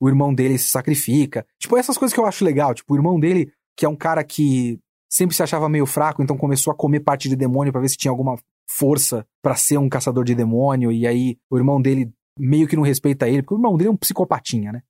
O 0.00 0.08
irmão 0.08 0.34
dele 0.34 0.58
se 0.58 0.68
sacrifica. 0.68 1.46
Tipo, 1.58 1.76
essas 1.76 1.96
coisas 1.96 2.12
que 2.12 2.20
eu 2.20 2.26
acho 2.26 2.44
legal. 2.44 2.74
Tipo, 2.74 2.94
o 2.94 2.96
irmão 2.96 3.18
dele, 3.20 3.52
que 3.76 3.86
é 3.86 3.88
um 3.88 3.96
cara 3.96 4.24
que 4.24 4.78
sempre 5.08 5.36
se 5.36 5.42
achava 5.42 5.68
meio 5.68 5.86
fraco, 5.86 6.22
então 6.22 6.36
começou 6.36 6.72
a 6.72 6.76
comer 6.76 7.00
parte 7.00 7.28
de 7.28 7.36
demônio 7.36 7.72
para 7.72 7.80
ver 7.80 7.88
se 7.88 7.96
tinha 7.96 8.10
alguma 8.10 8.36
força 8.68 9.24
para 9.40 9.54
ser 9.54 9.78
um 9.78 9.88
caçador 9.88 10.24
de 10.24 10.34
demônio. 10.34 10.90
E 10.90 11.06
aí 11.06 11.38
o 11.48 11.56
irmão 11.56 11.80
dele 11.80 12.12
meio 12.36 12.66
que 12.66 12.74
não 12.74 12.82
respeita 12.82 13.28
ele, 13.28 13.42
porque 13.42 13.54
o 13.54 13.58
irmão 13.58 13.76
dele 13.76 13.88
é 13.88 13.92
um 13.92 13.96
psicopatinha, 13.96 14.72
né? 14.72 14.82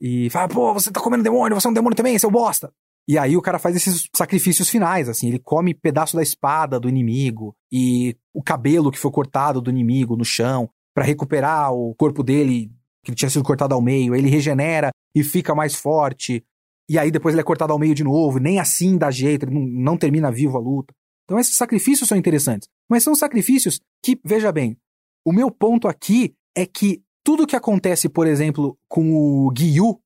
E 0.00 0.30
fala, 0.30 0.48
pô, 0.48 0.72
você 0.72 0.92
tá 0.92 1.00
comendo 1.00 1.24
demônio, 1.24 1.58
você 1.58 1.66
é 1.66 1.70
um 1.70 1.74
demônio 1.74 1.96
também, 1.96 2.18
seu 2.18 2.30
bosta. 2.30 2.72
E 3.06 3.18
aí 3.18 3.36
o 3.36 3.42
cara 3.42 3.58
faz 3.58 3.76
esses 3.76 4.08
sacrifícios 4.16 4.70
finais, 4.70 5.08
assim, 5.08 5.28
ele 5.28 5.38
come 5.38 5.74
pedaço 5.74 6.16
da 6.16 6.22
espada 6.22 6.80
do 6.80 6.88
inimigo 6.88 7.54
e 7.70 8.16
o 8.32 8.42
cabelo 8.42 8.90
que 8.90 8.98
foi 8.98 9.10
cortado 9.10 9.60
do 9.60 9.70
inimigo 9.70 10.16
no 10.16 10.24
chão 10.24 10.70
para 10.94 11.04
recuperar 11.04 11.72
o 11.72 11.94
corpo 11.96 12.22
dele 12.22 12.70
que 13.04 13.14
tinha 13.14 13.28
sido 13.28 13.44
cortado 13.44 13.74
ao 13.74 13.82
meio, 13.82 14.14
ele 14.14 14.30
regenera 14.30 14.90
e 15.14 15.22
fica 15.22 15.54
mais 15.54 15.74
forte. 15.74 16.42
E 16.88 16.98
aí 16.98 17.10
depois 17.10 17.34
ele 17.34 17.42
é 17.42 17.44
cortado 17.44 17.72
ao 17.72 17.78
meio 17.78 17.94
de 17.94 18.02
novo, 18.02 18.38
nem 18.38 18.58
assim 18.58 18.96
dá 18.96 19.10
jeito, 19.10 19.44
ele 19.44 19.54
não, 19.54 19.66
não 19.66 19.96
termina 19.98 20.32
vivo 20.32 20.56
a 20.56 20.60
luta. 20.60 20.94
Então 21.24 21.38
esses 21.38 21.56
sacrifícios 21.56 22.08
são 22.08 22.16
interessantes, 22.16 22.68
mas 22.88 23.02
são 23.02 23.14
sacrifícios 23.14 23.80
que, 24.02 24.18
veja 24.24 24.50
bem, 24.50 24.78
o 25.24 25.32
meu 25.32 25.50
ponto 25.50 25.88
aqui 25.88 26.34
é 26.56 26.64
que 26.64 27.02
tudo 27.22 27.46
que 27.46 27.56
acontece, 27.56 28.08
por 28.08 28.26
exemplo, 28.26 28.78
com 28.88 29.12
o 29.14 29.52
Gyu, 29.52 30.00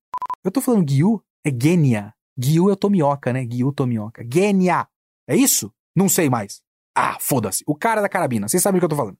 eu 0.45 0.51
tô 0.51 0.61
falando 0.61 0.89
Gyu, 0.89 1.21
é 1.45 1.51
Genya. 1.51 2.15
Gyu 2.39 2.71
é 2.71 2.73
o 2.73 2.77
Tomioka, 2.77 3.33
né? 3.33 3.45
Gyu 3.45 3.73
Tomioka. 3.73 4.25
Genya! 4.31 4.87
É 5.29 5.35
isso? 5.35 5.73
Não 5.95 6.09
sei 6.09 6.31
mais. 6.31 6.63
Ah, 6.97 7.19
foda-se. 7.21 7.65
O 7.67 7.75
cara 7.75 8.01
da 8.01 8.09
carabina, 8.09 8.49
vocês 8.49 8.63
sabem 8.63 8.79
o 8.79 8.81
que 8.81 8.85
eu 8.85 8.89
tô 8.91 8.97
falando. 8.97 9.19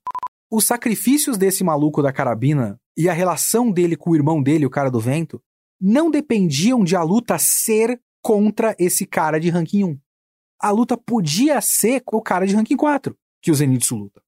Os 0.49 0.65
sacrifícios 0.65 1.37
desse 1.37 1.63
maluco 1.63 2.01
da 2.01 2.11
carabina 2.11 2.79
e 2.97 3.07
a 3.07 3.13
relação 3.13 3.71
dele 3.71 3.95
com 3.95 4.11
o 4.11 4.15
irmão 4.15 4.41
dele, 4.41 4.65
o 4.65 4.69
cara 4.69 4.89
do 4.89 4.99
vento, 4.99 5.41
não 5.79 6.09
dependiam 6.09 6.83
de 6.83 6.95
a 6.95 7.03
luta 7.03 7.37
ser 7.37 8.01
contra 8.21 8.75
esse 8.79 9.05
cara 9.05 9.39
de 9.39 9.49
ranking 9.49 9.83
1. 9.83 9.99
A 10.61 10.71
luta 10.71 10.97
podia 10.97 11.61
ser 11.61 12.01
com 12.01 12.17
o 12.17 12.21
cara 12.21 12.45
de 12.45 12.55
ranking 12.55 12.75
4, 12.75 13.17
que 13.41 13.51
o 13.51 13.55
Zenitsu 13.55 13.95
luta. 13.95 14.21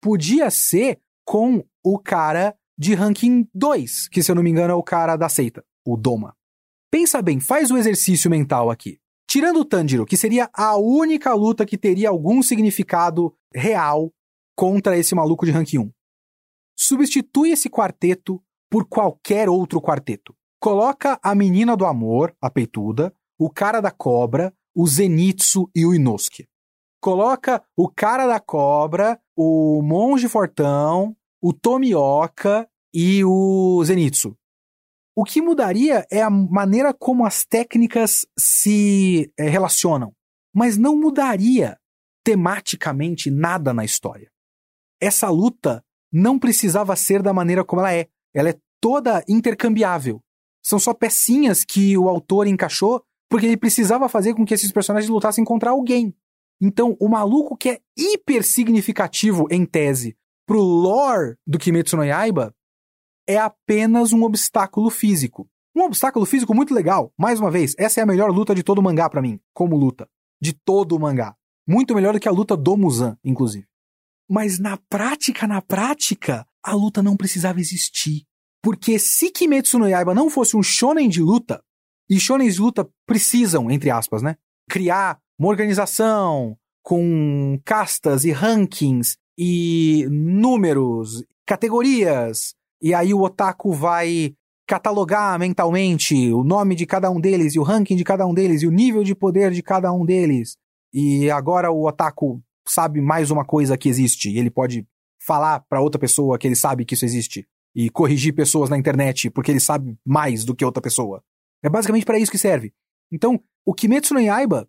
Podia 0.00 0.50
ser 0.50 1.00
com 1.24 1.64
o 1.82 1.98
cara 1.98 2.54
de 2.76 2.94
ranking 2.94 3.48
2, 3.54 4.08
que 4.08 4.22
se 4.22 4.30
eu 4.30 4.34
não 4.34 4.42
me 4.42 4.50
engano 4.50 4.72
é 4.72 4.76
o 4.76 4.82
cara 4.82 5.16
da 5.16 5.28
seita, 5.28 5.64
o 5.86 5.96
Doma. 5.96 6.36
Pensa 6.92 7.22
bem, 7.22 7.40
faz 7.40 7.70
o 7.70 7.78
exercício 7.78 8.30
mental 8.30 8.70
aqui. 8.70 8.98
Tirando 9.26 9.60
o 9.60 9.64
Tanjiro, 9.64 10.04
que 10.04 10.14
seria 10.14 10.50
a 10.52 10.76
única 10.76 11.32
luta 11.32 11.64
que 11.64 11.78
teria 11.78 12.10
algum 12.10 12.42
significado 12.42 13.34
real 13.54 14.12
contra 14.54 14.98
esse 14.98 15.14
maluco 15.14 15.46
de 15.46 15.52
ranking 15.52 15.78
1. 15.78 15.90
Substitui 16.76 17.52
esse 17.52 17.70
quarteto 17.70 18.44
por 18.70 18.86
qualquer 18.86 19.48
outro 19.48 19.80
quarteto. 19.80 20.36
Coloca 20.60 21.18
a 21.22 21.34
menina 21.34 21.74
do 21.74 21.86
amor, 21.86 22.36
a 22.38 22.50
peituda, 22.50 23.10
o 23.38 23.48
cara 23.48 23.80
da 23.80 23.90
cobra, 23.90 24.54
o 24.76 24.86
Zenitsu 24.86 25.70
e 25.74 25.86
o 25.86 25.94
Inosuke. 25.94 26.46
Coloca 27.00 27.64
o 27.74 27.88
cara 27.88 28.26
da 28.26 28.38
cobra, 28.38 29.18
o 29.34 29.80
monge 29.82 30.28
fortão, 30.28 31.16
o 31.40 31.54
Tomioka 31.54 32.68
e 32.92 33.24
o 33.24 33.82
Zenitsu. 33.82 34.36
O 35.14 35.24
que 35.24 35.42
mudaria 35.42 36.06
é 36.10 36.22
a 36.22 36.30
maneira 36.30 36.94
como 36.94 37.26
as 37.26 37.44
técnicas 37.44 38.26
se 38.38 39.30
é, 39.38 39.48
relacionam, 39.48 40.14
mas 40.54 40.78
não 40.78 40.96
mudaria 40.96 41.78
tematicamente 42.24 43.30
nada 43.30 43.74
na 43.74 43.84
história. 43.84 44.30
Essa 45.00 45.28
luta 45.28 45.84
não 46.10 46.38
precisava 46.38 46.96
ser 46.96 47.22
da 47.22 47.32
maneira 47.32 47.64
como 47.64 47.80
ela 47.80 47.92
é. 47.92 48.08
Ela 48.34 48.50
é 48.50 48.58
toda 48.80 49.24
intercambiável. 49.28 50.20
São 50.64 50.78
só 50.78 50.94
pecinhas 50.94 51.64
que 51.64 51.96
o 51.98 52.08
autor 52.08 52.46
encaixou 52.46 53.02
porque 53.28 53.46
ele 53.46 53.56
precisava 53.56 54.08
fazer 54.08 54.34
com 54.34 54.44
que 54.44 54.54
esses 54.54 54.70
personagens 54.70 55.10
lutassem 55.10 55.44
contra 55.44 55.70
alguém. 55.70 56.14
Então, 56.60 56.96
o 57.00 57.08
maluco 57.08 57.56
que 57.56 57.70
é 57.70 57.80
hiper 57.96 58.44
significativo 58.44 59.46
em 59.50 59.66
tese 59.66 60.16
pro 60.46 60.60
lore 60.60 61.36
do 61.46 61.58
Kimetsu 61.58 61.96
no 61.96 62.04
Yaiba 62.04 62.54
é 63.26 63.38
apenas 63.38 64.12
um 64.12 64.22
obstáculo 64.22 64.90
físico. 64.90 65.48
Um 65.74 65.82
obstáculo 65.82 66.26
físico 66.26 66.54
muito 66.54 66.74
legal. 66.74 67.12
Mais 67.18 67.40
uma 67.40 67.50
vez, 67.50 67.74
essa 67.78 68.00
é 68.00 68.02
a 68.02 68.06
melhor 68.06 68.30
luta 68.30 68.54
de 68.54 68.62
todo 68.62 68.78
o 68.78 68.82
mangá 68.82 69.08
para 69.08 69.22
mim, 69.22 69.40
como 69.54 69.76
luta. 69.76 70.08
De 70.40 70.52
todo 70.52 70.96
o 70.96 71.00
mangá. 71.00 71.34
Muito 71.66 71.94
melhor 71.94 72.14
do 72.14 72.20
que 72.20 72.28
a 72.28 72.32
luta 72.32 72.56
do 72.56 72.76
Muzan, 72.76 73.16
inclusive. 73.24 73.66
Mas 74.28 74.58
na 74.58 74.76
prática, 74.88 75.46
na 75.46 75.62
prática, 75.62 76.46
a 76.62 76.74
luta 76.74 77.02
não 77.02 77.16
precisava 77.16 77.60
existir. 77.60 78.24
Porque 78.62 78.98
se 78.98 79.30
Kimetsu 79.30 79.78
no 79.78 79.88
Yaiba 79.88 80.14
não 80.14 80.30
fosse 80.30 80.56
um 80.56 80.62
shonen 80.62 81.08
de 81.08 81.22
luta, 81.22 81.62
e 82.08 82.20
shonens 82.20 82.56
de 82.56 82.60
luta 82.60 82.88
precisam, 83.06 83.70
entre 83.70 83.90
aspas, 83.90 84.22
né? 84.22 84.36
Criar 84.68 85.18
uma 85.38 85.48
organização 85.48 86.56
com 86.82 87.58
castas 87.64 88.24
e 88.24 88.30
rankings 88.30 89.16
e 89.38 90.06
números, 90.10 91.24
categorias, 91.46 92.54
e 92.82 92.92
aí 92.92 93.14
o 93.14 93.22
otaku 93.22 93.72
vai 93.72 94.34
catalogar 94.66 95.38
mentalmente 95.38 96.32
o 96.32 96.42
nome 96.42 96.74
de 96.74 96.84
cada 96.84 97.10
um 97.10 97.20
deles 97.20 97.54
e 97.54 97.58
o 97.58 97.62
ranking 97.62 97.94
de 97.94 98.04
cada 98.04 98.26
um 98.26 98.34
deles 98.34 98.62
e 98.62 98.66
o 98.66 98.70
nível 98.70 99.04
de 99.04 99.14
poder 99.14 99.52
de 99.52 99.62
cada 99.62 99.92
um 99.92 100.04
deles. 100.04 100.56
E 100.92 101.30
agora 101.30 101.70
o 101.70 101.86
otaku 101.86 102.42
sabe 102.66 103.00
mais 103.00 103.30
uma 103.30 103.44
coisa 103.44 103.78
que 103.78 103.88
existe 103.88 104.30
e 104.30 104.38
ele 104.38 104.50
pode 104.50 104.86
falar 105.24 105.60
para 105.60 105.80
outra 105.80 105.98
pessoa 105.98 106.38
que 106.38 106.46
ele 106.46 106.56
sabe 106.56 106.84
que 106.84 106.94
isso 106.94 107.04
existe 107.04 107.46
e 107.74 107.88
corrigir 107.88 108.34
pessoas 108.34 108.68
na 108.68 108.76
internet 108.76 109.30
porque 109.30 109.50
ele 109.50 109.60
sabe 109.60 109.96
mais 110.04 110.44
do 110.44 110.54
que 110.54 110.64
outra 110.64 110.82
pessoa. 110.82 111.22
É 111.62 111.70
basicamente 111.70 112.04
para 112.04 112.18
isso 112.18 112.32
que 112.32 112.38
serve. 112.38 112.72
Então, 113.10 113.40
o 113.64 113.72
Kimetsu 113.72 114.14
no 114.14 114.20
Yaiba, 114.20 114.68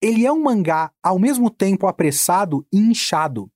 ele 0.00 0.26
é 0.26 0.32
um 0.32 0.42
mangá 0.42 0.90
ao 1.02 1.18
mesmo 1.18 1.48
tempo 1.48 1.86
apressado 1.86 2.66
e 2.72 2.78
inchado 2.78 3.50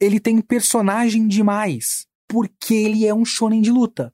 ele 0.00 0.20
tem 0.20 0.40
personagem 0.40 1.26
demais, 1.26 2.06
porque 2.34 2.74
ele 2.74 3.06
é 3.06 3.14
um 3.14 3.24
shonen 3.24 3.62
de 3.62 3.70
luta. 3.70 4.12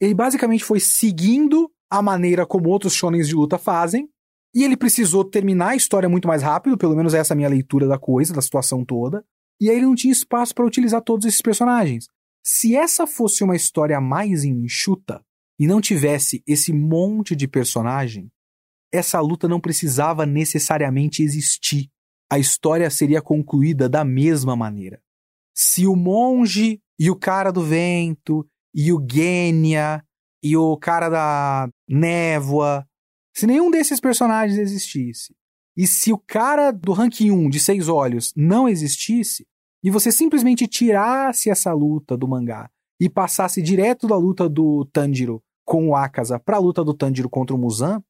Ele 0.00 0.14
basicamente 0.14 0.62
foi 0.62 0.78
seguindo 0.78 1.68
a 1.90 2.00
maneira 2.00 2.46
como 2.46 2.68
outros 2.68 2.94
shonens 2.94 3.26
de 3.26 3.34
luta 3.34 3.58
fazem, 3.58 4.08
e 4.54 4.62
ele 4.62 4.76
precisou 4.76 5.24
terminar 5.24 5.70
a 5.70 5.74
história 5.74 6.08
muito 6.08 6.28
mais 6.28 6.44
rápido, 6.44 6.78
pelo 6.78 6.94
menos 6.94 7.12
essa 7.12 7.32
é 7.32 7.34
a 7.34 7.36
minha 7.36 7.48
leitura 7.48 7.88
da 7.88 7.98
coisa, 7.98 8.32
da 8.32 8.40
situação 8.40 8.84
toda, 8.84 9.24
e 9.60 9.68
aí 9.68 9.78
ele 9.78 9.86
não 9.86 9.96
tinha 9.96 10.12
espaço 10.12 10.54
para 10.54 10.64
utilizar 10.64 11.02
todos 11.02 11.26
esses 11.26 11.42
personagens. 11.42 12.06
Se 12.40 12.76
essa 12.76 13.04
fosse 13.04 13.42
uma 13.42 13.56
história 13.56 14.00
mais 14.00 14.44
enxuta 14.44 15.20
e 15.58 15.66
não 15.66 15.80
tivesse 15.80 16.44
esse 16.46 16.72
monte 16.72 17.34
de 17.34 17.48
personagem, 17.48 18.30
essa 18.92 19.18
luta 19.18 19.48
não 19.48 19.58
precisava 19.58 20.24
necessariamente 20.24 21.20
existir. 21.20 21.90
A 22.30 22.38
história 22.38 22.88
seria 22.90 23.20
concluída 23.20 23.88
da 23.88 24.04
mesma 24.04 24.54
maneira 24.54 25.02
se 25.56 25.86
o 25.86 25.96
monge 25.96 26.82
e 26.98 27.10
o 27.10 27.16
cara 27.16 27.50
do 27.50 27.62
vento 27.62 28.46
e 28.74 28.92
o 28.92 29.04
Gênia 29.10 30.04
e 30.42 30.56
o 30.56 30.76
cara 30.76 31.08
da 31.08 31.68
névoa, 31.88 32.86
se 33.34 33.46
nenhum 33.46 33.70
desses 33.70 34.00
personagens 34.00 34.58
existisse, 34.58 35.34
e 35.76 35.86
se 35.86 36.12
o 36.12 36.18
cara 36.18 36.70
do 36.70 36.92
ranking 36.92 37.30
1 37.30 37.50
de 37.50 37.60
seis 37.60 37.88
olhos 37.88 38.32
não 38.36 38.68
existisse, 38.68 39.46
e 39.82 39.90
você 39.90 40.10
simplesmente 40.10 40.66
tirasse 40.66 41.50
essa 41.50 41.72
luta 41.72 42.16
do 42.16 42.26
mangá 42.26 42.70
e 43.00 43.08
passasse 43.08 43.60
direto 43.60 44.06
da 44.06 44.16
luta 44.16 44.48
do 44.48 44.84
Tanjiro 44.86 45.42
com 45.64 45.88
o 45.88 45.96
Akaza 45.96 46.38
para 46.38 46.56
a 46.56 46.60
luta 46.60 46.84
do 46.84 46.94
Tanjiro 46.94 47.28
contra 47.28 47.54
o 47.54 47.58
Muzan, 47.58 48.02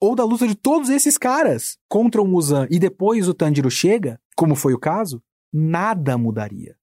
ou 0.00 0.14
da 0.14 0.24
luta 0.24 0.46
de 0.46 0.54
todos 0.54 0.88
esses 0.88 1.18
caras 1.18 1.76
contra 1.88 2.22
o 2.22 2.26
Muzan 2.26 2.66
e 2.70 2.78
depois 2.78 3.28
o 3.28 3.34
Tanjiro 3.34 3.70
chega, 3.70 4.20
como 4.36 4.54
foi 4.54 4.72
o 4.72 4.78
caso, 4.78 5.22
nada 5.52 6.16
mudaria. 6.16 6.77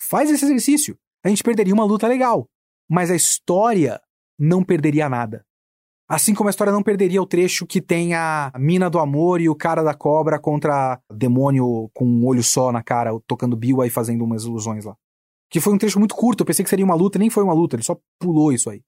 Faz 0.00 0.30
esse 0.30 0.44
exercício. 0.44 0.96
A 1.24 1.28
gente 1.28 1.42
perderia 1.42 1.74
uma 1.74 1.84
luta 1.84 2.06
legal, 2.06 2.46
mas 2.88 3.10
a 3.10 3.16
história 3.16 4.00
não 4.38 4.62
perderia 4.62 5.08
nada. 5.08 5.44
Assim 6.08 6.34
como 6.34 6.48
a 6.48 6.50
história 6.50 6.72
não 6.72 6.84
perderia 6.84 7.20
o 7.20 7.26
trecho 7.26 7.66
que 7.66 7.80
tem 7.80 8.14
a 8.14 8.52
mina 8.56 8.88
do 8.88 9.00
amor 9.00 9.40
e 9.40 9.48
o 9.48 9.56
cara 9.56 9.82
da 9.82 9.92
cobra 9.92 10.38
contra 10.38 11.00
demônio 11.12 11.90
com 11.92 12.06
um 12.06 12.24
olho 12.24 12.44
só 12.44 12.70
na 12.70 12.80
cara, 12.80 13.10
tocando 13.26 13.56
Biwa 13.56 13.86
e 13.86 13.90
fazendo 13.90 14.22
umas 14.22 14.44
ilusões 14.44 14.84
lá. 14.84 14.96
Que 15.50 15.60
foi 15.60 15.72
um 15.72 15.78
trecho 15.78 15.98
muito 15.98 16.14
curto, 16.14 16.42
eu 16.42 16.46
pensei 16.46 16.62
que 16.62 16.70
seria 16.70 16.84
uma 16.84 16.94
luta, 16.94 17.18
nem 17.18 17.28
foi 17.28 17.42
uma 17.42 17.52
luta, 17.52 17.74
ele 17.74 17.82
só 17.82 17.98
pulou 18.20 18.52
isso 18.52 18.70
aí. 18.70 18.82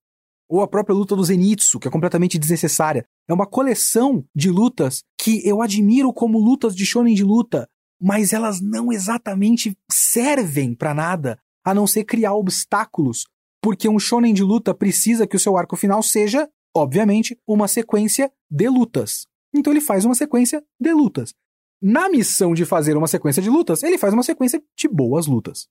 Ou 0.49 0.63
a 0.63 0.69
própria 0.69 0.95
luta 0.95 1.17
do 1.17 1.25
Zenitsu, 1.25 1.81
que 1.81 1.89
é 1.89 1.91
completamente 1.91 2.39
desnecessária. 2.39 3.05
É 3.29 3.35
uma 3.35 3.47
coleção 3.47 4.25
de 4.35 4.49
lutas 4.49 5.03
que 5.21 5.47
eu 5.47 5.61
admiro 5.61 6.13
como 6.13 6.39
lutas 6.39 6.75
de 6.75 6.87
shonen 6.87 7.15
de 7.15 7.25
luta, 7.25 7.69
mas 8.01 8.33
elas 8.33 8.61
não 8.61 8.93
exatamente 8.93 9.77
servem 9.91 10.75
para 10.75 10.95
nada, 10.95 11.39
a 11.65 11.75
não 11.75 11.87
ser 11.87 12.05
criar 12.05 12.35
obstáculos, 12.35 13.27
porque 13.61 13.89
um 13.89 13.99
shonen 13.99 14.33
de 14.33 14.43
luta 14.43 14.75
precisa 14.75 15.27
que 15.27 15.37
o 15.37 15.41
seu 15.41 15.57
arco 15.57 15.77
final 15.77 16.03
seja, 16.03 16.49
obviamente, 16.75 17.39
uma 17.47 17.69
sequência 17.69 18.33
de 18.51 18.69
lutas. 18.69 19.27
Então 19.55 19.73
ele 19.73 19.81
faz 19.81 20.05
uma 20.05 20.15
sequência 20.15 20.63
de 20.81 20.93
lutas. 20.93 21.35
Na 21.81 22.09
missão 22.09 22.55
de 22.55 22.65
fazer 22.65 22.97
uma 22.97 23.07
sequência 23.07 23.43
de 23.43 23.51
lutas, 23.51 23.83
ele 23.83 23.99
faz 23.99 24.13
uma 24.13 24.23
sequência 24.23 24.63
de 24.77 24.89
boas 24.89 25.27
lutas. 25.27 25.69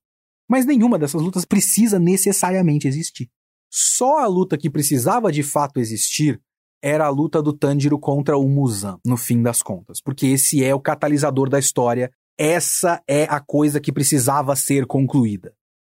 Mas 0.49 0.65
nenhuma 0.65 0.97
dessas 0.97 1.21
lutas 1.21 1.45
precisa 1.45 1.99
necessariamente 1.99 2.87
existir. 2.87 3.29
Só 3.69 4.19
a 4.19 4.27
luta 4.27 4.57
que 4.57 4.69
precisava 4.69 5.31
de 5.31 5.43
fato 5.43 5.79
existir 5.79 6.41
era 6.87 7.05
a 7.05 7.09
luta 7.09 7.41
do 7.41 7.51
Tanjiro 7.51 7.99
contra 7.99 8.37
o 8.37 8.47
Muzan, 8.47 8.97
no 9.05 9.17
fim 9.17 9.41
das 9.41 9.61
contas, 9.61 9.99
porque 9.99 10.27
esse 10.27 10.63
é 10.63 10.73
o 10.73 10.79
catalisador 10.79 11.49
da 11.49 11.59
história, 11.59 12.09
essa 12.37 13.03
é 13.05 13.23
a 13.25 13.41
coisa 13.41 13.81
que 13.81 13.91
precisava 13.91 14.55
ser 14.55 14.85
concluída. 14.85 15.53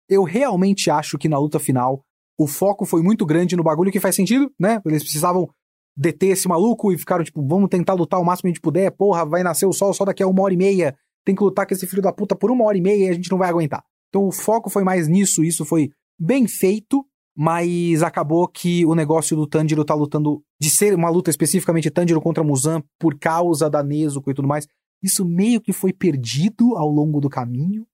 Eu 0.09 0.23
realmente 0.23 0.91
acho 0.91 1.17
que 1.17 1.29
na 1.29 1.39
luta 1.39 1.59
final 1.59 2.03
o 2.37 2.45
foco 2.45 2.85
foi 2.85 3.01
muito 3.01 3.25
grande 3.25 3.55
no 3.55 3.63
bagulho 3.63 3.91
que 3.91 4.01
faz 4.01 4.15
sentido, 4.15 4.51
né? 4.59 4.81
Eles 4.85 5.01
precisavam 5.01 5.49
deter 5.95 6.31
esse 6.31 6.45
maluco 6.45 6.91
e 6.91 6.97
ficaram 6.97 7.23
tipo, 7.23 7.41
vamos 7.41 7.69
tentar 7.69 7.93
lutar 7.93 8.19
o 8.19 8.25
máximo 8.25 8.43
que 8.43 8.47
a 8.47 8.53
gente 8.53 8.61
puder, 8.61 8.91
porra, 8.91 9.25
vai 9.25 9.43
nascer 9.43 9.65
o 9.65 9.73
sol 9.73 9.93
só 9.93 10.03
daqui 10.03 10.21
a 10.21 10.27
uma 10.27 10.43
hora 10.43 10.53
e 10.53 10.57
meia, 10.57 10.93
tem 11.23 11.33
que 11.33 11.43
lutar 11.43 11.65
com 11.65 11.73
esse 11.73 11.87
filho 11.87 12.01
da 12.01 12.11
puta 12.11 12.35
por 12.35 12.51
uma 12.51 12.65
hora 12.65 12.77
e 12.77 12.81
meia 12.81 13.05
e 13.05 13.09
a 13.09 13.13
gente 13.13 13.31
não 13.31 13.37
vai 13.37 13.49
aguentar. 13.49 13.81
Então 14.09 14.27
o 14.27 14.31
foco 14.31 14.69
foi 14.69 14.83
mais 14.83 15.07
nisso, 15.07 15.41
isso 15.41 15.63
foi 15.63 15.89
bem 16.19 16.47
feito, 16.49 17.05
mas 17.35 18.03
acabou 18.03 18.47
que 18.47 18.85
o 18.85 18.93
negócio 18.93 19.35
do 19.35 19.47
Tanjiro 19.47 19.85
tá 19.85 19.93
lutando, 19.93 20.43
de 20.59 20.69
ser 20.69 20.93
uma 20.93 21.09
luta 21.09 21.29
especificamente 21.29 21.89
Tanjiro 21.89 22.21
contra 22.21 22.43
Muzan 22.43 22.83
por 22.99 23.17
causa 23.17 23.69
da 23.69 23.81
Nezuko 23.81 24.31
e 24.31 24.33
tudo 24.33 24.47
mais, 24.47 24.67
isso 25.01 25.25
meio 25.25 25.61
que 25.61 25.73
foi 25.73 25.91
perdido 25.93 26.75
ao 26.75 26.89
longo 26.89 27.19
do 27.19 27.29
caminho, 27.29 27.87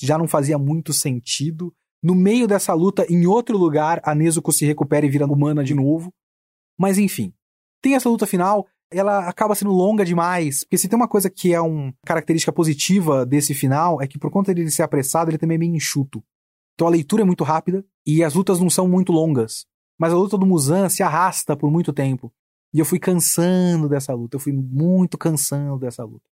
já 0.00 0.16
não 0.16 0.28
fazia 0.28 0.58
muito 0.58 0.92
sentido. 0.92 1.74
No 2.02 2.14
meio 2.14 2.46
dessa 2.46 2.74
luta, 2.74 3.06
em 3.08 3.26
outro 3.26 3.56
lugar, 3.56 4.00
a 4.04 4.14
Nezuko 4.14 4.52
se 4.52 4.66
recupera 4.66 5.06
e 5.06 5.10
vira 5.10 5.26
humana 5.26 5.64
de 5.64 5.74
novo. 5.74 6.12
Mas 6.78 6.98
enfim, 6.98 7.32
tem 7.80 7.94
essa 7.94 8.08
luta 8.08 8.26
final, 8.26 8.66
ela 8.90 9.28
acaba 9.28 9.54
sendo 9.54 9.72
longa 9.72 10.04
demais, 10.04 10.64
porque 10.64 10.78
se 10.78 10.88
tem 10.88 10.96
uma 10.96 11.08
coisa 11.08 11.30
que 11.30 11.52
é 11.52 11.60
uma 11.60 11.92
característica 12.04 12.52
positiva 12.52 13.24
desse 13.24 13.54
final, 13.54 14.00
é 14.00 14.06
que 14.06 14.18
por 14.18 14.30
conta 14.30 14.54
dele 14.54 14.70
ser 14.70 14.82
apressado, 14.82 15.30
ele 15.30 15.38
também 15.38 15.56
é 15.56 15.58
meio 15.58 15.74
enxuto. 15.74 16.22
Então 16.82 16.88
a 16.88 16.90
leitura 16.90 17.22
é 17.22 17.24
muito 17.24 17.44
rápida 17.44 17.84
e 18.04 18.24
as 18.24 18.34
lutas 18.34 18.58
não 18.58 18.68
são 18.68 18.88
muito 18.88 19.12
longas. 19.12 19.66
Mas 19.96 20.12
a 20.12 20.16
luta 20.16 20.36
do 20.36 20.44
Muzan 20.44 20.88
se 20.88 21.00
arrasta 21.00 21.56
por 21.56 21.70
muito 21.70 21.92
tempo. 21.92 22.32
E 22.74 22.80
eu 22.80 22.84
fui 22.84 22.98
cansando 22.98 23.88
dessa 23.88 24.12
luta, 24.12 24.34
eu 24.34 24.40
fui 24.40 24.52
muito 24.52 25.16
cansando 25.16 25.78
dessa 25.78 26.02
luta. 26.02 26.28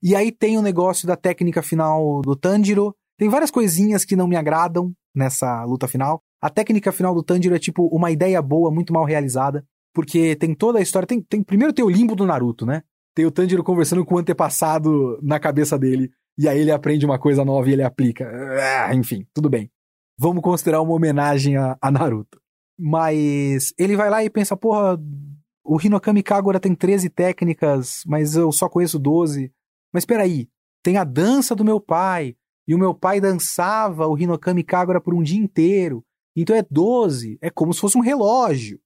E 0.00 0.14
aí 0.14 0.30
tem 0.30 0.56
o 0.56 0.62
negócio 0.62 1.04
da 1.04 1.16
técnica 1.16 1.64
final 1.64 2.22
do 2.22 2.36
Tanjiro. 2.36 2.94
Tem 3.18 3.28
várias 3.28 3.50
coisinhas 3.50 4.04
que 4.04 4.14
não 4.14 4.28
me 4.28 4.36
agradam 4.36 4.92
nessa 5.12 5.64
luta 5.64 5.88
final. 5.88 6.22
A 6.40 6.48
técnica 6.48 6.92
final 6.92 7.12
do 7.12 7.22
Tanjiro 7.24 7.56
é 7.56 7.58
tipo 7.58 7.88
uma 7.88 8.12
ideia 8.12 8.40
boa, 8.40 8.70
muito 8.70 8.92
mal 8.92 9.04
realizada. 9.04 9.66
Porque 9.92 10.36
tem 10.36 10.54
toda 10.54 10.78
a 10.78 10.82
história. 10.82 11.08
Tem, 11.08 11.20
tem 11.20 11.42
primeiro 11.42 11.72
tem 11.72 11.84
o 11.84 11.90
limbo 11.90 12.14
do 12.14 12.24
Naruto, 12.24 12.64
né? 12.64 12.84
Tem 13.14 13.26
o 13.26 13.30
Tanjiro 13.30 13.62
conversando 13.62 14.04
com 14.04 14.14
o 14.14 14.18
antepassado 14.18 15.18
na 15.22 15.38
cabeça 15.38 15.78
dele. 15.78 16.10
E 16.38 16.48
aí 16.48 16.60
ele 16.60 16.70
aprende 16.70 17.04
uma 17.04 17.18
coisa 17.18 17.44
nova 17.44 17.68
e 17.68 17.72
ele 17.72 17.82
aplica. 17.82 18.30
Ah, 18.86 18.94
enfim, 18.94 19.26
tudo 19.34 19.50
bem. 19.50 19.70
Vamos 20.18 20.42
considerar 20.42 20.80
uma 20.80 20.94
homenagem 20.94 21.56
a, 21.56 21.76
a 21.80 21.90
Naruto. 21.90 22.40
Mas 22.78 23.72
ele 23.78 23.96
vai 23.96 24.08
lá 24.08 24.24
e 24.24 24.30
pensa, 24.30 24.56
porra, 24.56 24.98
o 25.64 25.80
Hinokami 25.80 26.22
Kagura 26.22 26.58
tem 26.58 26.74
13 26.74 27.10
técnicas, 27.10 28.02
mas 28.06 28.34
eu 28.34 28.50
só 28.50 28.68
conheço 28.68 28.98
12. 28.98 29.52
Mas 29.92 30.04
peraí, 30.04 30.48
tem 30.82 30.96
a 30.96 31.04
dança 31.04 31.54
do 31.54 31.64
meu 31.64 31.80
pai, 31.80 32.34
e 32.66 32.74
o 32.74 32.78
meu 32.78 32.94
pai 32.94 33.20
dançava 33.20 34.06
o 34.06 34.18
Hinokami 34.18 34.62
Kagura 34.62 35.00
por 35.00 35.14
um 35.14 35.22
dia 35.22 35.38
inteiro. 35.38 36.04
Então 36.36 36.56
é 36.56 36.64
12, 36.68 37.38
é 37.40 37.50
como 37.50 37.72
se 37.74 37.80
fosse 37.80 37.98
um 37.98 38.00
relógio. 38.02 38.80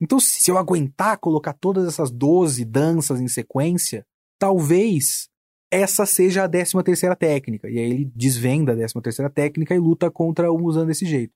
Então, 0.00 0.20
se 0.20 0.50
eu 0.50 0.56
aguentar 0.56 1.18
colocar 1.18 1.52
todas 1.52 1.86
essas 1.86 2.10
12 2.10 2.64
danças 2.64 3.20
em 3.20 3.28
sequência, 3.28 4.06
talvez 4.38 5.28
essa 5.70 6.06
seja 6.06 6.44
a 6.44 6.48
13 6.48 6.82
terceira 6.84 7.16
técnica. 7.16 7.68
E 7.68 7.78
aí 7.78 7.90
ele 7.90 8.12
desvenda 8.14 8.72
a 8.72 8.76
13 8.76 8.94
terceira 9.02 9.30
técnica 9.30 9.74
e 9.74 9.78
luta 9.78 10.10
contra 10.10 10.50
o 10.50 10.58
Musan 10.58 10.86
desse 10.86 11.04
jeito. 11.04 11.32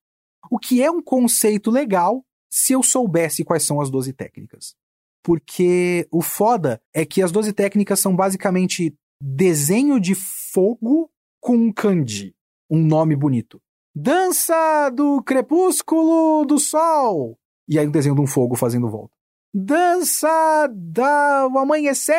O 0.51 0.59
que 0.59 0.83
é 0.83 0.91
um 0.91 1.03
conceito 1.03 1.71
legal 1.71 2.25
se 2.51 2.73
eu 2.73 2.83
soubesse 2.83 3.45
quais 3.45 3.63
são 3.63 3.81
as 3.81 3.91
12 3.91 4.13
técnicas. 4.13 4.75
Porque 5.23 6.07
o 6.11 6.21
foda 6.21 6.81
é 6.93 7.07
que 7.07 7.23
as 7.23 7.31
12 7.31 7.53
técnicas 7.53 8.01
são 8.01 8.15
basicamente 8.15 8.95
desenho 9.21 10.01
de 10.01 10.15
fogo 10.15 11.11
com 11.41 11.73
kanji, 11.73 12.35
um 12.69 12.79
nome 12.85 13.15
bonito. 13.15 13.61
Dança 13.95 14.91
do 14.91 15.23
crepúsculo 15.23 16.45
do 16.45 16.59
sol. 16.59 17.39
E 17.69 17.79
aí 17.79 17.87
um 17.87 17.91
desenho 17.91 18.15
de 18.15 18.21
um 18.21 18.27
fogo 18.27 18.57
fazendo 18.57 18.89
volta. 18.89 19.15
Dança 19.55 20.67
do 20.73 21.59
amanhecer 21.59 22.17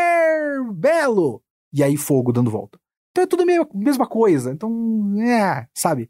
belo. 0.74 1.42
E 1.74 1.84
aí 1.84 1.98
fogo 1.98 2.32
dando 2.32 2.52
volta. 2.52 2.80
Então 3.12 3.24
é 3.24 3.28
tudo 3.28 3.44
a 3.44 3.68
mesma 3.74 4.08
coisa. 4.08 4.52
Então, 4.52 5.16
é, 5.20 5.68
sabe? 5.74 6.10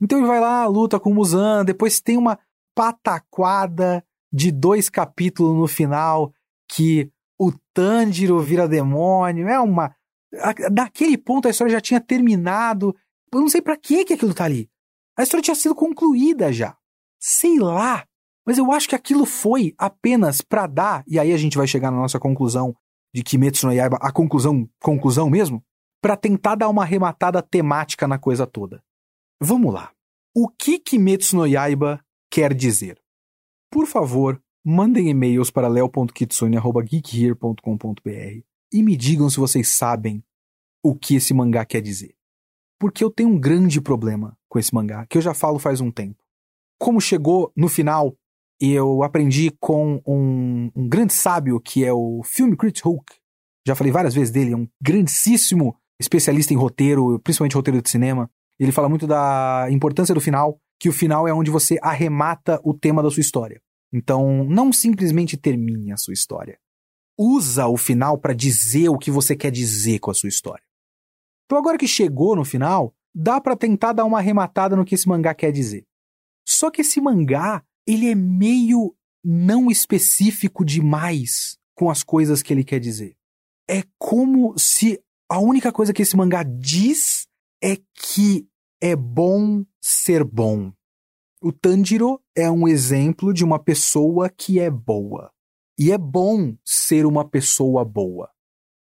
Então 0.00 0.18
ele 0.18 0.26
vai 0.26 0.40
lá, 0.40 0.66
luta 0.66 0.98
com 0.98 1.10
o 1.10 1.14
Muzan, 1.14 1.64
depois 1.64 2.00
tem 2.00 2.16
uma 2.16 2.38
pataquada 2.74 4.04
de 4.32 4.50
dois 4.50 4.88
capítulos 4.88 5.56
no 5.56 5.68
final 5.68 6.32
que 6.68 7.10
o 7.38 7.52
Tanjiro 7.74 8.40
vira 8.40 8.68
demônio. 8.68 9.48
É 9.48 9.60
uma. 9.60 9.94
Daquele 10.70 11.18
ponto 11.18 11.46
a 11.46 11.50
história 11.50 11.72
já 11.72 11.80
tinha 11.80 12.00
terminado. 12.00 12.96
Eu 13.32 13.40
não 13.40 13.48
sei 13.48 13.60
para 13.60 13.76
que 13.76 14.00
aquilo 14.00 14.34
tá 14.34 14.44
ali. 14.44 14.70
A 15.16 15.22
história 15.22 15.42
tinha 15.42 15.54
sido 15.54 15.74
concluída 15.74 16.52
já. 16.52 16.76
Sei 17.20 17.58
lá. 17.58 18.06
Mas 18.46 18.58
eu 18.58 18.72
acho 18.72 18.88
que 18.88 18.96
aquilo 18.96 19.24
foi 19.24 19.74
apenas 19.78 20.40
para 20.40 20.66
dar, 20.66 21.04
e 21.06 21.18
aí 21.18 21.32
a 21.32 21.36
gente 21.36 21.56
vai 21.56 21.66
chegar 21.66 21.90
na 21.90 21.96
nossa 21.96 22.18
conclusão 22.18 22.76
de 23.14 23.22
Kimetsu 23.22 23.66
no 23.66 23.72
Yaiba, 23.72 23.98
a 24.00 24.10
conclusão, 24.10 24.68
conclusão 24.80 25.30
mesmo, 25.30 25.64
para 26.00 26.16
tentar 26.16 26.56
dar 26.56 26.68
uma 26.68 26.82
arrematada 26.82 27.40
temática 27.40 28.08
na 28.08 28.18
coisa 28.18 28.46
toda. 28.46 28.82
Vamos 29.40 29.72
lá. 29.72 29.92
O 30.34 30.48
que 30.48 30.78
Kimetsu 30.78 31.36
no 31.36 31.46
Yaiba 31.46 32.02
quer 32.30 32.54
dizer? 32.54 33.00
Por 33.70 33.86
favor, 33.86 34.42
mandem 34.64 35.08
e-mails 35.08 35.50
para 35.50 35.68
leo.kitsune.geekhere.com.br 35.68 38.42
e 38.72 38.82
me 38.82 38.96
digam 38.96 39.28
se 39.28 39.38
vocês 39.38 39.68
sabem 39.68 40.24
o 40.82 40.96
que 40.96 41.16
esse 41.16 41.34
mangá 41.34 41.64
quer 41.64 41.82
dizer. 41.82 42.14
Porque 42.78 43.04
eu 43.04 43.10
tenho 43.10 43.28
um 43.28 43.38
grande 43.38 43.80
problema 43.80 44.36
com 44.48 44.58
esse 44.58 44.74
mangá, 44.74 45.06
que 45.06 45.16
eu 45.16 45.22
já 45.22 45.34
falo 45.34 45.58
faz 45.58 45.80
um 45.80 45.90
tempo. 45.90 46.22
Como 46.78 47.00
chegou 47.00 47.52
no 47.54 47.68
final 47.68 48.16
eu 48.70 49.02
aprendi 49.02 49.50
com 49.58 50.00
um, 50.06 50.70
um 50.74 50.88
grande 50.88 51.12
sábio 51.12 51.60
que 51.60 51.84
é 51.84 51.92
o 51.92 52.22
Film 52.24 52.54
Crit 52.54 52.86
Hook. 52.86 53.04
Já 53.66 53.74
falei 53.74 53.92
várias 53.92 54.14
vezes 54.14 54.30
dele, 54.30 54.52
é 54.52 54.56
um 54.56 54.68
grandíssimo 54.80 55.76
especialista 56.00 56.52
em 56.52 56.56
roteiro, 56.56 57.18
principalmente 57.20 57.56
roteiro 57.56 57.80
de 57.80 57.90
cinema. 57.90 58.30
Ele 58.58 58.72
fala 58.72 58.88
muito 58.88 59.06
da 59.06 59.66
importância 59.70 60.14
do 60.14 60.20
final, 60.20 60.60
que 60.78 60.88
o 60.88 60.92
final 60.92 61.26
é 61.26 61.32
onde 61.32 61.50
você 61.50 61.78
arremata 61.80 62.60
o 62.64 62.74
tema 62.74 63.02
da 63.02 63.10
sua 63.10 63.20
história. 63.20 63.60
Então, 63.92 64.44
não 64.44 64.72
simplesmente 64.72 65.36
termine 65.36 65.92
a 65.92 65.96
sua 65.96 66.14
história. 66.14 66.58
Usa 67.18 67.66
o 67.66 67.76
final 67.76 68.18
para 68.18 68.32
dizer 68.32 68.88
o 68.88 68.98
que 68.98 69.10
você 69.10 69.36
quer 69.36 69.50
dizer 69.50 69.98
com 69.98 70.10
a 70.10 70.14
sua 70.14 70.28
história. 70.28 70.62
Então, 71.44 71.58
agora 71.58 71.76
que 71.76 71.86
chegou 71.86 72.34
no 72.34 72.44
final, 72.44 72.94
dá 73.14 73.40
para 73.40 73.56
tentar 73.56 73.92
dar 73.92 74.04
uma 74.04 74.18
arrematada 74.18 74.74
no 74.74 74.84
que 74.84 74.94
esse 74.94 75.08
mangá 75.08 75.34
quer 75.34 75.52
dizer. 75.52 75.84
Só 76.48 76.70
que 76.70 76.80
esse 76.80 77.00
mangá, 77.00 77.62
ele 77.86 78.10
é 78.10 78.14
meio 78.14 78.94
não 79.24 79.70
específico 79.70 80.64
demais 80.64 81.58
com 81.74 81.90
as 81.90 82.02
coisas 82.02 82.42
que 82.42 82.52
ele 82.52 82.64
quer 82.64 82.80
dizer. 82.80 83.16
É 83.68 83.82
como 83.98 84.58
se 84.58 85.00
a 85.28 85.38
única 85.38 85.72
coisa 85.72 85.92
que 85.92 86.02
esse 86.02 86.16
mangá 86.16 86.42
diz 86.42 87.26
é 87.62 87.76
que 87.94 88.46
é 88.80 88.96
bom 88.96 89.64
ser 89.80 90.24
bom. 90.24 90.72
O 91.40 91.52
Tanjiro 91.52 92.20
é 92.36 92.50
um 92.50 92.68
exemplo 92.68 93.32
de 93.32 93.44
uma 93.44 93.58
pessoa 93.58 94.28
que 94.28 94.60
é 94.60 94.70
boa. 94.70 95.30
E 95.78 95.90
é 95.90 95.98
bom 95.98 96.54
ser 96.64 97.06
uma 97.06 97.28
pessoa 97.28 97.84
boa. 97.84 98.30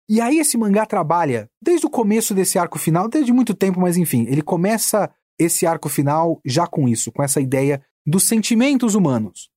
E 0.08 0.22
aí 0.22 0.38
esse 0.38 0.58
mangá 0.58 0.86
trabalha 0.86 1.50
desde 1.60 1.88
o 1.88 1.90
começo 1.90 2.34
desse 2.36 2.60
arco 2.60 2.78
final, 2.78 3.08
desde 3.08 3.34
muito 3.34 3.56
tempo, 3.56 3.80
mas 3.80 3.98
enfim, 3.98 4.26
ele 4.28 4.42
começa 4.44 5.12
esse 5.40 5.66
arco 5.66 5.90
final 5.90 6.40
já 6.46 6.68
com 6.68 6.88
isso, 6.88 7.12
com 7.12 7.24
essa 7.24 7.42
ideia 7.42 7.84
dos 8.06 8.28
sentimentos 8.28 8.96
humanos. 8.96 9.50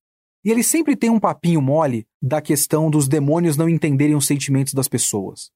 E 0.43 0.49
ele 0.49 0.63
sempre 0.63 0.95
tem 0.95 1.09
um 1.09 1.19
papinho 1.19 1.61
mole 1.61 2.07
da 2.21 2.41
questão 2.41 2.89
dos 2.89 3.07
demônios 3.07 3.57
não 3.57 3.69
entenderem 3.69 4.15
os 4.15 4.25
sentimentos 4.25 4.73
das 4.73 4.87
pessoas. 4.87 5.51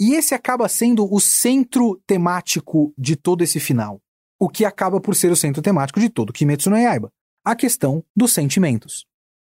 E 0.00 0.14
esse 0.14 0.34
acaba 0.34 0.68
sendo 0.68 1.12
o 1.12 1.20
centro 1.20 2.00
temático 2.06 2.94
de 2.96 3.16
todo 3.16 3.42
esse 3.42 3.60
final. 3.60 4.00
O 4.38 4.48
que 4.48 4.64
acaba 4.64 5.00
por 5.00 5.14
ser 5.14 5.30
o 5.30 5.36
centro 5.36 5.62
temático 5.62 6.00
de 6.00 6.08
todo 6.08 6.32
Kimetsu 6.32 6.70
no 6.70 6.76
Yaiba. 6.76 7.12
A 7.44 7.54
questão 7.54 8.04
dos 8.16 8.32
sentimentos. 8.32 9.06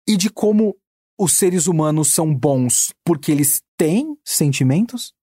E 0.08 0.18
de 0.18 0.30
como 0.30 0.76
os 1.18 1.34
seres 1.34 1.68
humanos 1.68 2.10
são 2.10 2.34
bons 2.34 2.94
porque 3.04 3.32
eles 3.32 3.62
têm 3.76 4.18
sentimentos 4.24 5.14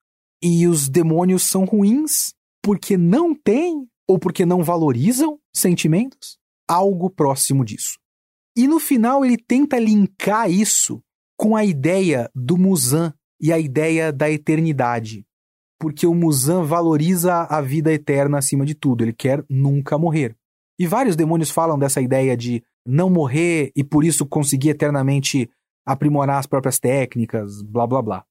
e 0.43 0.67
os 0.67 0.89
demônios 0.89 1.45
são 1.45 1.65
ruins 1.65 2.35
porque 2.63 2.97
não 2.97 3.35
têm 3.35 3.89
ou 4.09 4.19
porque 4.19 4.45
não 4.45 4.63
valorizam 4.63 5.39
sentimentos 5.53 6.39
algo 6.69 7.11
próximo 7.11 7.65
disso. 7.65 7.99
E 8.57 8.69
no 8.69 8.79
final 8.79 9.25
ele 9.25 9.37
tenta 9.37 9.79
linkar 9.79 10.51
isso 10.51 11.03
com 11.37 11.57
a 11.57 11.65
ideia 11.65 12.31
do 12.35 12.57
Muzan 12.57 13.13
e 13.41 13.53
a 13.53 13.59
ideia 13.59 14.13
da 14.13 14.31
eternidade. 14.31 15.27
Porque 15.79 16.07
o 16.07 16.15
Muzan 16.15 16.63
valoriza 16.63 17.43
a 17.43 17.61
vida 17.61 17.93
eterna 17.93 18.39
acima 18.39 18.65
de 18.65 18.75
tudo, 18.75 19.03
ele 19.03 19.13
quer 19.13 19.45
nunca 19.49 19.99
morrer. 19.99 20.37
E 20.79 20.87
vários 20.87 21.17
demônios 21.17 21.51
falam 21.51 21.79
dessa 21.79 22.01
ideia 22.01 22.37
de 22.37 22.63
não 22.87 23.11
morrer 23.11 23.73
e 23.75 23.83
por 23.83 24.05
isso 24.05 24.27
conseguir 24.27 24.71
eternamente 24.71 25.51
aprimorar 25.87 26.39
as 26.39 26.47
próprias 26.47 26.79
técnicas, 26.79 27.63
blá 27.63 27.87
blá 27.87 28.03
blá. 28.03 28.25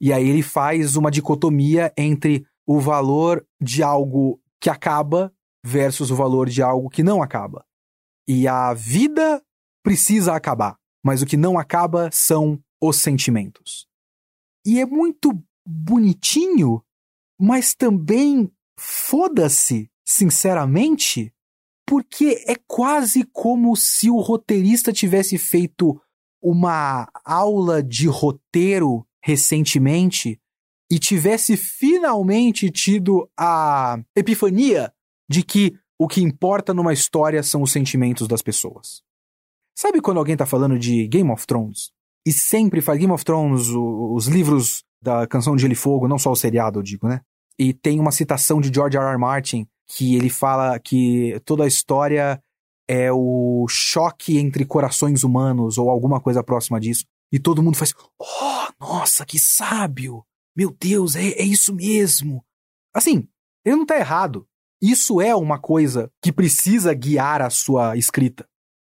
E 0.00 0.12
aí 0.12 0.28
ele 0.28 0.42
faz 0.42 0.96
uma 0.96 1.10
dicotomia 1.10 1.92
entre 1.96 2.46
o 2.66 2.80
valor 2.80 3.44
de 3.60 3.82
algo 3.82 4.40
que 4.60 4.70
acaba 4.70 5.32
versus 5.64 6.10
o 6.10 6.16
valor 6.16 6.48
de 6.48 6.62
algo 6.62 6.88
que 6.88 7.02
não 7.02 7.22
acaba. 7.22 7.64
E 8.26 8.48
a 8.48 8.72
vida 8.72 9.42
precisa 9.82 10.34
acabar, 10.34 10.78
mas 11.02 11.22
o 11.22 11.26
que 11.26 11.36
não 11.36 11.58
acaba 11.58 12.10
são 12.12 12.62
os 12.80 12.96
sentimentos. 12.96 13.86
E 14.66 14.80
é 14.80 14.86
muito 14.86 15.30
bonitinho, 15.66 16.82
mas 17.38 17.74
também 17.74 18.50
foda-se, 18.78 19.90
sinceramente, 20.04 21.32
porque 21.86 22.42
é 22.46 22.54
quase 22.66 23.24
como 23.24 23.76
se 23.76 24.08
o 24.10 24.18
roteirista 24.20 24.92
tivesse 24.92 25.36
feito 25.36 26.00
uma 26.42 27.08
aula 27.24 27.82
de 27.82 28.06
roteiro 28.06 29.06
recentemente 29.22 30.40
e 30.90 30.98
tivesse 30.98 31.56
finalmente 31.56 32.70
tido 32.70 33.28
a 33.38 33.98
epifania 34.14 34.92
de 35.28 35.42
que 35.42 35.74
o 35.98 36.08
que 36.08 36.22
importa 36.22 36.74
numa 36.74 36.92
história 36.92 37.42
são 37.42 37.62
os 37.62 37.72
sentimentos 37.72 38.26
das 38.26 38.42
pessoas. 38.42 39.02
Sabe 39.76 40.00
quando 40.00 40.18
alguém 40.18 40.36
tá 40.36 40.46
falando 40.46 40.78
de 40.78 41.06
Game 41.08 41.30
of 41.30 41.46
Thrones? 41.46 41.90
E 42.26 42.32
sempre 42.32 42.80
faz 42.80 42.98
Game 42.98 43.12
of 43.12 43.24
Thrones, 43.24 43.68
os 43.68 44.26
livros 44.26 44.84
da 45.02 45.26
Canção 45.26 45.54
de 45.54 45.62
Gelo 45.62 45.72
e 45.72 45.76
Fogo, 45.76 46.08
não 46.08 46.18
só 46.18 46.30
o 46.30 46.36
seriado, 46.36 46.78
eu 46.78 46.82
digo, 46.82 47.06
né? 47.06 47.20
E 47.58 47.74
tem 47.74 48.00
uma 48.00 48.10
citação 48.10 48.60
de 48.60 48.72
George 48.72 48.96
R. 48.96 49.04
R. 49.04 49.18
Martin 49.18 49.66
que 49.86 50.16
ele 50.16 50.30
fala 50.30 50.78
que 50.78 51.38
toda 51.44 51.64
a 51.64 51.68
história 51.68 52.42
é 52.88 53.12
o 53.12 53.66
choque 53.68 54.38
entre 54.38 54.64
corações 54.64 55.22
humanos 55.22 55.78
ou 55.78 55.90
alguma 55.90 56.20
coisa 56.20 56.42
próxima 56.42 56.80
disso. 56.80 57.04
E 57.32 57.38
todo 57.38 57.62
mundo 57.62 57.76
faz, 57.76 57.94
oh, 58.18 58.68
nossa, 58.80 59.26
que 59.26 59.38
sábio! 59.38 60.24
Meu 60.56 60.70
Deus, 60.70 61.16
é, 61.16 61.30
é 61.30 61.42
isso 61.42 61.74
mesmo! 61.74 62.44
Assim, 62.94 63.28
ele 63.64 63.76
não 63.76 63.86
tá 63.86 63.98
errado. 63.98 64.46
Isso 64.80 65.20
é 65.20 65.34
uma 65.34 65.58
coisa 65.58 66.10
que 66.22 66.32
precisa 66.32 66.92
guiar 66.92 67.40
a 67.40 67.50
sua 67.50 67.96
escrita. 67.96 68.46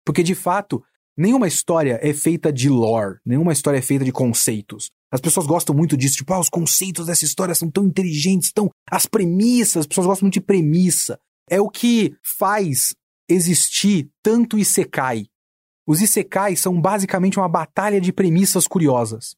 Porque, 0.05 0.23
de 0.23 0.35
fato, 0.35 0.83
nenhuma 1.17 1.49
história 1.49 1.99
é 2.03 2.13
feita 2.13 2.53
de 2.53 2.69
lore, 2.69 3.19
nenhuma 3.25 3.53
história 3.53 3.79
é 3.79 3.83
feita 3.83 4.05
de 4.05 4.13
conceitos. 4.13 4.91
As 5.13 5.21
pessoas 5.21 5.47
gostam 5.47 5.75
muito 5.75 5.97
disso, 5.97 6.17
tipo, 6.17 6.33
ah, 6.33 6.41
os 6.41 6.49
conceitos 6.49 7.07
dessa 7.07 7.25
história 7.25 7.55
são 7.55 7.71
tão 7.71 7.85
inteligentes, 7.85 8.53
tão. 8.53 8.71
As 8.91 9.07
premissas, 9.07 9.81
as 9.81 9.87
pessoas 9.87 10.07
gostam 10.07 10.27
muito 10.27 10.35
de 10.35 10.41
premissa. 10.41 11.19
É 11.49 11.61
o 11.61 11.69
que 11.69 12.15
faz 12.23 12.95
existir 13.29 14.11
tanto 14.23 14.59
Isekai. 14.59 15.27
Os 15.87 16.03
Isekai 16.03 16.57
são 16.57 16.81
basicamente 16.81 17.39
uma 17.39 17.49
batalha 17.49 18.01
de 18.01 18.13
premissas 18.13 18.67
curiosas. 18.67 19.37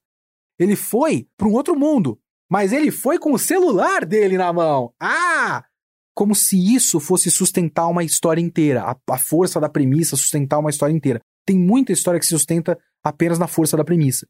Ele 0.58 0.74
foi 0.74 1.28
para 1.36 1.46
um 1.46 1.52
outro 1.52 1.78
mundo, 1.78 2.18
mas 2.50 2.72
ele 2.72 2.90
foi 2.90 3.18
com 3.18 3.32
o 3.32 3.38
celular 3.38 4.04
dele 4.04 4.38
na 4.38 4.52
mão. 4.52 4.92
Ah! 4.98 5.64
Como 6.18 6.34
se 6.34 6.58
isso 6.74 6.98
fosse 6.98 7.30
sustentar 7.30 7.86
uma 7.86 8.02
história 8.02 8.40
inteira. 8.40 8.82
A, 8.82 9.14
a 9.14 9.18
força 9.18 9.60
da 9.60 9.68
premissa 9.68 10.16
sustentar 10.16 10.58
uma 10.58 10.68
história 10.68 10.92
inteira. 10.92 11.20
Tem 11.46 11.56
muita 11.56 11.92
história 11.92 12.18
que 12.18 12.26
se 12.26 12.30
sustenta 12.36 12.76
apenas 13.04 13.38
na 13.38 13.46
força 13.46 13.76
da 13.76 13.84
premissa. 13.84 14.26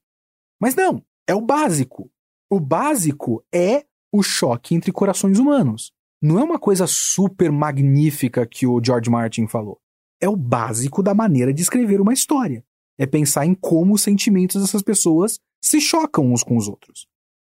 Mas 0.60 0.74
não, 0.74 1.02
é 1.26 1.34
o 1.34 1.40
básico. 1.40 2.10
O 2.50 2.60
básico 2.60 3.42
é 3.50 3.86
o 4.12 4.22
choque 4.22 4.74
entre 4.74 4.92
corações 4.92 5.38
humanos. 5.38 5.90
Não 6.20 6.38
é 6.38 6.44
uma 6.44 6.58
coisa 6.58 6.86
super 6.86 7.50
magnífica 7.50 8.46
que 8.46 8.66
o 8.66 8.78
George 8.84 9.08
Martin 9.08 9.46
falou. 9.46 9.80
É 10.20 10.28
o 10.28 10.36
básico 10.36 11.02
da 11.02 11.14
maneira 11.14 11.54
de 11.54 11.62
escrever 11.62 12.02
uma 12.02 12.12
história. 12.12 12.62
É 12.98 13.06
pensar 13.06 13.46
em 13.46 13.54
como 13.54 13.94
os 13.94 14.02
sentimentos 14.02 14.60
dessas 14.60 14.82
pessoas 14.82 15.40
se 15.64 15.80
chocam 15.80 16.34
uns 16.34 16.44
com 16.44 16.54
os 16.54 16.68
outros. 16.68 17.06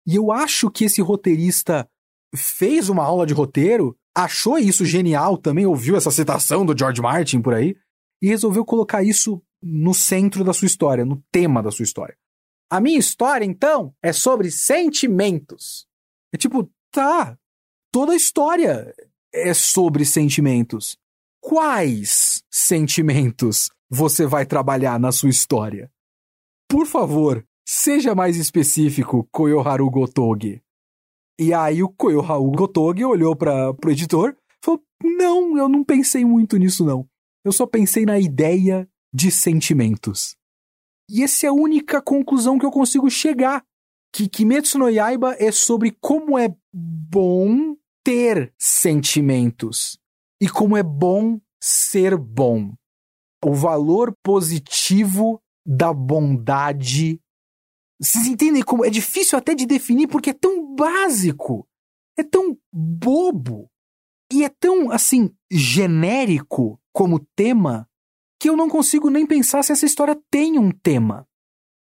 E 0.05 0.13
eu 0.13 0.29
acho 0.29 0.69
que 0.69 0.83
esse 0.83 1.01
roteirista 1.01 1.87
fez 2.35 2.89
uma 2.89 3.05
aula 3.05 3.25
de 3.25 3.33
roteiro, 3.33 3.97
achou 4.15 4.57
isso 4.57 4.85
genial 4.85 5.37
também, 5.37 5.65
ouviu 5.65 5.97
essa 5.97 6.09
citação 6.09 6.65
do 6.65 6.77
George 6.77 7.01
Martin 7.01 7.41
por 7.41 7.53
aí, 7.53 7.75
e 8.21 8.27
resolveu 8.27 8.63
colocar 8.63 9.03
isso 9.03 9.43
no 9.61 9.93
centro 9.93 10.43
da 10.43 10.53
sua 10.53 10.67
história, 10.67 11.03
no 11.03 11.21
tema 11.31 11.61
da 11.61 11.69
sua 11.69 11.83
história. 11.83 12.15
A 12.69 12.79
minha 12.79 12.97
história, 12.97 13.45
então, 13.45 13.93
é 14.01 14.13
sobre 14.13 14.49
sentimentos. 14.49 15.85
É 16.33 16.37
tipo, 16.37 16.71
tá, 16.91 17.37
toda 17.91 18.13
a 18.13 18.15
história 18.15 18.93
é 19.33 19.53
sobre 19.53 20.05
sentimentos. 20.05 20.97
Quais 21.41 22.41
sentimentos 22.49 23.69
você 23.89 24.25
vai 24.25 24.45
trabalhar 24.45 24.99
na 24.99 25.11
sua 25.11 25.29
história? 25.29 25.91
Por 26.67 26.87
favor, 26.87 27.45
seja 27.67 28.15
mais 28.15 28.37
específico, 28.37 29.27
Koyoharu 29.31 29.89
Gotoge. 29.89 30.61
E 31.39 31.53
aí 31.53 31.83
o 31.83 31.89
Koyoharu 31.89 32.51
Gotoge 32.51 33.03
olhou 33.03 33.35
para 33.35 33.71
o 33.71 33.89
editor 33.89 34.31
e 34.31 34.65
falou: 34.65 34.81
Não, 35.03 35.57
eu 35.57 35.67
não 35.67 35.83
pensei 35.83 36.23
muito 36.23 36.57
nisso, 36.57 36.85
não. 36.85 37.07
Eu 37.43 37.51
só 37.51 37.65
pensei 37.65 38.05
na 38.05 38.19
ideia 38.19 38.89
de 39.13 39.31
sentimentos. 39.31 40.35
E 41.09 41.23
essa 41.23 41.45
é 41.45 41.49
a 41.49 41.53
única 41.53 42.01
conclusão 42.01 42.57
que 42.57 42.65
eu 42.65 42.71
consigo 42.71 43.09
chegar. 43.09 43.63
Que 44.13 44.29
Kimetsu 44.29 44.77
no 44.77 44.89
Yaiba 44.89 45.35
é 45.37 45.51
sobre 45.51 45.91
como 45.99 46.39
é 46.39 46.55
bom 46.73 47.75
ter 48.03 48.53
sentimentos 48.57 49.99
e 50.41 50.47
como 50.47 50.77
é 50.77 50.83
bom 50.83 51.39
ser 51.61 52.15
bom. 52.17 52.73
O 53.43 53.53
valor 53.53 54.15
positivo 54.23 55.41
da 55.65 55.93
bondade. 55.93 57.19
Vocês 57.99 58.27
entendem 58.27 58.61
como 58.61 58.85
é 58.85 58.89
difícil 58.89 59.37
até 59.37 59.55
de 59.55 59.65
definir 59.65 60.07
porque 60.07 60.31
é 60.31 60.33
tão 60.33 60.75
básico, 60.75 61.65
é 62.17 62.23
tão 62.23 62.57
bobo 62.71 63.69
e 64.31 64.43
é 64.43 64.49
tão 64.49 64.91
assim 64.91 65.33
genérico 65.51 66.79
como 66.91 67.25
tema 67.35 67.87
que 68.39 68.49
eu 68.49 68.57
não 68.57 68.69
consigo 68.69 69.09
nem 69.09 69.25
pensar 69.25 69.63
se 69.63 69.71
essa 69.71 69.85
história 69.85 70.19
tem 70.29 70.59
um 70.59 70.71
tema. 70.71 71.25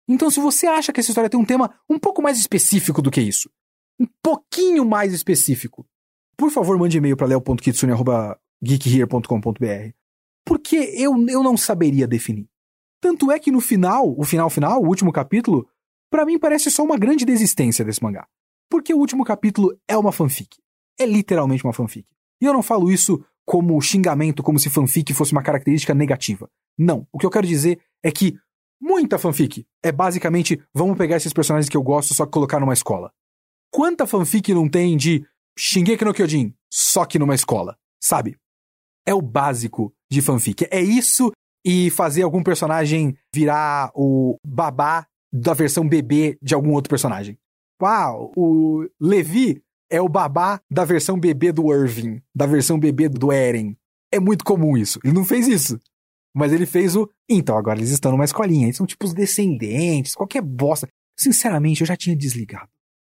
Então, 0.09 0.31
se 0.31 0.39
você 0.39 0.69
acha 0.69 0.93
que 0.93 1.01
essa 1.01 1.11
história 1.11 1.29
tem 1.29 1.41
um 1.41 1.45
tema 1.45 1.75
um 1.89 1.99
pouco 1.99 2.23
mais 2.23 2.39
específico 2.39 3.03
do 3.03 3.11
que 3.11 3.21
isso, 3.21 3.51
um 3.99 4.07
pouquinho 4.23 4.85
mais 4.85 5.13
específico, 5.13 5.85
por 6.37 6.51
favor, 6.51 6.79
mande 6.79 6.99
e-mail 6.99 7.17
para 7.17 7.27
leo.kitsune.geekhere.com.br. 7.27 9.91
Porque 10.45 10.77
eu, 10.77 11.17
eu 11.29 11.43
não 11.43 11.57
saberia 11.57 12.07
definir. 12.07 12.49
Tanto 13.01 13.33
é 13.33 13.39
que 13.39 13.51
no 13.51 13.61
final, 13.61 14.15
o 14.17 14.23
final 14.23 14.49
final, 14.49 14.81
o 14.83 14.87
último 14.87 15.11
capítulo, 15.11 15.69
para 16.11 16.25
mim 16.25 16.39
parece 16.39 16.71
só 16.71 16.83
uma 16.83 16.97
grande 16.97 17.25
desistência 17.25 17.85
desse 17.85 18.03
mangá. 18.03 18.27
Porque 18.71 18.93
o 18.93 18.99
último 18.99 19.25
capítulo 19.25 19.79
é 19.89 19.97
uma 19.97 20.13
fanfic. 20.13 20.59
É 20.99 21.07
literalmente 21.07 21.65
uma 21.65 21.73
fanfic. 21.73 22.07
E 22.41 22.45
eu 22.45 22.53
não 22.53 22.63
falo 22.63 22.91
isso 22.91 23.25
como 23.45 23.81
xingamento, 23.81 24.43
como 24.43 24.59
se 24.59 24.69
fanfic 24.69 25.15
fosse 25.15 25.33
uma 25.33 25.43
característica 25.43 25.95
negativa. 25.95 26.51
Não. 26.77 27.07
O 27.13 27.19
que 27.19 27.25
eu 27.25 27.31
quero 27.31 27.47
dizer 27.47 27.81
é 28.03 28.11
que 28.11 28.37
muita 28.81 29.19
fanfic 29.19 29.67
é 29.83 29.93
basicamente 29.93 30.61
vamos 30.75 30.99
pegar 30.99 31.17
esses 31.17 31.33
personagens 31.33 31.69
que 31.69 31.77
eu 31.77 31.83
gosto 31.83 32.13
só 32.13 32.27
que 32.27 32.33
colocar 32.33 32.61
numa 32.61 32.73
escola. 32.73 33.13
Quanta 33.71 34.07
fanfic 34.07 34.53
não 34.53 34.69
tem 34.69 34.97
de 34.97 35.25
Shingeki 35.59 36.05
no 36.05 36.13
Kyojin 36.13 36.55
só 36.71 37.05
que 37.05 37.19
numa 37.19 37.35
escola, 37.35 37.79
sabe? 38.03 38.37
É 39.07 39.15
o 39.15 39.23
básico 39.23 39.95
de 40.11 40.21
fanfic. 40.21 40.67
É 40.71 40.81
isso 40.81 41.33
e 41.65 41.91
fazer 41.91 42.23
algum 42.23 42.43
personagem 42.43 43.17
virar 43.35 43.91
o 43.95 44.39
babá 44.45 45.07
da 45.41 45.55
versão 45.55 45.87
bebê 45.87 46.39
de 46.41 46.55
algum 46.55 46.73
outro 46.73 46.89
personagem. 46.89 47.39
Uau, 47.81 48.33
o 48.37 48.89
Levi 49.01 49.63
é 49.91 50.01
o 50.01 50.09
babá 50.09 50.61
da 50.71 50.85
versão 50.85 51.19
bebê 51.19 51.53
do 51.53 51.73
Irving, 51.73 52.23
da 52.35 52.47
versão 52.47 52.79
bebê 52.79 53.09
do 53.09 53.31
Eren. 53.31 53.77
É 54.11 54.19
muito 54.19 54.45
comum 54.45 54.77
isso. 54.77 54.99
Ele 55.05 55.13
não 55.13 55.25
fez 55.25 55.47
isso. 55.47 55.79
Mas 56.35 56.53
ele 56.53 56.67
fez 56.67 56.97
o. 56.97 57.11
Então, 57.29 57.57
agora 57.57 57.79
eles 57.79 57.91
estão 57.91 58.13
numa 58.13 58.25
escolinha. 58.25 58.67
Eles 58.67 58.77
são 58.77 58.87
tipo 58.87 59.05
os 59.05 59.15
descendentes, 59.15 60.15
qualquer 60.15 60.43
bosta. 60.43 60.89
Sinceramente, 61.19 61.81
eu 61.81 61.87
já 61.87 61.97
tinha 61.97 62.17
desligado. 62.17 62.71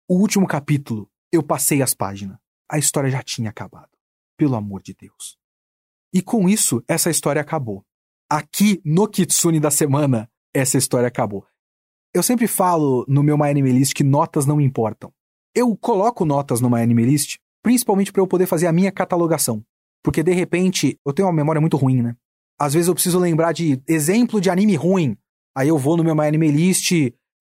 O 0.09 0.19
último 0.19 0.47
capítulo, 0.47 1.09
eu 1.33 1.43
passei 1.43 1.83
as 1.83 1.95
páginas. 1.95 2.37
A 2.71 2.79
história 2.79 3.11
já 3.11 3.23
tinha 3.23 3.51
acabado. 3.51 3.91
Pelo 4.37 4.57
amor 4.57 4.83
de 4.83 4.95
Deus. 4.95 5.37
E 6.13 6.23
com 6.23 6.49
isso, 6.49 6.83
essa 6.89 7.11
história 7.11 7.41
acabou. 7.41 7.85
Aqui 8.31 8.81
no 8.85 9.09
Kitsune 9.09 9.61
da 9.61 9.71
semana, 9.71 10.31
essa 10.53 10.79
história 10.79 11.09
acabou. 11.09 11.47
Eu 12.15 12.23
sempre 12.23 12.47
falo 12.47 13.05
no 13.09 13.25
meu 13.25 13.37
My 13.37 13.51
Anime 13.51 13.73
List 13.73 13.93
que 13.93 14.05
notas 14.05 14.47
não 14.47 14.61
importam. 14.61 15.13
Eu 15.53 15.77
coloco 15.77 16.25
notas 16.25 16.61
no 16.61 16.71
My 16.71 16.81
Anime 16.81 17.05
List, 17.05 17.39
principalmente 17.61 18.13
para 18.13 18.23
eu 18.23 18.27
poder 18.27 18.47
fazer 18.47 18.69
a 18.69 18.73
minha 18.73 18.93
catalogação. 18.93 19.65
Porque 20.03 20.23
de 20.23 20.33
repente, 20.33 20.97
eu 21.05 21.13
tenho 21.13 21.27
uma 21.27 21.35
memória 21.35 21.61
muito 21.61 21.77
ruim, 21.77 22.03
né? 22.03 22.15
Às 22.59 22.75
vezes 22.75 22.87
eu 22.87 22.95
preciso 22.95 23.19
lembrar 23.19 23.53
de 23.53 23.83
exemplo 23.89 24.41
de 24.41 24.49
anime 24.49 24.77
ruim. 24.77 25.17
Aí 25.57 25.69
eu 25.69 25.77
vou 25.77 25.97
no 25.97 26.05
meu 26.05 26.15
My 26.15 26.27
Anime 26.27 26.53
List, 26.53 26.93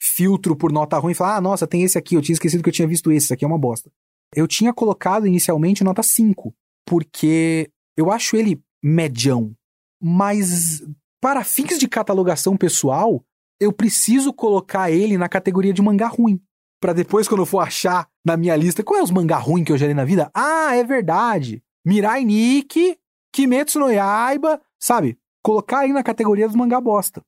filtro 0.02 0.56
por 0.56 0.72
nota 0.72 0.98
ruim 0.98 1.12
e 1.12 1.16
falo: 1.16 1.38
ah, 1.38 1.42
nossa, 1.42 1.68
tem 1.68 1.84
esse 1.84 1.98
aqui, 1.98 2.16
eu 2.16 2.22
tinha 2.22 2.34
esquecido 2.34 2.64
que 2.64 2.70
eu 2.70 2.74
tinha 2.74 2.88
visto 2.88 3.12
esse, 3.12 3.26
esse 3.26 3.34
aqui 3.34 3.46
é 3.46 3.48
uma 3.48 3.60
bosta. 3.60 3.92
Eu 4.36 4.48
tinha 4.48 4.74
colocado 4.74 5.28
inicialmente 5.28 5.84
nota 5.84 6.02
5, 6.02 6.54
porque 6.86 7.70
eu 7.96 8.12
acho 8.12 8.36
ele 8.36 8.60
medião. 8.84 9.54
Mas 10.02 10.84
para 11.22 11.44
fins 11.44 11.78
de 11.78 11.88
catalogação 11.88 12.58
pessoal, 12.58 13.24
eu 13.60 13.72
preciso 13.72 14.34
colocar 14.34 14.92
ele 14.92 15.18
na 15.18 15.30
categoria 15.30 15.74
de 15.74 15.82
mangá 15.82 16.08
ruim 16.08 16.42
para 16.84 16.92
depois, 16.92 17.30
quando 17.30 17.44
eu 17.44 17.46
for 17.46 17.60
achar 17.60 18.10
na 18.26 18.36
minha 18.36 18.58
lista 18.58 18.84
qual 18.84 19.00
é 19.00 19.02
os 19.02 19.10
mangá 19.10 19.38
ruim 19.38 19.64
que 19.64 19.72
eu 19.72 19.78
já 19.78 19.88
li 19.88 19.94
na 19.94 20.04
vida, 20.04 20.30
ah, 20.34 20.76
é 20.76 20.84
verdade. 20.84 21.64
Mirai 21.86 22.26
Nikki, 22.26 23.00
Kimetsu 23.32 23.80
no 23.80 23.90
Yaiba, 23.90 24.62
sabe? 24.78 25.18
Colocar 25.42 25.80
aí 25.80 25.94
na 25.94 26.04
categoria 26.04 26.46
dos 26.46 26.58
mangá 26.58 26.82
bosta. 26.82 27.24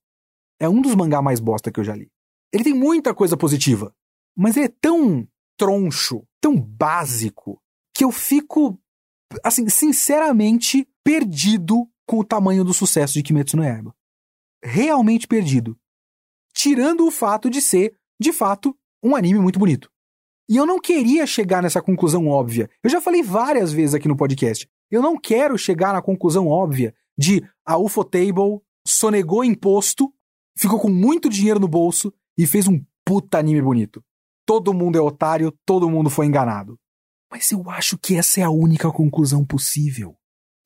É 0.59 0.67
um 0.67 0.81
dos 0.81 0.93
mangá 0.93 1.21
mais 1.21 1.39
bosta 1.39 1.71
que 1.71 1.79
eu 1.79 1.85
já 1.85 1.95
li. 1.95 2.11
Ele 2.51 2.65
tem 2.65 2.73
muita 2.73 3.13
coisa 3.13 3.37
positiva, 3.37 3.95
mas 4.35 4.57
ele 4.57 4.65
é 4.65 4.73
tão 4.81 5.25
troncho, 5.57 6.27
tão 6.41 6.59
básico, 6.59 7.57
que 7.95 8.03
eu 8.03 8.11
fico, 8.11 8.77
assim, 9.41 9.69
sinceramente 9.69 10.85
perdido 11.01 11.89
com 12.05 12.19
o 12.19 12.25
tamanho 12.25 12.65
do 12.65 12.73
sucesso 12.73 13.13
de 13.13 13.23
Kimetsu 13.23 13.55
no 13.55 13.63
Yaiba. 13.63 13.95
Realmente 14.61 15.29
perdido. 15.29 15.79
Tirando 16.55 17.05
o 17.05 17.11
fato 17.11 17.49
de 17.49 17.61
ser, 17.61 17.95
de 18.19 18.31
fato, 18.31 18.75
um 19.03 19.15
anime 19.15 19.39
muito 19.39 19.59
bonito. 19.59 19.89
E 20.49 20.55
eu 20.55 20.65
não 20.65 20.79
queria 20.79 21.25
chegar 21.25 21.61
nessa 21.61 21.81
conclusão 21.81 22.27
óbvia. 22.27 22.69
Eu 22.83 22.89
já 22.89 23.01
falei 23.01 23.23
várias 23.23 23.73
vezes 23.73 23.95
aqui 23.95 24.07
no 24.07 24.15
podcast. 24.15 24.69
Eu 24.89 25.01
não 25.01 25.19
quero 25.19 25.57
chegar 25.57 25.93
na 25.93 26.01
conclusão 26.01 26.47
óbvia 26.47 26.93
de 27.17 27.43
a 27.65 27.77
Ufotable 27.77 28.61
sonegou 28.87 29.43
imposto, 29.43 30.13
ficou 30.57 30.79
com 30.79 30.89
muito 30.89 31.29
dinheiro 31.29 31.59
no 31.59 31.67
bolso 31.67 32.13
e 32.37 32.45
fez 32.45 32.67
um 32.67 32.83
puta 33.03 33.39
anime 33.39 33.61
bonito. 33.61 34.03
Todo 34.45 34.73
mundo 34.73 34.97
é 34.97 35.01
otário, 35.01 35.51
todo 35.65 35.89
mundo 35.89 36.09
foi 36.09 36.27
enganado. 36.27 36.79
Mas 37.31 37.51
eu 37.51 37.69
acho 37.69 37.97
que 37.97 38.15
essa 38.15 38.39
é 38.39 38.43
a 38.43 38.51
única 38.51 38.91
conclusão 38.91 39.43
possível. 39.43 40.15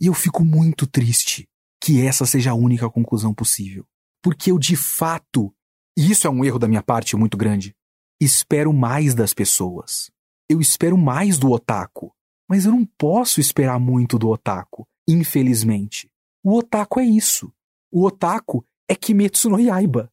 E 0.01 0.07
eu 0.07 0.13
fico 0.13 0.43
muito 0.43 0.85
triste 0.85 1.47
que 1.81 2.05
essa 2.05 2.25
seja 2.25 2.51
a 2.51 2.55
única 2.55 2.89
conclusão 2.89 3.33
possível. 3.33 3.85
Porque 4.21 4.51
eu 4.51 4.59
de 4.59 4.75
fato, 4.75 5.53
e 5.99 6.11
isso 6.11 6.25
é 6.25 6.29
um 6.29 6.45
erro 6.45 6.57
da 6.57 6.65
minha 6.65 6.81
parte 6.81 7.17
muito 7.17 7.35
grande, 7.35 7.75
espero 8.21 8.71
mais 8.71 9.13
das 9.13 9.33
pessoas. 9.33 10.09
Eu 10.49 10.61
espero 10.61 10.97
mais 10.97 11.37
do 11.37 11.51
otaku. 11.51 12.15
Mas 12.49 12.63
eu 12.63 12.71
não 12.71 12.85
posso 12.97 13.41
esperar 13.41 13.77
muito 13.81 14.17
do 14.17 14.29
otaku, 14.29 14.87
infelizmente. 15.05 16.09
O 16.41 16.57
otaku 16.57 17.01
é 17.01 17.03
isso. 17.03 17.51
O 17.91 18.05
otaku 18.05 18.65
é 18.87 18.95
Kimetsu 18.95 19.49
no 19.49 19.59
Yaiba. 19.59 20.09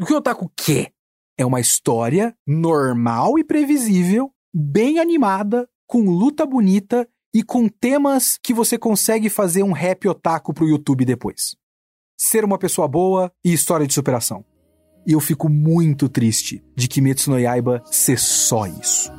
O 0.00 0.06
que 0.06 0.14
o 0.14 0.16
otaku 0.16 0.50
quer? 0.56 0.94
É 1.36 1.44
uma 1.44 1.60
história 1.60 2.34
normal 2.46 3.38
e 3.38 3.44
previsível, 3.44 4.32
bem 4.54 4.98
animada, 4.98 5.68
com 5.86 6.00
luta 6.08 6.46
bonita 6.46 7.06
e 7.34 7.42
com 7.42 7.68
temas 7.68 8.38
que 8.42 8.54
você 8.54 8.78
consegue 8.78 9.28
fazer 9.28 9.62
um 9.62 9.72
rap 9.72 10.08
otaku 10.08 10.54
pro 10.54 10.66
YouTube 10.66 11.04
depois. 11.04 11.54
Ser 12.18 12.42
uma 12.42 12.58
pessoa 12.58 12.88
boa 12.88 13.30
e 13.44 13.52
história 13.52 13.86
de 13.86 13.92
superação. 13.92 14.42
E 15.06 15.12
eu 15.12 15.20
fico 15.20 15.48
muito 15.48 16.08
triste 16.08 16.60
de 16.74 16.88
Kimetsu 16.88 17.30
no 17.30 17.38
Yaiba 17.38 17.80
ser 17.86 18.18
só 18.18 18.66
isso. 18.66 19.14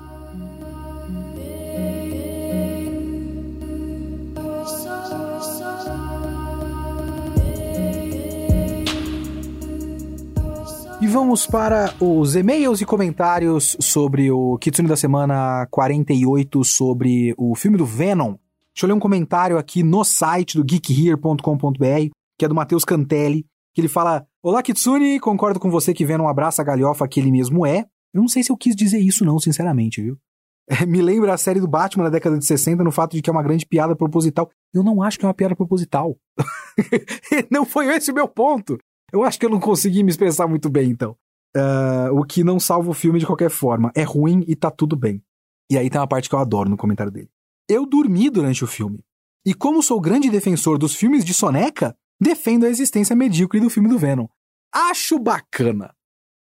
E 11.00 11.08
vamos 11.08 11.48
para 11.48 11.94
os 12.02 12.36
e-mails 12.36 12.82
e 12.82 12.86
comentários 12.86 13.78
sobre 13.80 14.30
o 14.30 14.58
Kitsune 14.58 14.90
da 14.90 14.98
semana 14.98 15.66
48 15.72 16.66
sobre 16.66 17.34
o 17.38 17.56
filme 17.56 17.78
do 17.78 17.86
Venom. 17.86 18.36
Deixa 18.74 18.86
eu 18.86 18.88
ler 18.90 18.94
um 18.94 19.00
comentário 19.00 19.58
aqui 19.58 19.84
no 19.84 20.04
site 20.04 20.58
do 20.58 20.66
geekhere.com.br, 20.66 22.12
que 22.38 22.44
é 22.44 22.48
do 22.48 22.56
Matheus 22.56 22.84
Cantelli, 22.84 23.46
que 23.74 23.80
ele 23.80 23.88
fala: 23.88 24.26
Olá, 24.48 24.64
Kitsune, 24.64 25.20
concordo 25.20 25.60
com 25.60 25.70
você 25.70 25.94
que 25.94 26.06
Venom 26.06 26.26
abraça 26.26 26.62
a 26.62 26.66
galhofa 26.66 27.06
que 27.06 27.20
ele 27.20 27.30
mesmo 27.30 27.66
é. 27.66 27.80
Eu 28.14 28.22
não 28.22 28.30
sei 28.30 28.42
se 28.42 28.50
eu 28.50 28.56
quis 28.56 28.74
dizer 28.78 28.98
isso, 28.98 29.26
não, 29.26 29.38
sinceramente, 29.40 30.02
viu? 30.02 30.18
É, 30.70 30.86
me 30.86 31.02
lembra 31.02 31.34
a 31.34 31.38
série 31.38 31.60
do 31.60 31.68
Batman 31.68 32.06
da 32.06 32.10
década 32.10 32.38
de 32.38 32.46
60 32.46 32.82
no 32.82 32.92
fato 32.92 33.14
de 33.14 33.22
que 33.22 33.30
é 33.30 33.34
uma 33.34 33.44
grande 33.44 33.66
piada 33.66 33.94
proposital. 33.94 34.50
Eu 34.74 34.84
não 34.84 35.02
acho 35.02 35.20
que 35.20 35.26
é 35.26 35.28
uma 35.28 35.34
piada 35.34 35.54
proposital. 35.54 36.18
não 37.52 37.66
foi 37.66 37.88
esse 37.88 38.10
o 38.10 38.14
meu 38.14 38.28
ponto. 38.28 38.78
Eu 39.12 39.24
acho 39.24 39.38
que 39.38 39.46
eu 39.46 39.50
não 39.50 39.60
consegui 39.60 40.02
me 40.02 40.12
expressar 40.12 40.48
muito 40.48 40.70
bem, 40.70 40.90
então. 40.90 41.16
Uh, 41.56 42.18
o 42.18 42.24
que 42.26 42.42
não 42.42 42.58
salva 42.58 42.90
o 42.90 42.94
filme 42.94 43.20
de 43.20 43.26
qualquer 43.26 43.50
forma. 43.50 43.92
É 43.96 44.04
ruim 44.04 44.46
e 44.48 44.56
tá 44.56 44.72
tudo 44.72 44.96
bem. 44.96 45.22
E 45.70 45.78
aí 45.78 45.90
tem 45.90 46.00
uma 46.00 46.08
parte 46.08 46.30
que 46.30 46.36
eu 46.36 46.40
adoro 46.40 46.70
no 46.70 46.78
comentário 46.78 47.12
dele. 47.12 47.30
Eu 47.70 47.86
dormi 47.86 48.30
durante 48.30 48.64
o 48.64 48.68
filme. 48.68 49.00
E 49.46 49.54
como 49.54 49.84
sou 49.84 50.00
grande 50.00 50.30
defensor 50.30 50.78
dos 50.78 50.96
filmes 50.96 51.24
de 51.26 51.34
soneca, 51.34 51.96
defendo 52.20 52.66
a 52.66 52.70
existência 52.70 53.16
medíocre 53.16 53.60
do 53.60 53.70
filme 53.70 53.88
do 53.88 53.98
Venom. 53.98 54.28
Acho 54.74 55.20
bacana. 55.20 55.96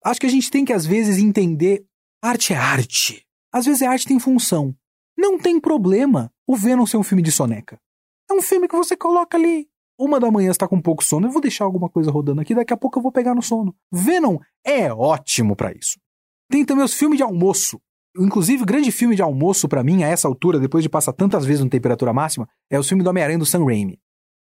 Acho 0.04 0.20
que 0.20 0.28
a 0.28 0.30
gente 0.30 0.52
tem 0.52 0.66
que, 0.66 0.74
às 0.74 0.86
vezes, 0.86 1.18
entender 1.18 1.86
arte 2.22 2.54
é 2.54 2.58
arte. 2.58 3.26
Às 3.52 3.66
vezes 3.66 3.82
a 3.82 3.90
arte 3.90 4.08
tem 4.08 4.20
função. 4.20 4.76
Não 5.18 5.40
tem 5.40 5.60
problema 5.60 6.32
o 6.46 6.56
Venom 6.56 6.86
ser 6.86 6.98
um 6.98 7.04
filme 7.04 7.22
de 7.22 7.32
soneca. 7.32 7.80
É 8.30 8.34
um 8.34 8.42
filme 8.42 8.68
que 8.68 8.76
você 8.76 8.98
coloca 8.98 9.38
ali 9.38 9.68
uma 9.98 10.20
da 10.20 10.30
manhã 10.30 10.52
está 10.52 10.68
com 10.68 10.82
pouco 10.82 11.04
sono, 11.04 11.28
eu 11.28 11.32
vou 11.32 11.42
deixar 11.42 11.64
alguma 11.64 11.90
coisa 11.90 12.12
rodando 12.12 12.42
aqui, 12.42 12.54
daqui 12.54 12.74
a 12.74 12.78
pouco 12.78 13.00
eu 13.00 13.04
vou 13.04 13.12
pegar 13.12 13.34
no 13.34 13.42
sono. 13.42 13.74
Venom 13.92 14.38
é 14.66 14.92
ótimo 14.92 15.56
para 15.56 15.72
isso. 15.72 15.98
Tem 16.50 16.66
também 16.66 16.84
os 16.84 16.94
filmes 16.94 17.18
de 17.18 17.24
almoço. 17.24 17.80
Inclusive, 18.18 18.64
o 18.64 18.66
grande 18.66 18.92
filme 18.92 19.16
de 19.16 19.22
almoço 19.22 19.68
para 19.68 19.84
mim, 19.84 20.04
a 20.04 20.08
essa 20.08 20.28
altura, 20.28 20.60
depois 20.60 20.84
de 20.84 20.90
passar 20.90 21.14
tantas 21.14 21.46
vezes 21.46 21.64
no 21.64 21.70
temperatura 21.70 22.14
máxima, 22.14 22.48
é 22.70 22.80
o 22.80 22.84
filme 22.84 23.04
do 23.04 23.10
Homem-Aranha 23.10 23.40
do 23.40 23.46
Sam 23.46 23.66
Raimi. 23.66 24.00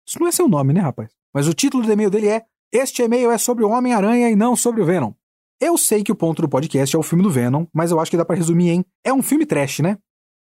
Isso 0.06 0.18
não 0.18 0.26
é 0.26 0.32
seu 0.32 0.48
nome, 0.48 0.72
né, 0.72 0.80
rapaz? 0.80 1.10
Mas 1.34 1.48
o 1.48 1.54
título 1.54 1.84
do 1.84 1.92
e-mail 1.92 2.10
dele 2.10 2.28
é 2.28 2.42
Este 2.72 3.02
e-mail 3.02 3.30
é 3.30 3.38
sobre 3.38 3.64
o 3.64 3.70
Homem-Aranha 3.70 4.30
e 4.30 4.36
não 4.36 4.56
sobre 4.56 4.82
o 4.82 4.84
Venom. 4.84 5.12
Eu 5.60 5.78
sei 5.78 6.02
que 6.02 6.10
o 6.10 6.16
ponto 6.16 6.42
do 6.42 6.48
podcast 6.48 6.94
é 6.94 6.98
o 6.98 7.02
filme 7.02 7.22
do 7.22 7.30
Venom, 7.30 7.66
mas 7.72 7.92
eu 7.92 8.00
acho 8.00 8.10
que 8.10 8.16
dá 8.16 8.24
para 8.24 8.36
resumir 8.36 8.70
em 8.70 8.84
é 9.04 9.12
um 9.12 9.22
filme 9.22 9.46
trash, 9.46 9.78
né? 9.78 9.96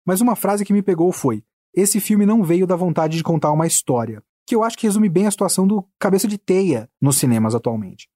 Mas 0.06 0.20
uma 0.20 0.34
frase 0.34 0.64
que 0.64 0.72
me 0.72 0.82
pegou 0.82 1.12
foi: 1.12 1.44
esse 1.74 2.00
filme 2.00 2.24
não 2.24 2.42
veio 2.42 2.66
da 2.66 2.74
vontade 2.74 3.16
de 3.16 3.22
contar 3.22 3.52
uma 3.52 3.66
história, 3.66 4.22
que 4.50 4.56
eu 4.56 4.64
acho 4.64 4.76
que 4.76 4.84
resume 4.84 5.08
bem 5.08 5.28
a 5.28 5.30
situação 5.30 5.64
do 5.64 5.86
cabeça 5.96 6.26
de 6.26 6.36
teia 6.36 6.90
nos 7.00 7.18
cinemas 7.18 7.54
atualmente. 7.54 8.08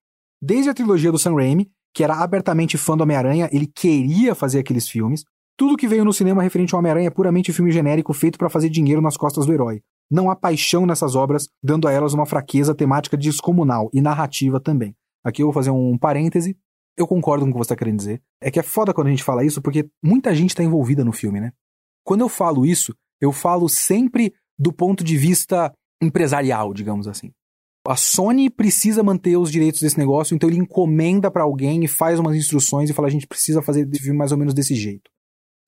Desde 0.43 0.69
a 0.69 0.75
trilogia 0.75 1.13
do 1.13 1.19
Sam 1.19 1.37
Raimi, 1.37 1.71
que 1.95 2.03
era 2.03 2.17
abertamente 2.17 2.77
fã 2.77 2.97
do 2.97 3.05
Homem-Aranha, 3.05 3.49
ele 3.53 3.69
queria 3.69 4.35
fazer 4.35 4.59
aqueles 4.59 4.89
filmes. 4.89 5.23
Tudo 5.57 5.77
que 5.77 5.87
veio 5.87 6.05
no 6.05 6.13
cinema 6.13 6.43
referente 6.43 6.75
ao 6.75 6.81
Homem-Aranha 6.81 7.07
é 7.07 7.11
puramente 7.11 7.53
filme 7.53 7.71
genérico 7.71 8.13
feito 8.13 8.37
para 8.37 8.51
fazer 8.51 8.69
dinheiro 8.69 9.01
nas 9.01 9.17
costas 9.17 9.47
do 9.47 9.53
herói. 9.53 9.81
Não 10.11 10.29
há 10.29 10.35
paixão 10.35 10.85
nessas 10.85 11.15
obras, 11.15 11.47
dando 11.63 11.87
a 11.87 11.93
elas 11.93 12.15
uma 12.15 12.27
fraqueza 12.27 12.75
temática 12.75 13.17
descomunal 13.17 13.89
e 13.93 14.03
narrativa 14.03 14.59
também. 14.59 14.93
Aqui 15.23 15.41
eu 15.41 15.47
vou 15.47 15.55
fazer 15.55 15.71
um 15.71 15.97
parêntese. 15.97 16.59
Eu 16.97 17.07
concordo 17.07 17.45
com 17.45 17.51
o 17.51 17.53
que 17.53 17.59
você 17.59 17.67
está 17.67 17.77
querendo 17.77 17.99
dizer. 17.99 18.21
É 18.41 18.51
que 18.51 18.59
é 18.59 18.63
foda 18.65 18.93
quando 18.93 19.07
a 19.07 19.11
gente 19.11 19.23
fala 19.23 19.45
isso, 19.45 19.63
porque 19.63 19.89
muita 20.03 20.35
gente 20.35 20.51
está 20.51 20.65
envolvida 20.65 21.05
no 21.05 21.13
filme, 21.13 21.41
né? 21.41 21.53
Quando 22.03 22.23
eu 22.23 22.29
falo 22.29 22.67
isso, 22.67 22.93
eu 23.21 23.31
falo 23.31 23.69
sempre 23.69 24.35
do 24.59 24.73
ponto 24.73 25.05
de 25.05 25.17
vista 25.17 25.73
empresarial, 26.05 26.73
digamos 26.73 27.09
assim. 27.09 27.33
A 27.87 27.97
Sony 27.97 28.49
precisa 28.49 29.03
manter 29.03 29.37
os 29.37 29.51
direitos 29.51 29.81
desse 29.81 29.99
negócio, 29.99 30.35
então 30.35 30.49
ele 30.49 30.59
encomenda 30.59 31.31
para 31.31 31.43
alguém 31.43 31.85
e 31.85 31.89
faz 31.89 32.19
umas 32.19 32.35
instruções 32.35 32.89
e 32.89 32.95
fala: 32.95 33.09
a 33.09 33.11
gente 33.11 33.27
precisa 33.27 33.61
fazer 33.61 33.87
esse 33.87 34.03
filme 34.03 34.19
mais 34.19 34.33
ou 34.33 34.39
menos 34.39 34.55
desse 34.55 34.75
jeito. 34.75 35.11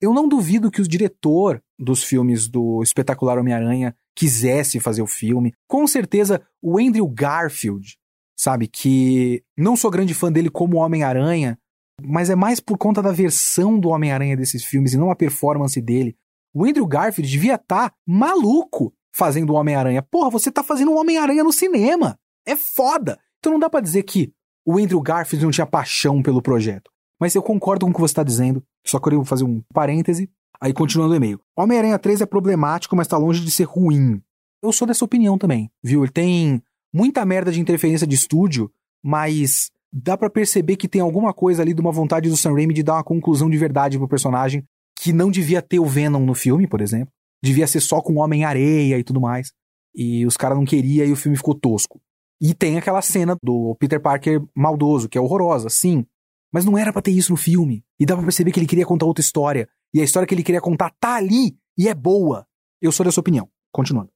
Eu 0.01 0.13
não 0.13 0.27
duvido 0.27 0.71
que 0.71 0.81
o 0.81 0.87
diretor 0.87 1.61
dos 1.77 2.03
filmes 2.03 2.47
do 2.47 2.81
espetacular 2.83 3.37
Homem-Aranha 3.37 3.95
quisesse 4.15 4.79
fazer 4.79 5.01
o 5.01 5.07
filme. 5.07 5.53
Com 5.67 5.87
certeza, 5.87 6.41
o 6.61 6.79
Andrew 6.79 7.07
Garfield, 7.07 7.97
sabe, 8.37 8.67
que 8.67 9.43
não 9.55 9.75
sou 9.75 9.89
grande 9.89 10.13
fã 10.13 10.31
dele 10.31 10.49
como 10.49 10.77
Homem-Aranha, 10.77 11.57
mas 12.01 12.29
é 12.29 12.35
mais 12.35 12.59
por 12.59 12.77
conta 12.77 13.01
da 13.01 13.11
versão 13.11 13.79
do 13.79 13.89
Homem-Aranha 13.89 14.37
desses 14.37 14.63
filmes 14.63 14.93
e 14.93 14.97
não 14.97 15.09
a 15.09 15.15
performance 15.15 15.79
dele. 15.81 16.15
O 16.53 16.65
Andrew 16.65 16.85
Garfield 16.87 17.29
devia 17.29 17.55
estar 17.55 17.89
tá 17.89 17.95
maluco 18.05 18.93
fazendo 19.17 19.51
o 19.51 19.55
Homem-Aranha. 19.55 20.03
Porra, 20.03 20.29
você 20.29 20.51
tá 20.51 20.61
fazendo 20.61 20.91
um 20.91 20.97
Homem-Aranha 20.99 21.43
no 21.43 21.51
cinema. 21.51 22.19
É 22.45 22.55
foda. 22.55 23.17
Então 23.39 23.51
não 23.51 23.59
dá 23.59 23.67
para 23.67 23.81
dizer 23.81 24.03
que 24.03 24.31
o 24.63 24.77
Andrew 24.77 25.01
Garfield 25.01 25.43
não 25.43 25.51
tinha 25.51 25.65
paixão 25.65 26.21
pelo 26.21 26.39
projeto. 26.39 26.91
Mas 27.19 27.33
eu 27.33 27.41
concordo 27.41 27.85
com 27.85 27.91
o 27.91 27.93
que 27.95 27.99
você 27.99 28.11
está 28.11 28.21
dizendo. 28.21 28.63
Só 28.85 28.99
queria 28.99 29.23
fazer 29.25 29.43
um 29.43 29.63
parêntese. 29.73 30.29
Aí 30.61 30.71
continuando 30.71 31.13
o 31.13 31.15
e-mail. 31.15 31.41
Homem-Aranha 31.57 31.97
3 31.97 32.21
é 32.21 32.25
problemático, 32.27 32.95
mas 32.95 33.07
tá 33.07 33.17
longe 33.17 33.43
de 33.43 33.49
ser 33.49 33.63
ruim. 33.63 34.21
Eu 34.61 34.71
sou 34.71 34.87
dessa 34.87 35.03
opinião 35.03 35.35
também, 35.35 35.71
viu? 35.83 36.03
Ele 36.03 36.11
tem 36.11 36.61
muita 36.93 37.25
merda 37.25 37.51
de 37.51 37.59
interferência 37.59 38.05
de 38.05 38.15
estúdio, 38.15 38.71
mas 39.03 39.71
dá 39.91 40.15
para 40.15 40.29
perceber 40.29 40.75
que 40.75 40.87
tem 40.87 41.01
alguma 41.01 41.33
coisa 41.33 41.63
ali 41.63 41.73
de 41.73 41.81
uma 41.81 41.91
vontade 41.91 42.29
do 42.29 42.37
Sam 42.37 42.53
Raimi 42.53 42.73
de 42.73 42.83
dar 42.83 42.95
uma 42.95 43.03
conclusão 43.03 43.49
de 43.49 43.57
verdade 43.57 43.97
pro 43.97 44.07
personagem 44.07 44.63
que 44.99 45.11
não 45.11 45.31
devia 45.31 45.61
ter 45.61 45.79
o 45.79 45.85
Venom 45.85 46.23
no 46.23 46.35
filme, 46.35 46.67
por 46.67 46.81
exemplo. 46.81 47.11
Devia 47.43 47.67
ser 47.67 47.79
só 47.81 48.01
com 48.01 48.17
Homem-Areia 48.17 48.97
e 48.97 49.03
tudo 49.03 49.21
mais. 49.21 49.51
E 49.95 50.25
os 50.25 50.37
caras 50.37 50.57
não 50.57 50.65
queriam 50.65 51.05
e 51.05 51.11
o 51.11 51.15
filme 51.15 51.37
ficou 51.37 51.55
tosco. 51.55 51.99
E 52.41 52.53
tem 52.53 52.77
aquela 52.77 53.01
cena 53.01 53.35
do 53.41 53.75
Peter 53.79 53.99
Parker 53.99 54.41
maldoso, 54.55 55.09
que 55.09 55.17
é 55.17 55.21
horrorosa, 55.21 55.69
sim. 55.69 56.05
Mas 56.53 56.65
não 56.65 56.77
era 56.77 56.93
para 56.93 57.01
ter 57.01 57.11
isso 57.11 57.31
no 57.31 57.37
filme. 57.37 57.83
E 57.99 58.05
dá 58.05 58.15
pra 58.15 58.23
perceber 58.23 58.51
que 58.51 58.59
ele 58.59 58.67
queria 58.67 58.85
contar 58.85 59.05
outra 59.05 59.21
história. 59.21 59.67
E 59.93 59.99
a 59.99 60.03
história 60.03 60.27
que 60.27 60.35
ele 60.35 60.43
queria 60.43 60.61
contar 60.61 60.91
tá 60.99 61.15
ali 61.15 61.57
e 61.77 61.87
é 61.87 61.93
boa. 61.93 62.45
Eu 62.81 62.91
sou 62.91 63.05
dessa 63.05 63.19
opinião. 63.19 63.49
Continuando. 63.71 64.09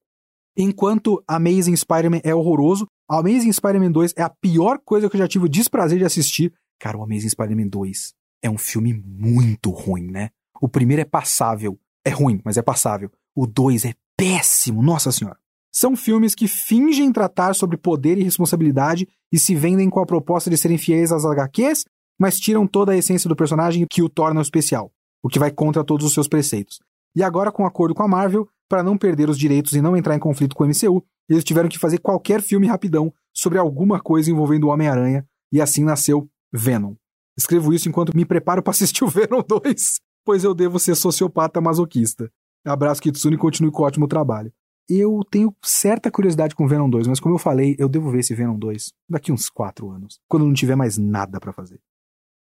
Enquanto 0.56 1.22
Amazing 1.26 1.76
Spider-Man 1.76 2.20
é 2.22 2.34
horroroso, 2.34 2.86
Amazing 3.08 3.52
Spider-Man 3.52 3.90
2 3.90 4.14
é 4.16 4.22
a 4.22 4.30
pior 4.30 4.78
coisa 4.84 5.08
que 5.08 5.16
eu 5.16 5.20
já 5.20 5.28
tive 5.28 5.46
o 5.46 5.48
desprazer 5.48 5.98
de 5.98 6.04
assistir. 6.04 6.52
Cara, 6.78 6.98
o 6.98 7.02
Amazing 7.02 7.30
Spider-Man 7.30 7.68
2 7.68 8.12
é 8.42 8.50
um 8.50 8.58
filme 8.58 8.92
muito 8.92 9.70
ruim, 9.70 10.10
né? 10.10 10.30
O 10.60 10.68
primeiro 10.68 11.02
é 11.02 11.04
passável. 11.04 11.78
É 12.04 12.10
ruim, 12.10 12.40
mas 12.44 12.56
é 12.56 12.62
passável. 12.62 13.10
O 13.34 13.46
2 13.46 13.84
é 13.84 13.94
péssimo, 14.16 14.82
nossa 14.82 15.12
senhora. 15.12 15.38
São 15.74 15.96
filmes 15.96 16.34
que 16.34 16.46
fingem 16.46 17.10
tratar 17.12 17.54
sobre 17.54 17.76
poder 17.76 18.18
e 18.18 18.22
responsabilidade 18.22 19.08
e 19.32 19.38
se 19.38 19.54
vendem 19.54 19.88
com 19.88 20.00
a 20.00 20.06
proposta 20.06 20.50
de 20.50 20.56
serem 20.58 20.76
fiéis 20.76 21.10
às 21.10 21.24
HQs, 21.24 21.84
mas 22.20 22.38
tiram 22.38 22.66
toda 22.66 22.92
a 22.92 22.96
essência 22.96 23.28
do 23.28 23.36
personagem 23.36 23.86
que 23.88 24.02
o 24.02 24.08
torna 24.08 24.42
especial, 24.42 24.92
o 25.22 25.28
que 25.28 25.38
vai 25.38 25.50
contra 25.50 25.82
todos 25.82 26.04
os 26.04 26.12
seus 26.12 26.28
preceitos. 26.28 26.78
E 27.16 27.22
agora, 27.22 27.50
com 27.50 27.64
acordo 27.64 27.94
com 27.94 28.02
a 28.02 28.08
Marvel, 28.08 28.46
para 28.68 28.82
não 28.82 28.98
perder 28.98 29.30
os 29.30 29.38
direitos 29.38 29.72
e 29.72 29.80
não 29.80 29.96
entrar 29.96 30.14
em 30.14 30.18
conflito 30.18 30.54
com 30.54 30.64
o 30.64 30.66
MCU, 30.66 31.04
eles 31.28 31.44
tiveram 31.44 31.68
que 31.68 31.78
fazer 31.78 31.98
qualquer 31.98 32.42
filme 32.42 32.66
rapidão 32.66 33.12
sobre 33.34 33.58
alguma 33.58 34.00
coisa 34.00 34.30
envolvendo 34.30 34.64
o 34.64 34.70
Homem-Aranha, 34.70 35.26
e 35.50 35.60
assim 35.60 35.84
nasceu 35.84 36.28
Venom. 36.52 36.94
Escrevo 37.36 37.72
isso 37.72 37.88
enquanto 37.88 38.14
me 38.14 38.24
preparo 38.24 38.62
para 38.62 38.72
assistir 38.72 39.04
o 39.04 39.08
Venom 39.10 39.42
2, 39.46 40.00
pois 40.24 40.44
eu 40.44 40.54
devo 40.54 40.78
ser 40.78 40.94
sociopata 40.94 41.60
masoquista. 41.60 42.30
Abraço 42.64 43.02
Kitsune 43.02 43.34
e 43.34 43.38
continue 43.38 43.70
com 43.70 43.82
o 43.82 43.86
ótimo 43.86 44.06
trabalho. 44.06 44.52
Eu 44.88 45.20
tenho 45.30 45.54
certa 45.62 46.10
curiosidade 46.10 46.54
com 46.54 46.66
Venom 46.66 46.88
2, 46.88 47.06
mas 47.06 47.20
como 47.20 47.34
eu 47.34 47.38
falei, 47.38 47.76
eu 47.78 47.88
devo 47.88 48.10
ver 48.10 48.20
esse 48.20 48.34
Venom 48.34 48.58
2 48.58 48.92
daqui 49.08 49.32
uns 49.32 49.48
4 49.48 49.88
anos, 49.90 50.18
quando 50.28 50.44
não 50.44 50.52
tiver 50.52 50.76
mais 50.76 50.98
nada 50.98 51.40
para 51.40 51.52
fazer. 51.52 51.80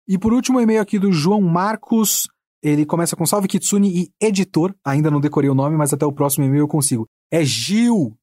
E 0.08 0.18
por 0.18 0.34
último, 0.34 0.58
o 0.58 0.62
e-mail 0.62 0.82
aqui 0.82 1.00
do 1.00 1.12
João 1.12 1.42
Marcos. 1.42 2.28
Ele 2.62 2.86
começa 2.86 3.16
com 3.16 3.26
salve 3.26 3.48
Kitsune 3.48 3.90
e 3.90 4.26
editor. 4.26 4.74
Ainda 4.86 5.12
não 5.12 5.20
decorei 5.20 5.50
o 5.50 5.56
nome, 5.56 5.76
mas 5.76 5.94
até 5.94 6.06
o 6.06 6.14
próximo 6.14 6.46
e-mail 6.46 6.62
eu 6.62 6.68
consigo. 6.68 7.06
É 7.32 7.44
Gil! 7.44 8.18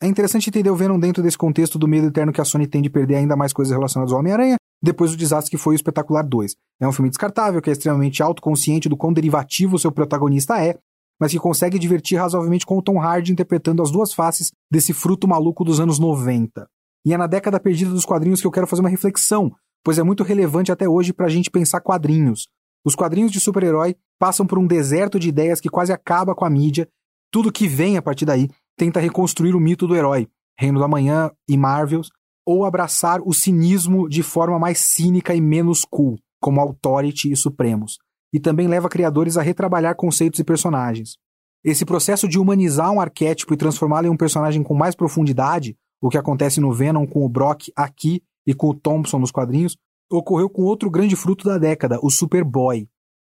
É 0.00 0.06
interessante 0.06 0.48
entender 0.48 0.70
o 0.70 0.76
Venom 0.76 0.98
dentro 0.98 1.22
desse 1.22 1.38
contexto 1.38 1.78
do 1.78 1.86
medo 1.86 2.08
eterno 2.08 2.32
que 2.32 2.40
a 2.40 2.44
Sony 2.44 2.66
tem 2.66 2.82
de 2.82 2.90
perder 2.90 3.16
ainda 3.16 3.36
mais 3.36 3.52
coisas 3.52 3.72
relacionadas 3.72 4.12
ao 4.12 4.18
Homem-Aranha 4.18 4.56
depois 4.82 5.12
do 5.12 5.16
desastre 5.16 5.50
que 5.50 5.56
foi 5.56 5.74
o 5.74 5.76
Espetacular 5.76 6.22
2. 6.22 6.56
É 6.80 6.88
um 6.88 6.92
filme 6.92 7.08
descartável, 7.08 7.62
que 7.62 7.70
é 7.70 7.72
extremamente 7.72 8.22
autoconsciente 8.22 8.88
do 8.88 8.96
quão 8.96 9.12
derivativo 9.12 9.78
seu 9.78 9.92
protagonista 9.92 10.62
é, 10.62 10.78
mas 11.20 11.30
que 11.30 11.38
consegue 11.38 11.78
divertir 11.78 12.18
razoavelmente 12.18 12.66
com 12.66 12.76
o 12.76 12.82
Tom 12.82 13.00
Hardy 13.00 13.32
interpretando 13.32 13.82
as 13.82 13.92
duas 13.92 14.12
faces 14.12 14.50
desse 14.70 14.92
fruto 14.92 15.28
maluco 15.28 15.62
dos 15.62 15.78
anos 15.78 15.98
90. 15.98 16.66
E 17.06 17.14
é 17.14 17.16
na 17.16 17.28
década 17.28 17.60
perdida 17.60 17.90
dos 17.90 18.04
quadrinhos 18.04 18.40
que 18.40 18.46
eu 18.46 18.50
quero 18.50 18.66
fazer 18.66 18.80
uma 18.80 18.88
reflexão, 18.88 19.52
pois 19.84 19.98
é 19.98 20.02
muito 20.02 20.24
relevante 20.24 20.72
até 20.72 20.88
hoje 20.88 21.12
para 21.12 21.26
a 21.26 21.28
gente 21.28 21.50
pensar 21.50 21.80
quadrinhos. 21.80 22.48
Os 22.84 22.96
quadrinhos 22.96 23.30
de 23.30 23.38
super-herói 23.38 23.94
passam 24.18 24.44
por 24.44 24.58
um 24.58 24.66
deserto 24.66 25.18
de 25.18 25.28
ideias 25.28 25.60
que 25.60 25.68
quase 25.68 25.92
acaba 25.92 26.34
com 26.34 26.44
a 26.44 26.50
mídia. 26.50 26.88
Tudo 27.30 27.52
que 27.52 27.68
vem 27.68 27.96
a 27.96 28.02
partir 28.02 28.24
daí 28.24 28.48
tenta 28.76 28.98
reconstruir 28.98 29.54
o 29.54 29.60
mito 29.60 29.86
do 29.86 29.94
herói, 29.94 30.28
Reino 30.58 30.80
da 30.80 30.88
Manhã 30.88 31.30
e 31.48 31.56
Marvels, 31.56 32.10
ou 32.46 32.64
abraçar 32.64 33.20
o 33.24 33.32
cinismo 33.32 34.08
de 34.08 34.22
forma 34.22 34.58
mais 34.58 34.78
cínica 34.78 35.34
e 35.34 35.40
menos 35.40 35.84
cool, 35.84 36.18
como 36.40 36.60
Authority 36.60 37.30
e 37.30 37.36
Supremos, 37.36 37.98
e 38.32 38.40
também 38.40 38.66
leva 38.66 38.88
criadores 38.88 39.36
a 39.36 39.42
retrabalhar 39.42 39.94
conceitos 39.94 40.40
e 40.40 40.44
personagens. 40.44 41.16
Esse 41.64 41.84
processo 41.84 42.28
de 42.28 42.38
humanizar 42.38 42.90
um 42.90 43.00
arquétipo 43.00 43.54
e 43.54 43.56
transformá-lo 43.56 44.08
em 44.08 44.10
um 44.10 44.16
personagem 44.16 44.62
com 44.62 44.74
mais 44.74 44.96
profundidade, 44.96 45.76
o 46.00 46.08
que 46.08 46.18
acontece 46.18 46.60
no 46.60 46.72
Venom 46.72 47.06
com 47.06 47.24
o 47.24 47.28
Brock 47.28 47.68
aqui 47.76 48.20
e 48.44 48.52
com 48.52 48.70
o 48.70 48.74
Thompson 48.74 49.20
nos 49.20 49.30
quadrinhos, 49.30 49.76
ocorreu 50.10 50.50
com 50.50 50.62
outro 50.62 50.90
grande 50.90 51.14
fruto 51.14 51.44
da 51.44 51.58
década, 51.58 52.00
o 52.02 52.10
Superboy. 52.10 52.88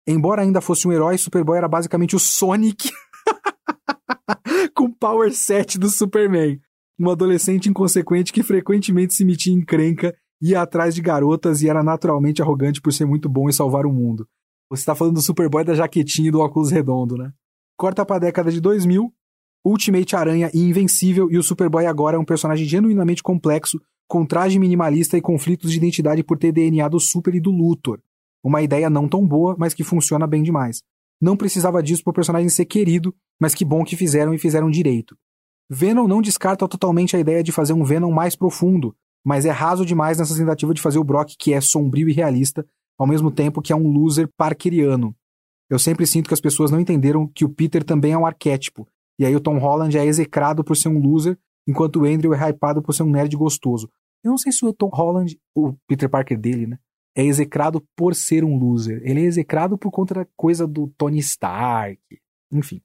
Embora 0.06 0.42
ainda 0.42 0.62
fosse 0.62 0.88
um 0.88 0.92
herói, 0.92 1.18
Superboy 1.18 1.58
era 1.58 1.68
basicamente 1.68 2.16
o 2.16 2.20
Sonic 2.20 2.92
com 4.76 4.92
Power 4.92 5.34
Set 5.34 5.78
do 5.78 5.90
Superman. 5.90 6.60
Um 7.00 7.10
adolescente 7.10 7.70
inconsequente 7.70 8.34
que 8.34 8.42
frequentemente 8.42 9.14
se 9.14 9.24
metia 9.24 9.54
em 9.54 9.64
crenca, 9.64 10.16
ia 10.42 10.62
atrás 10.62 10.96
de 10.96 11.02
garotas 11.02 11.62
e 11.62 11.70
era 11.70 11.84
naturalmente 11.84 12.42
arrogante 12.42 12.82
por 12.82 12.92
ser 12.92 13.06
muito 13.06 13.30
bom 13.30 13.48
em 13.50 13.52
salvar 13.52 13.86
o 13.86 13.94
mundo. 13.94 14.28
Você 14.70 14.82
está 14.82 14.96
falando 14.96 15.16
do 15.16 15.22
Superboy 15.22 15.64
da 15.64 15.74
jaquetinha 15.74 16.30
e 16.30 16.32
do 16.32 16.40
óculos 16.40 16.72
redondo, 16.72 17.16
né? 17.16 17.32
Corta 17.78 18.06
para 18.06 18.16
a 18.16 18.20
década 18.20 18.52
de 18.52 18.60
2000, 18.60 19.14
Ultimate 19.64 20.16
Aranha 20.16 20.50
e 20.54 20.60
Invencível, 20.60 21.30
e 21.32 21.38
o 21.38 21.44
Superboy 21.44 21.86
agora 21.86 22.18
é 22.18 22.20
um 22.20 22.26
personagem 22.26 22.66
genuinamente 22.66 23.22
complexo, 23.22 23.80
com 24.08 24.26
traje 24.26 24.58
minimalista 24.58 25.18
e 25.18 25.22
conflitos 25.22 25.72
de 25.72 25.78
identidade 25.78 26.24
por 26.24 26.38
ter 26.38 26.52
DNA 26.52 26.88
do 26.88 27.00
Super 27.00 27.36
e 27.36 27.40
do 27.40 27.52
Luthor. 27.52 28.00
Uma 28.44 28.62
ideia 28.62 28.90
não 28.90 29.08
tão 29.08 29.26
boa, 29.26 29.56
mas 29.60 29.74
que 29.74 29.84
funciona 29.84 30.26
bem 30.26 30.42
demais. 30.42 30.82
Não 31.20 31.36
precisava 31.36 31.84
disso 31.84 32.04
para 32.04 32.12
o 32.12 32.14
personagem 32.14 32.50
ser 32.50 32.66
querido, 32.66 33.14
mas 33.40 33.54
que 33.54 33.66
bom 33.66 33.84
que 33.84 33.96
fizeram 33.96 34.34
e 34.34 34.38
fizeram 34.38 34.70
direito. 34.70 35.18
Venom 35.70 36.08
não 36.08 36.22
descarta 36.22 36.68
totalmente 36.68 37.16
a 37.16 37.20
ideia 37.20 37.44
de 37.44 37.52
fazer 37.52 37.74
um 37.74 37.84
Venom 37.84 38.12
mais 38.12 38.36
profundo, 38.36 38.96
mas 39.26 39.46
é 39.46 39.52
raso 39.52 39.86
demais 39.86 40.18
nessa 40.18 40.36
tentativa 40.36 40.74
de 40.74 40.82
fazer 40.82 41.00
o 41.00 41.04
Brock 41.04 41.36
que 41.38 41.54
é 41.54 41.60
sombrio 41.60 42.08
e 42.08 42.14
realista, 42.14 42.66
ao 42.98 43.06
mesmo 43.06 43.30
tempo 43.30 43.62
que 43.62 43.74
é 43.74 43.76
um 43.76 43.92
loser 43.92 44.30
parkeriano. 44.38 45.16
Eu 45.70 45.78
sempre 45.78 46.08
sinto 46.08 46.30
que 46.30 46.34
as 46.34 46.42
pessoas 46.42 46.72
não 46.72 46.80
entenderam 46.80 47.28
que 47.28 47.44
o 47.44 47.50
Peter 47.50 47.84
também 47.84 48.14
é 48.14 48.18
um 48.18 48.26
arquétipo, 48.26 48.88
e 49.20 49.26
aí 49.26 49.36
o 49.36 49.42
Tom 49.42 49.58
Holland 49.58 49.98
é 49.98 50.06
execrado 50.06 50.64
por 50.64 50.78
ser 50.78 50.88
um 50.88 51.00
loser, 51.00 51.38
enquanto 51.68 51.98
o 51.98 52.06
Andrew 52.06 52.34
é 52.34 52.50
hypado 52.50 52.82
por 52.82 52.94
ser 52.94 53.04
um 53.04 53.12
nerd 53.12 53.36
gostoso. 53.36 53.90
Eu 54.24 54.32
não 54.32 54.38
sei 54.38 54.52
se 54.52 54.66
o 54.66 54.74
Tom 54.74 54.90
Holland, 54.94 55.38
o 55.54 55.74
Peter 55.88 56.10
Parker 56.10 56.40
dele, 56.40 56.68
né, 56.68 56.80
é 57.16 57.26
execrado 57.26 57.84
por 57.96 58.16
ser 58.16 58.44
um 58.44 58.58
loser. 58.58 59.02
Ele 59.04 59.22
é 59.22 59.24
execrado 59.24 59.78
por 59.78 59.92
conta 59.92 60.14
da 60.14 60.28
coisa 60.36 60.68
do 60.68 60.88
Tony 60.98 61.18
Stark. 61.18 62.00
Enfim. 62.52 62.80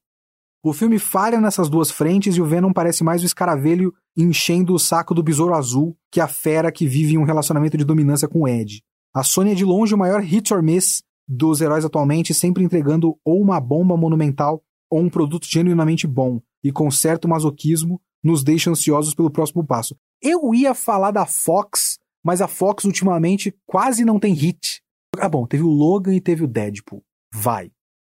O 0.64 0.72
filme 0.72 0.96
falha 0.96 1.40
nessas 1.40 1.68
duas 1.68 1.90
frentes 1.90 2.36
e 2.36 2.40
o 2.40 2.44
Venom 2.44 2.72
parece 2.72 3.02
mais 3.02 3.20
o 3.20 3.26
escaravelho 3.26 3.92
enchendo 4.16 4.72
o 4.72 4.78
saco 4.78 5.12
do 5.12 5.20
Besouro 5.20 5.54
Azul 5.54 5.96
que 6.08 6.20
a 6.20 6.28
fera 6.28 6.70
que 6.70 6.86
vive 6.86 7.14
em 7.14 7.18
um 7.18 7.24
relacionamento 7.24 7.76
de 7.76 7.84
dominância 7.84 8.28
com 8.28 8.42
o 8.42 8.48
Ed. 8.48 8.80
A 9.12 9.24
Sony 9.24 9.50
é 9.50 9.54
de 9.56 9.64
longe 9.64 9.92
o 9.92 9.98
maior 9.98 10.20
hit 10.20 10.54
or 10.54 10.62
miss 10.62 11.02
dos 11.26 11.60
heróis 11.60 11.84
atualmente, 11.84 12.32
sempre 12.32 12.62
entregando 12.62 13.18
ou 13.24 13.42
uma 13.42 13.60
bomba 13.60 13.96
monumental 13.96 14.62
ou 14.88 15.00
um 15.00 15.10
produto 15.10 15.48
genuinamente 15.50 16.06
bom, 16.06 16.40
e 16.62 16.70
com 16.70 16.88
certo 16.92 17.26
masoquismo 17.26 18.00
nos 18.22 18.44
deixa 18.44 18.70
ansiosos 18.70 19.14
pelo 19.14 19.32
próximo 19.32 19.66
passo. 19.66 19.96
Eu 20.22 20.54
ia 20.54 20.74
falar 20.74 21.10
da 21.10 21.26
Fox, 21.26 21.98
mas 22.24 22.40
a 22.40 22.46
Fox 22.46 22.84
ultimamente 22.84 23.52
quase 23.66 24.04
não 24.04 24.20
tem 24.20 24.32
hit. 24.32 24.80
Ah, 25.18 25.28
bom, 25.28 25.44
teve 25.44 25.64
o 25.64 25.70
Logan 25.70 26.14
e 26.14 26.20
teve 26.20 26.44
o 26.44 26.48
Deadpool. 26.48 27.02
Vai 27.34 27.72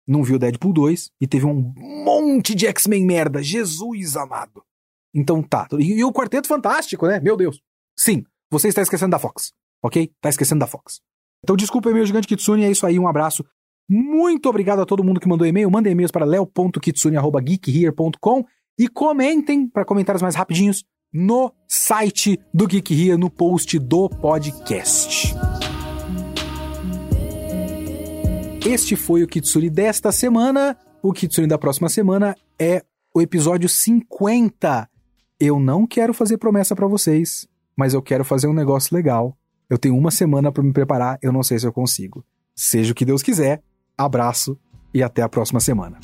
não 0.06 0.22
viu 0.22 0.38
Deadpool 0.38 0.72
2 0.72 1.10
e 1.20 1.26
teve 1.26 1.44
um 1.46 1.74
monte 2.04 2.54
de 2.54 2.66
X-Men 2.66 3.04
merda. 3.04 3.42
Jesus 3.42 4.16
amado. 4.16 4.62
Então 5.14 5.42
tá. 5.42 5.66
E, 5.78 5.98
e, 5.98 6.04
o 6.04 6.12
Quarteto 6.12 6.48
Fantástico, 6.48 7.06
né? 7.06 7.20
Meu 7.20 7.36
Deus. 7.36 7.60
Sim, 7.96 8.24
você 8.50 8.68
está 8.68 8.82
esquecendo 8.82 9.12
da 9.12 9.18
Fox, 9.18 9.52
ok? 9.82 10.10
Tá 10.20 10.28
esquecendo 10.28 10.60
da 10.60 10.66
Fox. 10.66 11.00
Então 11.42 11.56
desculpa 11.56 11.90
meu 11.92 12.04
gigante 12.04 12.26
Kitsune, 12.26 12.64
é 12.64 12.70
isso 12.70 12.86
aí, 12.86 12.98
um 12.98 13.06
abraço. 13.06 13.44
Muito 13.88 14.48
obrigado 14.48 14.80
a 14.80 14.86
todo 14.86 15.04
mundo 15.04 15.20
que 15.20 15.28
mandou 15.28 15.46
e-mail. 15.46 15.70
Mandem 15.70 15.92
e-mails 15.92 16.10
para 16.10 16.24
leo.kitsune.geekhere.com 16.24 18.44
e 18.78 18.88
comentem, 18.88 19.68
para 19.68 19.84
comentários 19.84 20.22
mais 20.22 20.34
rapidinhos, 20.34 20.82
no 21.12 21.52
site 21.68 22.40
do 22.52 22.66
Geek 22.66 22.92
Here, 22.92 23.16
no 23.16 23.30
post 23.30 23.78
do 23.78 24.08
podcast. 24.08 25.32
Este 28.64 28.96
foi 28.96 29.22
o 29.22 29.28
Kitsune 29.28 29.68
desta 29.68 30.10
semana. 30.10 30.74
O 31.02 31.12
Kitsune 31.12 31.46
da 31.46 31.58
próxima 31.58 31.90
semana 31.90 32.34
é 32.58 32.82
o 33.14 33.20
episódio 33.20 33.68
50. 33.68 34.88
Eu 35.38 35.60
não 35.60 35.86
quero 35.86 36.14
fazer 36.14 36.38
promessa 36.38 36.74
para 36.74 36.86
vocês, 36.86 37.46
mas 37.76 37.92
eu 37.92 38.00
quero 38.00 38.24
fazer 38.24 38.46
um 38.46 38.54
negócio 38.54 38.96
legal. 38.96 39.36
Eu 39.68 39.76
tenho 39.76 39.94
uma 39.94 40.10
semana 40.10 40.50
para 40.50 40.62
me 40.62 40.72
preparar, 40.72 41.18
eu 41.20 41.30
não 41.30 41.42
sei 41.42 41.58
se 41.58 41.66
eu 41.66 41.72
consigo. 41.74 42.24
Seja 42.54 42.92
o 42.92 42.94
que 42.94 43.04
Deus 43.04 43.22
quiser. 43.22 43.62
Abraço 43.98 44.58
e 44.94 45.02
até 45.02 45.20
a 45.20 45.28
próxima 45.28 45.60
semana. 45.60 45.98